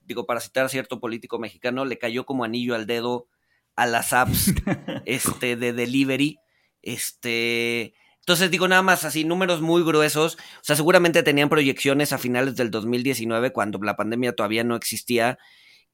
digo, 0.04 0.26
para 0.26 0.40
citar 0.40 0.66
a 0.66 0.68
cierto 0.68 1.00
político 1.00 1.38
mexicano, 1.38 1.84
le 1.84 1.98
cayó 1.98 2.26
como 2.26 2.44
anillo 2.44 2.74
al 2.74 2.86
dedo 2.86 3.28
a 3.76 3.86
las 3.86 4.12
apps 4.12 4.52
este, 5.04 5.56
de 5.56 5.72
delivery. 5.72 6.38
Este, 6.82 7.94
entonces 8.20 8.50
digo 8.50 8.68
nada 8.68 8.82
más 8.82 9.04
así, 9.04 9.24
números 9.24 9.60
muy 9.60 9.82
gruesos. 9.82 10.36
O 10.36 10.64
sea, 10.64 10.76
seguramente 10.76 11.22
tenían 11.22 11.48
proyecciones 11.48 12.12
a 12.12 12.18
finales 12.18 12.56
del 12.56 12.70
2019 12.70 13.52
cuando 13.52 13.78
la 13.78 13.96
pandemia 13.96 14.34
todavía 14.34 14.64
no 14.64 14.76
existía. 14.76 15.38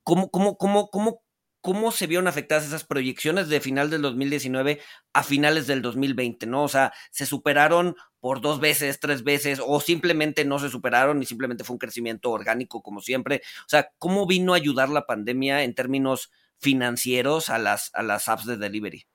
¿Cómo, 0.02 0.30
cómo, 0.30 0.56
cómo, 0.56 0.90
cómo 0.90 1.22
cómo 1.60 1.92
se 1.92 2.06
vieron 2.06 2.28
afectadas 2.28 2.66
esas 2.66 2.84
proyecciones 2.84 3.48
de 3.48 3.60
final 3.60 3.90
del 3.90 4.02
2019 4.02 4.80
a 5.12 5.22
finales 5.22 5.66
del 5.66 5.82
2020, 5.82 6.46
¿no? 6.46 6.64
O 6.64 6.68
sea, 6.68 6.92
se 7.10 7.26
superaron 7.26 7.96
por 8.20 8.40
dos 8.40 8.60
veces, 8.60 9.00
tres 9.00 9.24
veces, 9.24 9.60
o 9.64 9.80
simplemente 9.80 10.44
no 10.44 10.58
se 10.58 10.68
superaron 10.68 11.22
y 11.22 11.26
simplemente 11.26 11.64
fue 11.64 11.74
un 11.74 11.78
crecimiento 11.78 12.30
orgánico 12.30 12.82
como 12.82 13.00
siempre. 13.00 13.42
O 13.60 13.68
sea, 13.68 13.90
¿cómo 13.98 14.26
vino 14.26 14.52
a 14.52 14.56
ayudar 14.56 14.88
la 14.88 15.06
pandemia 15.06 15.64
en 15.64 15.74
términos 15.74 16.30
financieros 16.58 17.48
a 17.48 17.58
las, 17.58 17.90
a 17.94 18.02
las 18.02 18.28
apps 18.28 18.46
de 18.46 18.58
delivery? 18.58 19.06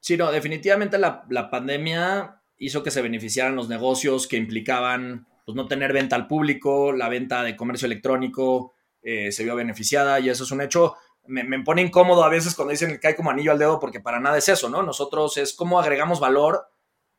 Sí, 0.00 0.16
no, 0.16 0.32
definitivamente 0.32 0.98
la, 0.98 1.50
pandemia 1.50 2.42
hizo 2.56 2.82
que 2.82 2.90
se 2.90 3.02
beneficiaran 3.02 3.56
los 3.56 3.68
negocios 3.68 4.26
que 4.26 4.36
implicaban 4.36 5.26
pues, 5.44 5.54
no 5.56 5.66
tener 5.66 5.92
venta 5.92 6.16
al 6.16 6.26
público, 6.26 6.92
la 6.92 7.08
venta 7.08 7.42
de 7.42 7.56
comercio 7.56 7.86
electrónico 7.86 8.74
eh, 9.02 9.32
se 9.32 9.44
vio 9.44 9.56
beneficiada 9.56 10.20
y 10.20 10.28
eso 10.28 10.44
es 10.44 10.50
un 10.50 10.60
hecho 10.60 10.96
me, 11.26 11.62
pone 11.62 11.82
incómodo 11.82 12.24
a 12.24 12.28
veces 12.28 12.54
cuando 12.54 12.72
dicen 12.72 12.90
que 12.90 13.00
cae 13.00 13.14
como 13.14 13.30
anillo 13.30 13.52
al 13.52 13.58
dedo 13.58 13.78
porque 13.78 14.00
para 14.00 14.20
nada 14.20 14.38
es 14.38 14.48
eso, 14.48 14.68
¿no? 14.68 14.82
Nosotros 14.82 15.36
es 15.36 15.54
cómo 15.54 15.78
agregamos 15.78 16.20
valor 16.20 16.66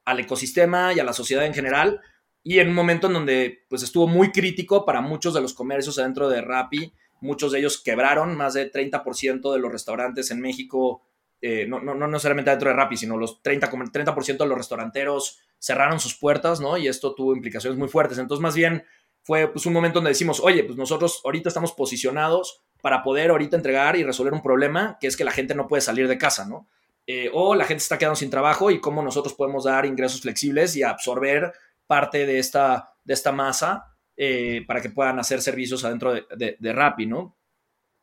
al 0.06 0.20
ecosistema 0.20 0.94
y 0.94 1.00
a 1.00 1.04
la 1.04 1.14
sociedad 1.14 1.46
en 1.46 1.54
general 1.54 2.02
y 2.44 2.60
en 2.60 2.70
un 2.70 2.76
momento 2.76 3.08
en 3.08 3.14
donde 3.14 3.66
pues 3.70 3.84
estuvo 3.84 4.08
muy 4.08 4.32
crítico 4.32 4.86
para 4.86 5.02
muchos 5.02 5.34
de 5.34 5.42
los 5.42 5.54
comercios 5.54 5.98
adentro 5.98 6.28
de 6.28 6.42
Rappi, 6.42 6.94
muchos 7.22 7.54
de 7.54 7.60
ellos 7.60 7.82
quebraron, 7.82 8.36
más 8.36 8.54
de 8.54 8.70
30% 8.70 9.54
de 9.54 9.60
los 9.60 9.72
restaurantes 9.72 10.30
en 10.30 10.42
México, 10.42 11.04
eh, 11.42 11.66
no, 11.68 11.82
no, 11.82 11.96
no, 11.96 12.08
necesariamente 12.08 12.52
dentro 12.52 12.70
de 12.70 12.76
Rappi, 12.76 12.98
sino 12.98 13.18
los 13.18 13.42
30%, 13.42 13.92
30 13.92 14.14
de 14.14 14.50
los 14.50 14.58
restauranteros 14.58 15.40
cerraron 15.58 16.00
sus 16.00 16.16
puertas, 16.16 16.60
¿no? 16.60 16.78
Y 16.78 16.88
esto 16.88 17.16
tuvo 17.16 17.34
implicaciones 17.34 17.80
muy 17.80 17.88
fuertes. 17.88 18.18
Entonces, 18.18 18.42
más 18.42 18.56
bien 18.56 18.84
fue 19.24 19.48
pues 19.48 19.66
un 19.66 19.74
momento 19.74 20.00
donde 20.00 20.10
decimos, 20.10 20.42
oye, 20.42 20.64
pues 20.64 20.78
nosotros 20.78 21.22
ahorita 21.24 21.48
estamos 21.48 21.72
posicionados 21.72 22.64
para 22.82 23.04
poder 23.04 23.30
ahorita 23.30 23.56
entregar 23.56 23.96
y 23.96 24.04
resolver 24.04 24.34
un 24.34 24.42
problema 24.42 24.98
que 25.00 25.08
es 25.08 25.16
que 25.16 25.24
la 25.24 25.32
gente 25.32 25.56
no 25.56 25.68
puede 25.68 25.82
salir 25.82 26.10
de 26.10 26.18
casa, 26.18 26.46
¿no? 26.46 26.68
Eh, 27.06 27.30
o 27.34 27.54
la 27.54 27.66
gente 27.66 27.84
está 27.84 27.98
quedando 27.98 28.16
sin 28.16 28.30
trabajo 28.30 28.72
y 28.72 28.80
cómo 28.80 29.02
nosotros 29.02 29.34
podemos 29.34 29.66
dar 29.66 29.86
ingresos 29.86 30.22
flexibles 30.22 30.76
y 30.78 30.84
absorber 30.84 31.52
parte 31.86 32.26
de 32.26 32.40
esta, 32.40 32.94
de 33.04 33.14
esta 33.14 33.34
masa 33.34 33.94
eh, 34.16 34.64
para 34.66 34.82
que 34.82 34.90
puedan 34.90 35.20
hacer 35.20 35.42
servicios 35.42 35.84
adentro 35.84 36.14
de, 36.14 36.56
de, 36.58 36.74
Rappi, 36.74 37.06
¿no? 37.06 37.36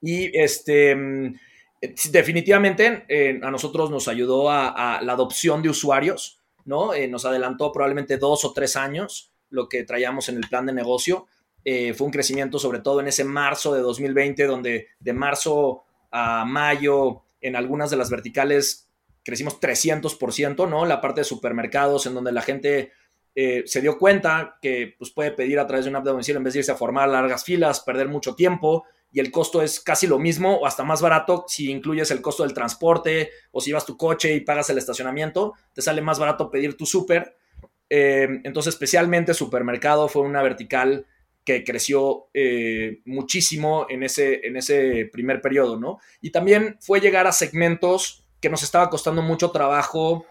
Y 0.02 0.38
este, 0.38 0.94
mm, 0.94 1.34
definitivamente 2.10 3.06
eh, 3.08 3.40
a 3.42 3.50
nosotros 3.50 3.90
nos 3.90 4.06
ayudó 4.06 4.50
a, 4.50 5.00
la 5.02 5.12
adopción 5.14 5.62
de 5.62 5.70
usuarios, 5.70 6.38
¿no? 6.66 6.90
nos 7.08 7.24
adelantó 7.24 7.72
probablemente 7.72 8.18
dos 8.18 8.44
o 8.44 8.52
tres 8.52 8.76
años 8.76 9.32
lo 9.48 9.66
que 9.68 9.82
traíamos 9.84 10.28
en 10.28 10.36
el 10.36 10.46
plan 10.48 10.66
de 10.66 10.74
negocio 10.74 11.26
fue 11.64 12.06
un 12.06 12.12
crecimiento 12.12 12.58
sobre 12.58 12.80
todo 12.80 13.00
en 13.00 13.08
ese 13.08 13.24
marzo 13.24 13.74
de 13.74 13.80
2020, 13.80 14.44
donde 14.44 14.88
de 15.00 15.12
marzo 15.12 15.84
a 16.10 16.44
mayo 16.44 17.22
en 17.40 17.56
algunas 17.56 17.90
de 17.90 17.96
las 17.96 18.10
verticales 18.10 18.89
crecimos 19.24 19.60
300%, 19.60 20.68
¿no? 20.68 20.86
La 20.86 21.00
parte 21.00 21.20
de 21.20 21.24
supermercados 21.24 22.06
en 22.06 22.14
donde 22.14 22.32
la 22.32 22.42
gente 22.42 22.92
eh, 23.34 23.62
se 23.66 23.80
dio 23.80 23.98
cuenta 23.98 24.58
que 24.60 24.94
pues, 24.98 25.10
puede 25.10 25.30
pedir 25.30 25.58
a 25.58 25.66
través 25.66 25.84
de 25.84 25.90
una 25.90 26.00
app 26.00 26.04
de 26.04 26.10
domicilio 26.10 26.38
en 26.38 26.44
vez 26.44 26.54
de 26.54 26.60
irse 26.60 26.72
a 26.72 26.76
formar 26.76 27.08
largas 27.08 27.44
filas, 27.44 27.80
perder 27.80 28.08
mucho 28.08 28.34
tiempo 28.34 28.84
y 29.12 29.20
el 29.20 29.30
costo 29.30 29.62
es 29.62 29.80
casi 29.80 30.06
lo 30.06 30.18
mismo 30.18 30.56
o 30.56 30.66
hasta 30.66 30.84
más 30.84 31.02
barato 31.02 31.44
si 31.48 31.70
incluyes 31.70 32.10
el 32.10 32.22
costo 32.22 32.42
del 32.42 32.54
transporte 32.54 33.30
o 33.50 33.60
si 33.60 33.72
vas 33.72 33.86
tu 33.86 33.96
coche 33.96 34.34
y 34.34 34.40
pagas 34.40 34.70
el 34.70 34.78
estacionamiento, 34.78 35.54
te 35.74 35.82
sale 35.82 36.00
más 36.00 36.18
barato 36.18 36.50
pedir 36.50 36.76
tu 36.76 36.86
súper. 36.86 37.36
Eh, 37.88 38.28
entonces, 38.44 38.74
especialmente 38.74 39.34
supermercado 39.34 40.08
fue 40.08 40.22
una 40.22 40.42
vertical 40.42 41.06
que 41.44 41.64
creció 41.64 42.28
eh, 42.34 43.00
muchísimo 43.04 43.86
en 43.88 44.04
ese, 44.04 44.46
en 44.46 44.56
ese 44.56 45.08
primer 45.10 45.40
periodo, 45.40 45.76
¿no? 45.76 45.98
Y 46.20 46.30
también 46.30 46.76
fue 46.80 47.00
llegar 47.00 47.26
a 47.26 47.32
segmentos 47.32 48.24
que 48.40 48.50
nos 48.50 48.62
estaba 48.62 48.88
costando 48.90 49.22
mucho 49.22 49.50
trabajo 49.50 50.24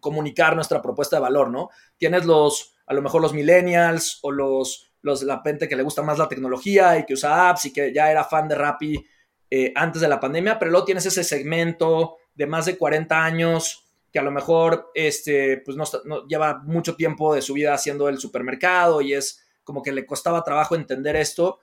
comunicar 0.00 0.54
nuestra 0.54 0.80
propuesta 0.80 1.16
de 1.16 1.22
valor, 1.22 1.50
¿no? 1.50 1.70
Tienes 1.98 2.24
los, 2.24 2.74
a 2.86 2.94
lo 2.94 3.02
mejor 3.02 3.20
los 3.20 3.34
millennials 3.34 4.18
o 4.22 4.30
los, 4.30 4.92
los 5.02 5.22
la 5.22 5.42
gente 5.44 5.68
que 5.68 5.76
le 5.76 5.82
gusta 5.82 6.02
más 6.02 6.18
la 6.18 6.28
tecnología 6.28 6.98
y 6.98 7.04
que 7.04 7.14
usa 7.14 7.50
apps 7.50 7.66
y 7.66 7.72
que 7.72 7.92
ya 7.92 8.10
era 8.10 8.24
fan 8.24 8.48
de 8.48 8.54
Rappi 8.54 9.04
eh, 9.50 9.72
antes 9.74 10.00
de 10.00 10.08
la 10.08 10.18
pandemia, 10.18 10.58
pero 10.58 10.70
luego 10.70 10.86
tienes 10.86 11.04
ese 11.04 11.24
segmento 11.24 12.16
de 12.34 12.46
más 12.46 12.64
de 12.64 12.78
40 12.78 13.22
años 13.22 13.84
que 14.10 14.18
a 14.18 14.22
lo 14.22 14.30
mejor 14.30 14.90
este, 14.94 15.58
pues 15.58 15.76
no, 15.76 16.26
lleva 16.26 16.62
mucho 16.64 16.96
tiempo 16.96 17.34
de 17.34 17.42
su 17.42 17.54
vida 17.54 17.74
haciendo 17.74 18.08
el 18.08 18.18
supermercado 18.18 19.00
y 19.00 19.14
es 19.14 19.46
como 19.64 19.82
que 19.82 19.92
le 19.92 20.06
costaba 20.06 20.42
trabajo 20.42 20.74
entender 20.74 21.16
esto 21.16 21.60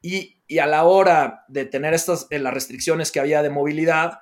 y, 0.00 0.40
a 0.58 0.66
la 0.66 0.84
hora 0.84 1.44
de 1.48 1.64
tener 1.64 1.94
estas 1.94 2.26
eh, 2.28 2.38
las 2.38 2.52
restricciones 2.52 3.10
que 3.10 3.20
había 3.20 3.42
de 3.42 3.48
movilidad, 3.48 4.20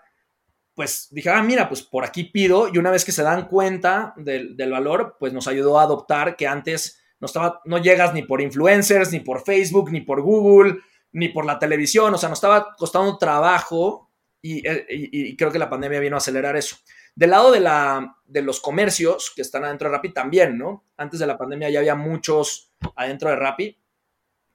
pues 0.80 1.08
dije, 1.10 1.28
ah, 1.28 1.42
mira, 1.42 1.68
pues 1.68 1.82
por 1.82 2.06
aquí 2.06 2.24
pido 2.24 2.70
y 2.72 2.78
una 2.78 2.90
vez 2.90 3.04
que 3.04 3.12
se 3.12 3.22
dan 3.22 3.48
cuenta 3.48 4.14
del, 4.16 4.56
valor, 4.70 5.18
pues 5.20 5.30
nos 5.30 5.46
ayudó 5.46 5.78
a 5.78 5.82
adoptar 5.82 6.36
que 6.36 6.46
antes 6.46 7.02
no, 7.20 7.26
estaba, 7.26 7.60
no 7.66 7.76
llegas 7.76 8.14
ni 8.14 8.22
por 8.22 8.40
influencers, 8.40 9.12
ni 9.12 9.20
por 9.20 9.44
Facebook, 9.44 9.92
ni 9.92 10.00
por 10.00 10.22
Google, 10.22 10.78
ni 11.12 11.28
por 11.28 11.44
la 11.44 11.58
televisión, 11.58 12.14
o 12.14 12.16
sea, 12.16 12.30
nos 12.30 12.38
estaba 12.38 12.74
costando 12.78 13.18
trabajo 13.18 14.10
y, 14.40 14.66
eh, 14.66 14.86
y 14.88 15.36
creo 15.36 15.52
que 15.52 15.58
la 15.58 15.68
pandemia 15.68 16.00
vino 16.00 16.16
a 16.16 16.24
acelerar 16.24 16.56
eso. 16.56 16.76
Del 17.14 17.28
lado 17.28 17.52
de, 17.52 17.60
la, 17.60 18.16
de 18.24 18.40
los 18.40 18.58
comercios 18.58 19.34
que 19.36 19.42
están 19.42 19.66
adentro 19.66 19.90
de 19.90 19.96
Rappi 19.96 20.14
también, 20.14 20.56
¿no? 20.56 20.86
Antes 20.96 21.20
de 21.20 21.26
la 21.26 21.36
pandemia 21.36 21.68
ya 21.68 21.80
había 21.80 21.94
muchos 21.94 22.72
adentro 22.96 23.28
de 23.28 23.36
Rappi, 23.36 23.78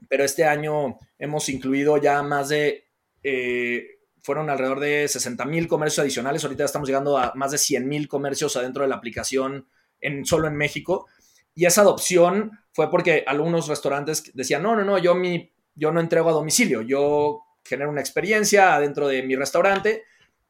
pero 0.10 0.24
este 0.24 0.44
año 0.44 0.98
hemos 1.20 1.50
incluido 1.50 1.98
ya 1.98 2.24
más 2.24 2.50
de, 2.50 2.88
eh, 3.22 3.95
fueron 4.26 4.50
alrededor 4.50 4.80
de 4.80 5.08
60 5.08 5.46
mil 5.46 5.68
comercios 5.68 6.00
adicionales, 6.00 6.44
ahorita 6.44 6.66
estamos 6.66 6.88
llegando 6.88 7.16
a 7.20 7.34
más 7.36 7.52
de 7.52 7.60
100 7.60 7.88
mil 7.88 8.08
comercios 8.08 8.58
adentro 8.58 8.82
de 8.82 8.90
la 8.90 8.96
aplicación 8.96 9.68
en, 10.02 10.26
solo 10.26 10.48
en 10.48 10.56
México. 10.56 11.06
Y 11.54 11.68
esa 11.68 11.82
adopción 11.82 12.52
fue 12.74 12.90
porque 12.90 13.24
algunos 13.28 13.68
restaurantes 13.68 14.32
decían, 14.34 14.64
no, 14.64 14.76
no, 14.76 14.84
no, 14.84 14.98
yo, 14.98 15.14
mi, 15.14 15.54
yo 15.76 15.92
no 15.92 16.00
entrego 16.00 16.30
a 16.30 16.34
domicilio, 16.34 16.82
yo 16.82 17.44
genero 17.64 17.92
una 17.92 18.02
experiencia 18.02 18.74
adentro 18.74 19.08
de 19.08 19.22
mi 19.22 19.36
restaurante 19.36 20.04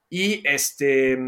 y 0.09 0.41
este 0.47 1.19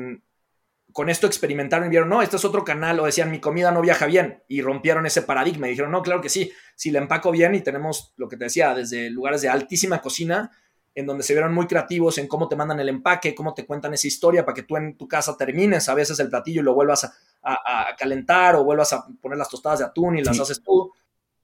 con 0.94 1.10
esto 1.10 1.28
experimentaron 1.28 1.86
y 1.86 1.90
vieron, 1.92 2.10
no, 2.10 2.24
este 2.24 2.38
es 2.38 2.46
otro 2.46 2.64
canal, 2.64 3.00
o 3.00 3.06
decían, 3.06 3.30
mi 3.30 3.40
comida 3.40 3.72
no 3.72 3.82
viaja 3.82 4.08
bien, 4.08 4.42
y 4.48 4.64
rompieron 4.64 5.06
ese 5.06 5.22
paradigma. 5.22 5.68
Y 5.68 5.72
dijeron, 5.72 5.92
no, 5.92 6.02
claro 6.02 6.22
que 6.22 6.30
sí, 6.30 6.52
si 6.76 6.90
la 6.90 6.98
empaco 6.98 7.30
bien 7.30 7.54
y 7.54 7.62
tenemos 7.62 8.16
lo 8.18 8.28
que 8.28 8.36
te 8.36 8.46
decía, 8.46 8.74
desde 8.74 9.12
lugares 9.12 9.44
de 9.44 9.50
altísima 9.50 10.02
cocina, 10.02 10.50
en 10.98 11.06
donde 11.06 11.22
se 11.22 11.34
vieron 11.34 11.54
muy 11.54 11.68
creativos 11.68 12.18
en 12.18 12.28
cómo 12.28 12.48
te 12.50 12.56
mandan 12.56 12.80
el 12.80 12.90
empaque, 12.90 13.36
cómo 13.36 13.54
te 13.54 13.68
cuentan 13.68 13.94
esa 13.94 14.08
historia 14.08 14.44
para 14.44 14.56
que 14.56 14.64
tú 14.64 14.78
en 14.78 14.98
tu 14.98 15.08
casa 15.08 15.38
termines 15.38 15.88
a 15.90 15.94
veces 15.94 16.20
el 16.20 16.28
platillo 16.28 16.62
y 16.62 16.64
lo 16.64 16.74
vuelvas 16.74 17.04
a, 17.44 17.96
calentar 18.00 18.56
o 18.56 18.64
vuelvas 18.64 18.94
a 18.94 19.06
poner 19.22 19.38
las 19.38 19.48
tostadas 19.48 19.78
de 19.78 19.86
atún 19.86 20.18
y 20.18 20.24
las 20.24 20.40
haces 20.40 20.62
tú. 20.62 20.92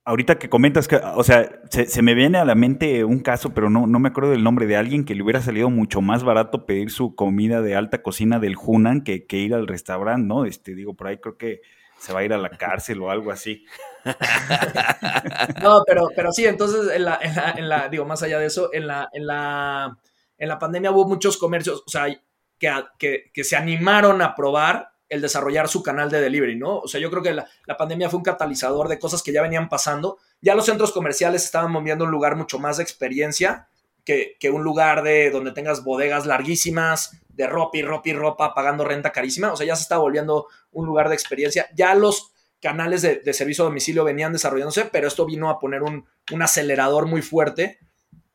ahorita 0.06 0.39
que 0.39 0.49
comentas 0.49 0.88
que, 0.88 0.95
o 0.95 1.24
sea, 1.24 1.62
se, 1.70 2.01
me 2.01 2.16
viene 2.16 2.39
a 2.39 2.45
la 2.45 2.56
mente 2.56 3.04
un 3.04 3.20
caso, 3.20 3.54
pero 3.54 3.70
no, 3.70 3.86
no 3.86 3.99
me 3.99 4.10
acuerdo 4.10 4.32
del 4.32 4.43
nombre 4.43 4.66
de 4.66 4.76
alguien 4.76 5.06
que 5.06 5.14
le 5.14 5.22
hubiera 5.22 5.43
salido 5.43 5.70
mucho 5.70 6.01
más 6.01 6.24
barato 6.24 6.66
pedir 6.66 6.89
su 6.89 7.14
comida 7.14 7.62
de 7.62 7.76
alta 7.76 8.01
cocina 8.01 8.39
del 8.39 8.56
Hunan 8.60 9.04
que, 9.04 9.28
que 9.28 9.38
ir 9.38 9.54
al 9.54 9.68
restaurante, 9.68 10.28
¿no? 10.28 10.45
Este, 10.45 10.74
digo, 10.74 10.95
por 10.95 11.08
ahí 11.08 11.20
creo 11.20 11.38
que 11.38 11.62
se 12.04 12.12
va 12.12 12.20
a 12.20 12.24
ir 12.26 12.34
a 12.34 12.38
la 12.38 12.49
cárcel 12.49 13.01
o 13.01 13.10
algo 13.10 13.32
así. 13.32 13.66
no, 15.62 15.84
pero, 15.88 16.10
pero 16.14 16.34
sí, 16.34 16.45
entonces, 16.45 16.93
en 16.93 17.06
la, 17.06 17.18
en 17.56 17.70
la, 17.70 17.88
digo, 17.88 18.04
más 18.04 18.22
allá 18.24 18.39
de 18.39 18.47
eso, 18.47 18.74
en 18.74 18.88
la, 18.88 19.08
en 19.14 19.26
la, 19.26 19.97
en 20.38 20.49
la 20.49 20.60
pandemia 20.60 20.91
hubo 20.91 21.08
muchos 21.08 21.38
comercios, 21.38 21.82
o 21.88 21.89
sea, 21.89 22.08
que, 22.60 22.72
que, 22.99 23.32
que 23.34 23.43
se 23.45 23.56
animaron 23.56 24.22
a 24.22 24.36
probar 24.36 24.89
el 25.08 25.22
desarrollar 25.22 25.70
su 25.70 25.82
canal 25.82 26.10
de 26.10 26.20
delivery, 26.20 26.58
¿no? 26.58 26.80
O 26.80 26.88
sea, 26.88 26.99
yo 26.99 27.10
creo 27.10 27.24
que 27.24 27.34
la, 27.34 27.47
pandemia 27.78 28.10
fue 28.10 28.18
un 28.18 28.24
catalizador 28.24 28.89
de 28.89 28.99
cosas 28.99 29.24
que 29.24 29.32
ya 29.32 29.41
venían 29.41 29.70
pasando. 29.70 30.18
Ya 30.41 30.56
los 30.56 30.66
centros 30.66 30.91
comerciales 30.91 31.45
estaban 31.45 31.72
moviendo 31.72 32.04
un 32.04 32.12
lugar 32.12 32.36
mucho 32.36 32.60
más 32.60 32.78
de 32.78 32.84
experiencia 32.84 33.68
que, 34.04 34.38
un 34.51 34.64
lugar 34.64 35.04
de 35.04 35.30
donde 35.30 35.51
tengas 35.51 35.84
bodegas 35.84 36.26
larguísimas, 36.26 37.18
de 37.30 37.47
ropa 37.47 37.78
y 37.78 37.82
ropa 37.82 38.10
y 38.10 38.14
ropa, 38.14 38.54
pagando 38.54 38.86
renta 38.86 39.12
carísima. 39.12 39.51
O 39.51 39.58
sea, 39.58 39.66
ya 39.66 39.76
se 39.76 39.84
está 39.84 39.97
volviendo 39.97 40.47
un 40.72 40.86
lugar 40.86 41.10
de 41.10 41.16
experiencia. 41.16 41.70
Ya 41.76 41.95
los 41.95 42.32
canales 42.62 43.01
de, 43.01 43.34
servicio 43.34 43.64
a 43.64 43.68
domicilio 43.68 44.04
venían 44.04 44.34
desarrollándose, 44.34 44.86
pero 44.86 45.08
esto 45.08 45.26
vino 45.26 45.49
a 45.49 45.60
poner 45.60 45.84
un, 45.84 46.06
acelerador 46.41 47.08
muy 47.08 47.22
fuerte 47.22 47.80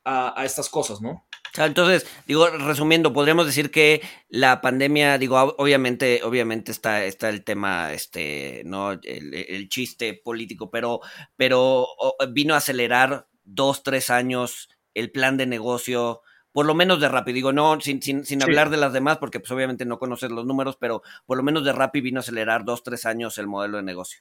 a, 0.05 0.43
estas 0.45 0.69
cosas, 0.69 1.01
¿no? 1.01 1.27
Entonces, 1.57 2.07
digo, 2.27 2.47
resumiendo, 2.49 3.12
podríamos 3.12 3.47
decir 3.47 3.71
que 3.71 4.01
la 4.29 4.61
pandemia, 4.61 5.19
digo, 5.19 5.55
obviamente, 5.59 6.21
obviamente 6.23 6.71
está, 6.73 7.05
está 7.05 7.31
el 7.31 7.43
tema, 7.43 7.93
este, 7.93 8.62
¿no? 8.64 8.93
El, 8.93 9.69
chiste 9.69 10.14
político, 10.14 10.71
pero, 10.71 11.01
pero 11.37 11.89
vino 12.31 12.55
a 12.55 12.59
acelerar 12.59 13.27
dos, 13.45 13.83
tres 13.83 14.11
años 14.11 14.69
el 14.99 15.11
plan 15.11 15.36
de 15.36 15.46
negocio, 15.46 16.22
por 16.53 16.66
lo 16.66 16.74
menos 16.74 17.01
de 17.01 17.09
Rappi, 17.09 17.32
digo, 17.32 17.53
no, 17.53 17.80
sin, 17.80 18.03
sin, 18.03 18.24
sin 18.24 18.42
hablar 18.42 18.70
de 18.70 18.76
las 18.76 18.92
demás, 18.92 19.18
porque 19.18 19.40
pues 19.40 19.51
obviamente 19.51 19.84
no 19.84 19.99
conoces 19.99 20.30
los 20.30 20.46
números, 20.46 20.76
pero 20.78 21.03
por 21.26 21.36
lo 21.36 21.42
menos 21.42 21.64
de 21.64 21.72
Rappi 21.72 22.01
vino 22.01 22.18
a 22.18 22.22
acelerar 22.22 22.64
dos, 22.64 22.82
tres 22.82 23.07
años 23.07 23.38
el 23.38 23.46
modelo 23.46 23.76
de 23.76 23.82
negocio. 23.82 24.20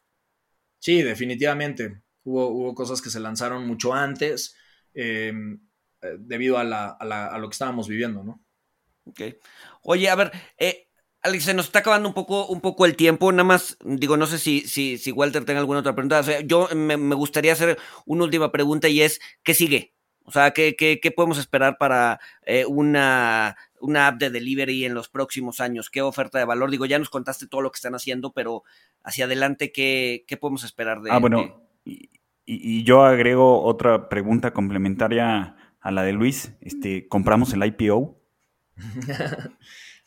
Sí, 0.80 1.02
definitivamente. 1.02 2.02
Hubo, 2.24 2.48
hubo 2.50 2.76
cosas 2.76 3.02
que 3.02 3.10
se 3.10 3.20
lanzaron 3.20 3.66
mucho 3.66 3.94
antes. 3.94 4.56
Eh, 4.94 5.34
eh, 6.02 6.16
debido 6.20 6.58
a, 6.58 6.64
lo 6.64 7.50
que 7.50 7.54
estábamos 7.54 7.88
viviendo, 7.88 8.24
¿no? 8.24 8.44
Ok. 9.06 9.22
Oye, 9.82 10.10
a 10.10 10.16
ver, 10.16 10.32
eh, 10.58 10.90
Alex, 11.22 11.46
se 11.46 11.54
nos 11.54 11.68
está 11.68 11.80
acabando 11.80 12.08
un 12.08 12.14
poco, 12.14 12.48
un 12.48 12.62
poco 12.62 12.86
el 12.86 12.96
tiempo. 12.96 13.32
Nada 13.32 13.44
más, 13.44 13.78
digo, 13.84 14.18
no 14.18 14.28
sé 14.28 14.38
si, 14.38 14.62
si, 14.62 14.98
si 14.98 15.12
Walter 15.12 15.46
tenga 15.46 15.60
alguna 15.60 15.80
otra 15.80 15.96
pregunta. 15.96 16.22
yo 16.42 16.68
me, 16.76 16.96
gustaría 17.16 17.54
hacer 17.54 17.78
una 18.06 18.26
última 18.26 18.52
pregunta 18.52 18.90
y 18.90 19.02
es, 19.02 19.20
¿qué 19.44 19.54
sigue? 19.54 19.96
O 20.28 20.32
sea, 20.32 20.52
¿qué, 20.52 20.76
qué, 20.76 21.12
podemos 21.12 21.38
esperar 21.38 21.78
para 21.78 22.20
eh, 22.46 22.66
una, 22.66 23.56
una 23.80 24.08
app 24.08 24.20
de 24.20 24.30
delivery 24.30 24.84
en 24.84 24.94
los 24.94 25.08
próximos 25.08 25.62
años? 25.62 25.90
¿Qué 25.90 26.02
oferta 26.02 26.38
de 26.38 26.44
valor? 26.44 26.70
Digo, 26.70 26.86
ya 26.86 27.00
nos 27.00 27.10
contaste 27.10 27.48
todo 27.48 27.62
lo 27.62 27.72
que 27.72 27.78
están 27.78 27.96
haciendo, 27.96 28.34
pero 28.34 28.64
hacia 29.04 29.24
adelante, 29.24 29.72
¿qué, 29.72 30.26
qué 30.28 30.36
podemos 30.36 30.66
esperar 30.66 31.02
de 31.02 31.12
Ah, 31.12 31.20
bueno, 31.20 31.70
y, 31.86 32.10
y, 32.46 32.84
yo 32.84 33.04
agrego 33.04 33.64
otra 33.64 34.10
pregunta 34.10 34.52
complementaria 34.52 35.56
a 35.80 35.92
la 35.92 36.04
de 36.04 36.12
Luis, 36.12 36.52
este, 36.60 37.08
compramos 37.08 37.54
el 37.54 37.64
IPO. 37.64 38.22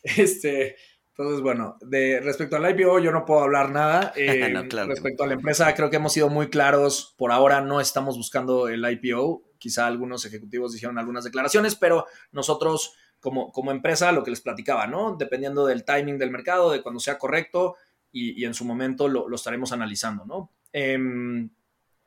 este, 0.03 0.77
entonces, 1.17 1.43
bueno, 1.43 1.79
de, 1.81 2.21
respecto 2.21 2.57
al 2.57 2.79
IPO 2.79 2.99
yo 2.99 3.11
no 3.11 3.25
puedo 3.25 3.41
hablar 3.41 3.71
nada. 3.71 4.13
Eh, 4.21 4.53
respecto 4.87 5.25
a 5.25 5.27
la 5.27 5.33
empresa, 5.33 5.75
creo 5.75 5.89
que 5.89 5.97
hemos 5.97 6.13
sido 6.13 6.29
muy 6.29 6.51
claros. 6.51 7.15
Por 7.17 7.33
ahora 7.33 7.63
no 7.63 7.81
estamos 7.81 8.19
buscando 8.19 8.69
el 8.69 8.85
IPO. 8.85 9.50
Quizá 9.61 9.87
algunos 9.87 10.25
ejecutivos 10.25 10.73
dijeron 10.73 10.99
algunas 10.99 11.23
declaraciones, 11.23 11.77
pero 11.77 12.07
nosotros 12.33 12.95
como, 13.21 13.53
como 13.53 13.71
empresa, 13.71 14.11
lo 14.11 14.25
que 14.25 14.31
les 14.31 14.41
platicaba, 14.41 14.87
¿no? 14.87 15.15
Dependiendo 15.17 15.67
del 15.67 15.85
timing 15.85 16.19
del 16.19 16.31
mercado, 16.31 16.73
de 16.73 16.83
cuando 16.83 16.99
sea 16.99 17.19
correcto 17.19 17.77
y, 18.11 18.45
en 18.45 18.55
su 18.55 18.65
momento 18.65 19.07
lo, 19.07 19.33
estaremos 19.33 19.71
analizando, 19.73 20.25
¿no? 20.25 20.51
Em, 20.73 21.49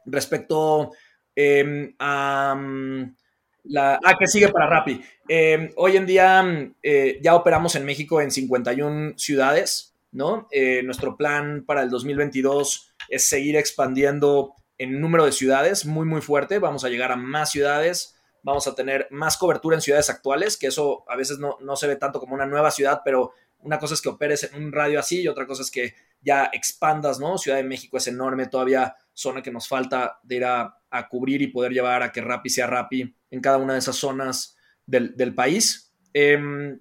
respecto 0.06 0.92
em, 1.36 1.96
a... 2.00 2.56
Mm, 2.58 3.16
la, 3.66 3.98
ah, 4.04 4.18
que 4.20 4.28
sigue 4.28 4.50
para 4.50 4.68
Rappi. 4.68 5.02
Em, 5.28 5.70
hoy 5.78 5.96
en 5.96 6.06
día 6.06 6.74
eh, 6.82 7.20
ya 7.22 7.36
operamos 7.36 7.76
en 7.76 7.86
México 7.86 8.20
en 8.20 8.30
51 8.30 9.14
ciudades, 9.18 9.96
¿no? 10.12 10.50
Eh, 10.52 10.84
nuestro 10.84 11.16
plan 11.16 11.64
para 11.66 11.82
el 11.82 11.90
2022 11.90 12.94
es 13.08 13.26
seguir 13.26 13.56
expandiendo 13.56 14.54
en 14.78 15.00
número 15.00 15.26
de 15.26 15.32
ciudades 15.32 15.86
muy, 15.86 16.06
muy 16.06 16.22
fuerte. 16.22 16.60
Vamos 16.60 16.84
a 16.84 16.90
llegar 16.90 17.12
a 17.12 17.16
más 17.16 17.52
ciudades, 17.52 18.16
vamos 18.42 18.68
a 18.68 18.76
tener 18.76 19.08
más 19.12 19.38
cobertura 19.38 19.76
en 19.76 19.82
ciudades 19.82 20.10
actuales, 20.10 20.58
que 20.58 20.68
eso 20.68 21.04
a 21.08 21.16
veces 21.16 21.40
no, 21.40 21.58
no 21.62 21.76
se 21.76 21.88
ve 21.88 21.96
tanto 21.96 22.20
como 22.20 22.36
una 22.36 22.46
nueva 22.46 22.72
ciudad, 22.72 23.02
pero 23.04 23.34
una 23.64 23.80
cosa 23.80 23.94
es 23.94 24.02
que 24.02 24.10
operes 24.10 24.44
en 24.44 24.62
un 24.62 24.72
radio 24.72 25.00
así 25.00 25.22
y 25.22 25.28
otra 25.28 25.48
cosa 25.48 25.62
es 25.62 25.72
que 25.72 25.96
ya 26.22 26.50
expandas, 26.54 27.20
¿no? 27.20 27.38
Ciudad 27.38 27.58
de 27.58 27.64
México 27.64 27.98
es 27.98 28.08
enorme, 28.08 28.48
todavía 28.48 28.96
zona 29.14 29.42
que 29.42 29.52
nos 29.52 29.68
falta 29.68 30.20
de 30.24 30.36
ir 30.36 30.46
a, 30.46 30.80
cubrir 31.10 31.42
y 31.42 31.48
poder 31.48 31.72
llevar 31.72 32.04
a 32.04 32.12
que 32.12 32.22
Rappi 32.22 32.50
sea 32.50 32.68
Rappi 32.68 33.16
en 33.32 33.42
cada 33.42 33.58
una 33.58 33.74
de 33.74 33.80
esas 33.80 33.96
zonas 33.96 34.56
del, 34.86 35.34
país. 35.34 35.92
Em, 36.14 36.80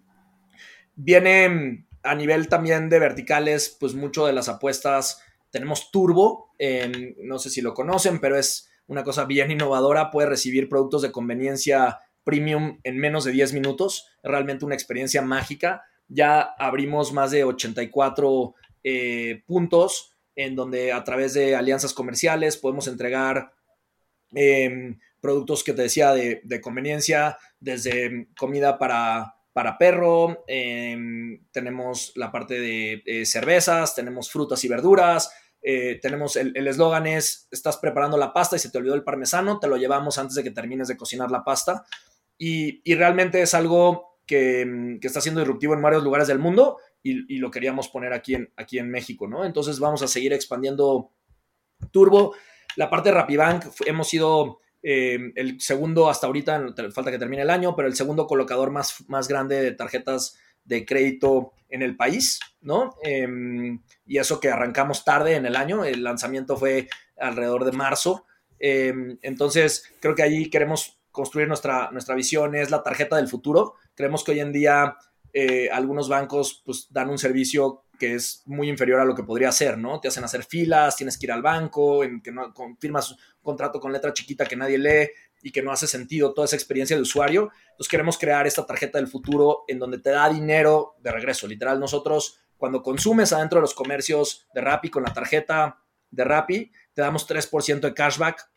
viene 0.94 1.86
a 2.02 2.14
nivel 2.14 2.48
también 2.48 2.90
de 2.90 2.98
verticales, 2.98 3.74
pues 3.80 3.94
mucho 3.94 4.26
de 4.26 4.34
las 4.34 4.50
apuestas. 4.50 5.22
Tenemos 5.52 5.90
Turbo, 5.90 6.50
no 7.18 7.38
sé 7.38 7.50
si 7.50 7.60
lo 7.60 7.74
conocen, 7.74 8.20
pero 8.20 8.38
es 8.38 8.70
una 8.86 9.04
cosa 9.04 9.26
bien 9.26 9.50
innovadora. 9.50 10.10
Puede 10.10 10.30
recibir 10.30 10.68
productos 10.68 11.02
de 11.02 11.12
conveniencia 11.12 12.00
premium 12.24 12.80
en 12.84 12.96
menos 12.96 13.24
de 13.24 13.32
10 13.32 13.52
minutos. 13.52 14.08
Realmente 14.22 14.64
una 14.64 14.74
experiencia 14.74 15.20
mágica. 15.20 15.82
Ya 16.08 16.40
abrimos 16.40 17.12
más 17.12 17.30
de 17.30 17.44
84 17.44 18.54
eh, 18.82 19.42
puntos 19.46 20.14
en 20.34 20.56
donde 20.56 20.90
a 20.90 21.04
través 21.04 21.34
de 21.34 21.54
alianzas 21.54 21.92
comerciales 21.92 22.56
podemos 22.56 22.88
entregar 22.88 23.52
em, 24.34 24.98
productos 25.20 25.62
que 25.62 25.74
te 25.74 25.82
decía 25.82 26.12
de, 26.14 26.60
conveniencia, 26.62 27.36
desde 27.60 28.28
comida 28.38 28.78
para, 28.78 29.34
para 29.52 29.76
perro, 29.76 30.42
em, 30.46 31.44
tenemos 31.52 32.12
la 32.16 32.32
parte 32.32 32.58
de 32.58 33.26
cervezas, 33.26 33.94
tenemos 33.94 34.30
frutas 34.30 34.64
y 34.64 34.68
verduras, 34.68 35.30
eh, 35.62 36.00
tenemos 36.02 36.36
el 36.36 36.66
eslogan 36.66 37.06
es, 37.06 37.48
estás 37.50 37.76
preparando 37.76 38.16
la 38.16 38.32
pasta 38.32 38.56
y 38.56 38.58
se 38.58 38.70
te 38.70 38.78
olvidó 38.78 38.94
el 38.94 39.04
parmesano, 39.04 39.58
te 39.60 39.68
lo 39.68 39.76
llevamos 39.76 40.18
antes 40.18 40.34
de 40.34 40.42
que 40.42 40.50
termines 40.50 40.88
de 40.88 40.96
cocinar 40.96 41.30
la 41.30 41.44
pasta. 41.44 41.84
Y, 42.36 42.80
y 42.84 42.94
realmente 42.96 43.40
es 43.40 43.54
algo 43.54 44.18
que, 44.26 44.98
que, 45.00 45.06
está 45.06 45.20
siendo 45.20 45.40
disruptivo 45.40 45.74
en 45.74 45.82
varios 45.82 46.02
lugares 46.02 46.26
del 46.26 46.38
mundo 46.38 46.78
y, 47.02 47.38
lo 47.38 47.50
queríamos 47.50 47.88
poner 47.88 48.12
aquí 48.12 48.34
en, 48.34 48.52
aquí 48.56 48.78
en 48.78 48.90
México, 48.90 49.28
¿no? 49.28 49.44
Entonces 49.44 49.78
vamos 49.80 50.02
a 50.02 50.08
seguir 50.08 50.32
expandiendo 50.32 51.12
Turbo. 51.90 52.34
La 52.76 52.88
parte 52.88 53.10
de 53.10 53.16
Rapibank, 53.16 53.64
hemos 53.86 54.08
sido 54.08 54.60
eh, 54.82 55.32
el 55.34 55.60
segundo 55.60 56.08
hasta 56.08 56.26
ahorita, 56.26 56.74
falta 56.94 57.10
que 57.10 57.18
termine 57.18 57.42
el 57.42 57.50
año, 57.50 57.74
pero 57.76 57.88
el 57.88 57.94
segundo 57.94 58.26
colocador 58.26 58.70
más, 58.70 59.04
más 59.08 59.28
grande 59.28 59.60
de 59.60 59.72
tarjetas 59.72 60.38
de 60.64 60.84
crédito 60.84 61.52
en 61.68 61.82
el 61.82 61.96
país, 61.96 62.38
¿no? 62.60 62.94
Em, 63.02 63.82
y 64.06 64.18
eso 64.18 64.40
que 64.40 64.50
arrancamos 64.50 65.04
tarde 65.04 65.36
en 65.36 65.46
el 65.46 65.56
año, 65.56 65.84
el 65.84 66.04
lanzamiento 66.04 66.56
fue 66.56 66.88
alrededor 67.16 67.64
de 67.64 67.72
marzo. 67.72 68.26
Em, 68.58 69.18
entonces, 69.22 69.84
creo 70.00 70.14
que 70.14 70.22
allí 70.22 70.50
queremos 70.50 71.00
construir 71.10 71.48
nuestra, 71.48 71.90
nuestra 71.90 72.14
visión, 72.14 72.54
es 72.54 72.70
la 72.70 72.82
tarjeta 72.82 73.16
del 73.16 73.28
futuro. 73.28 73.74
Creemos 73.94 74.22
que 74.22 74.32
hoy 74.32 74.40
en 74.40 74.52
día 74.52 74.96
eh, 75.32 75.70
algunos 75.70 76.08
bancos 76.08 76.62
pues 76.64 76.88
dan 76.90 77.08
un 77.08 77.18
servicio 77.18 77.84
que 77.98 78.14
es 78.14 78.42
muy 78.46 78.68
inferior 78.68 79.00
a 79.00 79.04
lo 79.04 79.14
que 79.14 79.22
podría 79.22 79.52
ser, 79.52 79.78
¿no? 79.78 80.00
Te 80.00 80.08
hacen 80.08 80.24
hacer 80.24 80.44
filas, 80.44 80.96
tienes 80.96 81.16
que 81.16 81.26
ir 81.26 81.32
al 81.32 81.42
banco, 81.42 82.02
en 82.02 82.20
que 82.20 82.32
no, 82.32 82.52
firmas 82.78 83.12
un 83.12 83.18
contrato 83.40 83.78
con 83.78 83.92
letra 83.92 84.12
chiquita 84.12 84.44
que 84.44 84.56
nadie 84.56 84.78
lee 84.78 85.10
y 85.42 85.50
que 85.50 85.62
no 85.62 85.72
hace 85.72 85.86
sentido 85.86 86.32
toda 86.32 86.46
esa 86.46 86.56
experiencia 86.56 86.96
de 86.96 87.02
usuario. 87.02 87.50
Entonces 87.70 87.88
queremos 87.88 88.16
crear 88.16 88.46
esta 88.46 88.64
tarjeta 88.64 88.98
del 88.98 89.08
futuro 89.08 89.64
en 89.66 89.78
donde 89.78 89.98
te 89.98 90.10
da 90.10 90.28
dinero 90.28 90.94
de 91.00 91.10
regreso. 91.10 91.46
Literal, 91.46 91.80
nosotros 91.80 92.38
cuando 92.56 92.82
consumes 92.82 93.32
adentro 93.32 93.58
de 93.58 93.62
los 93.62 93.74
comercios 93.74 94.46
de 94.54 94.60
Rappi 94.60 94.88
con 94.88 95.02
la 95.02 95.12
tarjeta 95.12 95.80
de 96.12 96.24
Rappi, 96.24 96.70
te 96.94 97.02
damos 97.02 97.28
3% 97.28 97.80
de 97.80 97.92
cashback. 97.92 98.48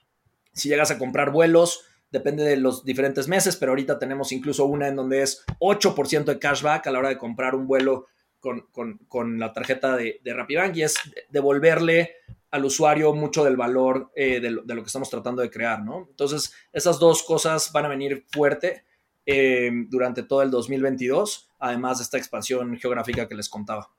Si 0.54 0.70
llegas 0.70 0.92
a 0.92 1.00
comprar 1.00 1.32
vuelos, 1.32 1.86
depende 2.12 2.44
de 2.44 2.58
los 2.58 2.86
diferentes 2.86 3.28
meses, 3.28 3.56
pero 3.56 3.72
ahorita 3.72 3.98
tenemos 3.98 4.32
incluso 4.32 4.66
una 4.66 4.88
en 4.88 4.96
donde 4.96 5.24
es 5.24 5.44
8% 5.60 6.24
de 6.24 6.38
cashback 6.38 6.86
a 6.86 6.92
la 6.92 7.00
hora 7.00 7.10
de 7.10 7.18
comprar 7.18 7.56
un 7.56 7.66
vuelo 7.66 8.06
con, 8.40 9.40
la 9.40 9.54
tarjeta 9.54 9.98
de, 9.98 10.22
de 10.24 10.34
Rapibank 10.34 10.76
y 10.76 10.84
es 10.84 10.96
devolverle 11.30 12.12
al 12.56 12.64
usuario 12.64 13.14
mucho 13.14 13.44
del 13.44 13.58
valor 13.58 14.14
eh, 14.16 14.40
de, 14.40 14.50
lo, 14.50 14.64
que 14.66 14.88
estamos 14.88 15.10
tratando 15.10 15.42
de 15.42 15.50
crear, 15.50 15.84
¿no? 15.84 16.08
Entonces, 16.10 16.54
esas 16.72 17.00
dos 17.00 17.22
cosas 17.24 17.70
van 17.74 17.84
a 17.84 17.90
venir 17.90 18.26
fuerte 18.32 18.86
eh, 19.26 19.70
durante 19.90 20.24
todo 20.24 20.42
el 20.42 20.52
2022, 20.52 21.50
además 21.60 21.98
de 21.98 22.06
esta 22.06 22.18
expansión 22.18 22.78
geográfica 22.78 23.28
que 23.28 23.36
les 23.36 23.50
contaba. 23.50 23.92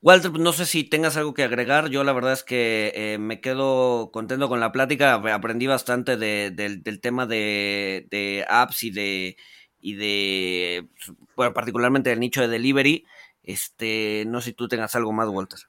Walter, 0.00 0.32
pues, 0.32 0.42
no 0.42 0.52
sé 0.52 0.66
si 0.66 0.82
tengas 0.82 1.16
algo 1.16 1.34
que 1.34 1.44
agregar. 1.44 1.88
Yo 1.88 2.02
la 2.02 2.12
verdad 2.12 2.32
es 2.32 2.42
que 2.42 2.92
eh, 2.96 3.18
me 3.18 3.40
quedo 3.40 4.10
contento 4.10 4.48
con 4.48 4.58
la 4.58 4.72
plática. 4.72 5.14
Aprendí 5.14 5.68
bastante 5.68 6.16
del 6.16 7.00
tema 7.00 7.26
de, 7.26 8.44
apps 8.48 8.82
y 8.82 8.90
de, 8.90 10.88
bueno, 11.36 11.54
particularmente 11.54 12.10
del 12.10 12.18
nicho 12.18 12.40
de 12.40 12.48
delivery. 12.48 13.04
Este, 13.44 14.24
no 14.26 14.40
sé 14.40 14.50
si 14.50 14.54
tú 14.54 14.66
tengas 14.66 14.96
algo 14.96 15.12
más, 15.12 15.28
Walter. 15.28 15.60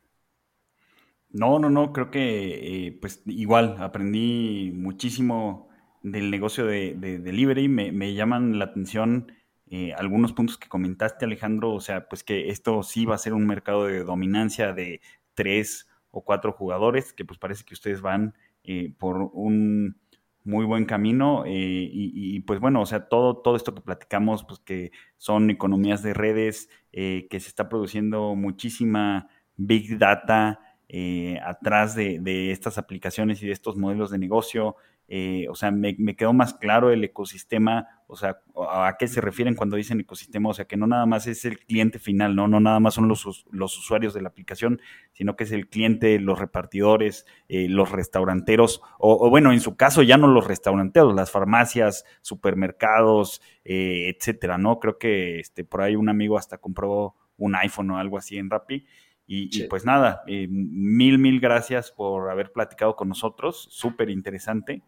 No, 1.33 1.57
no, 1.57 1.71
no, 1.71 1.93
creo 1.93 2.11
que 2.11 2.85
eh, 2.87 2.97
pues 3.01 3.23
igual 3.25 3.77
aprendí 3.79 4.71
muchísimo 4.75 5.67
del 6.03 6.29
negocio 6.29 6.65
de, 6.67 6.93
delivery. 6.95 7.67
Me, 7.67 7.91
me, 7.91 8.13
llaman 8.13 8.59
la 8.59 8.65
atención 8.65 9.31
eh, 9.67 9.93
algunos 9.93 10.33
puntos 10.33 10.59
que 10.59 10.69
comentaste, 10.69 11.25
Alejandro. 11.25 11.73
O 11.73 11.81
sea, 11.81 12.07
pues 12.07 12.23
que 12.23 12.49
esto 12.49 12.83
sí 12.83 13.05
va 13.05 13.15
a 13.15 13.17
ser 13.17 13.33
un 13.33 13.47
mercado 13.47 13.85
de 13.87 14.03
dominancia 14.03 14.73
de 14.73 15.01
tres 15.33 15.89
o 16.11 16.23
cuatro 16.23 16.53
jugadores, 16.53 17.13
que 17.13 17.25
pues 17.25 17.39
parece 17.39 17.63
que 17.63 17.73
ustedes 17.73 18.01
van 18.01 18.35
eh, 18.63 18.93
por 18.99 19.31
un 19.33 19.97
muy 20.43 20.65
buen 20.65 20.85
camino. 20.85 21.45
y, 21.47 22.39
pues 22.41 22.59
bueno, 22.59 22.81
o 22.81 22.85
sea, 22.85 23.07
todo, 23.09 23.37
todo 23.37 23.55
esto 23.55 23.73
que 23.73 23.81
platicamos, 23.81 24.43
pues 24.43 24.59
que 24.59 24.91
son 25.17 25.49
economías 25.49 26.03
de 26.03 26.13
redes, 26.13 26.69
que 26.91 27.27
se 27.31 27.47
está 27.47 27.69
produciendo 27.69 28.35
muchísima 28.35 29.29
big 29.57 29.97
data. 29.97 30.59
Eh, 30.95 31.39
atrás 31.43 31.95
de, 31.95 32.51
estas 32.51 32.77
aplicaciones 32.77 33.41
y 33.41 33.47
de 33.47 33.51
estos 33.51 33.75
modelos 33.77 34.11
de 34.11 34.19
negocio. 34.19 34.75
Eh, 35.07 35.47
o 35.49 35.55
sea, 35.55 35.71
me, 35.71 35.95
quedó 36.15 36.33
más 36.33 36.53
claro 36.53 36.91
el 36.91 37.03
ecosistema, 37.03 37.87
o 38.05 38.15
sea, 38.15 38.37
a 38.55 38.95
qué 38.99 39.07
se 39.07 39.19
refieren 39.19 39.55
cuando 39.55 39.75
dicen 39.75 39.99
ecosistema, 39.99 40.49
o 40.49 40.53
sea, 40.53 40.65
que 40.65 40.77
no 40.77 40.85
nada 40.85 41.07
más 41.07 41.25
es 41.25 41.45
el 41.45 41.57
cliente 41.57 41.97
final, 41.97 42.35
no, 42.35 42.47
no 42.47 42.59
nada 42.59 42.79
más 42.79 42.93
son 42.93 43.07
los, 43.07 43.25
usuarios 43.25 44.13
de 44.13 44.21
la 44.21 44.27
aplicación, 44.27 44.81
sino 45.13 45.35
que 45.35 45.45
es 45.45 45.51
el 45.51 45.67
cliente, 45.67 46.19
los 46.19 46.37
repartidores, 46.37 47.25
eh, 47.49 47.67
los 47.69 47.91
restauranteros, 47.91 48.83
o, 48.99 49.31
bueno, 49.31 49.51
en 49.51 49.61
su 49.61 49.75
caso 49.75 50.03
ya 50.03 50.17
no 50.17 50.27
los 50.27 50.45
restauranteros, 50.45 51.15
las 51.15 51.31
farmacias, 51.31 52.05
supermercados, 52.21 53.41
etcétera, 53.65 54.59
¿no? 54.59 54.79
Creo 54.79 54.99
que 54.99 55.39
este, 55.39 55.63
por 55.63 55.81
ahí 55.81 55.95
un 55.95 56.09
amigo 56.09 56.37
hasta 56.37 56.59
compró 56.59 57.15
un 57.37 57.55
iPhone 57.55 57.89
o 57.89 57.97
algo 57.97 58.19
así 58.19 58.37
en 58.37 58.51
Rappi. 58.51 58.85
Y, 59.25 59.63
pues 59.67 59.85
nada, 59.85 60.21
eh, 60.27 60.47
mil, 60.49 61.17
mil 61.17 61.39
gracias 61.39 61.91
por 61.91 62.29
haber 62.29 62.51
platicado 62.51 62.95
con 62.95 63.09
nosotros, 63.09 63.67
súper 63.71 64.09
interesante. 64.09 64.83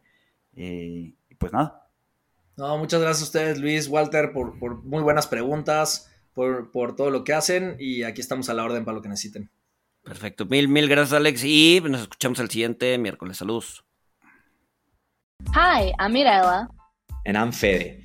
Eh, 0.55 1.13
y 1.29 1.35
pues 1.35 1.53
nada. 1.53 1.89
No, 2.57 2.77
muchas 2.77 3.01
gracias 3.01 3.21
a 3.21 3.25
ustedes, 3.25 3.59
Luis, 3.59 3.87
Walter, 3.87 4.31
por, 4.33 4.83
muy 4.83 5.03
buenas 5.03 5.27
preguntas, 5.27 6.11
por, 6.33 6.95
todo 6.95 7.09
lo 7.09 7.23
que 7.23 7.33
hacen 7.33 7.75
y 7.79 8.03
aquí 8.03 8.21
estamos 8.21 8.49
a 8.49 8.53
la 8.53 8.63
orden 8.63 8.85
para 8.85 8.95
lo 8.95 9.01
que 9.01 9.09
necesiten. 9.09 9.49
Perfecto, 10.03 10.45
mil, 10.45 10.67
mil 10.67 10.87
gracias, 10.87 11.13
Alex, 11.13 11.43
y 11.43 11.81
nos 11.83 12.01
escuchamos 12.01 12.39
el 12.39 12.49
siguiente 12.49 12.97
miércoles. 12.97 13.37
Saludos. 13.37 13.83
Hi, 15.53 15.91
I'm 15.99 16.13
Mirella. 16.13 16.69
And 17.25 17.35
I'm 17.35 17.51
Fede. 17.51 18.04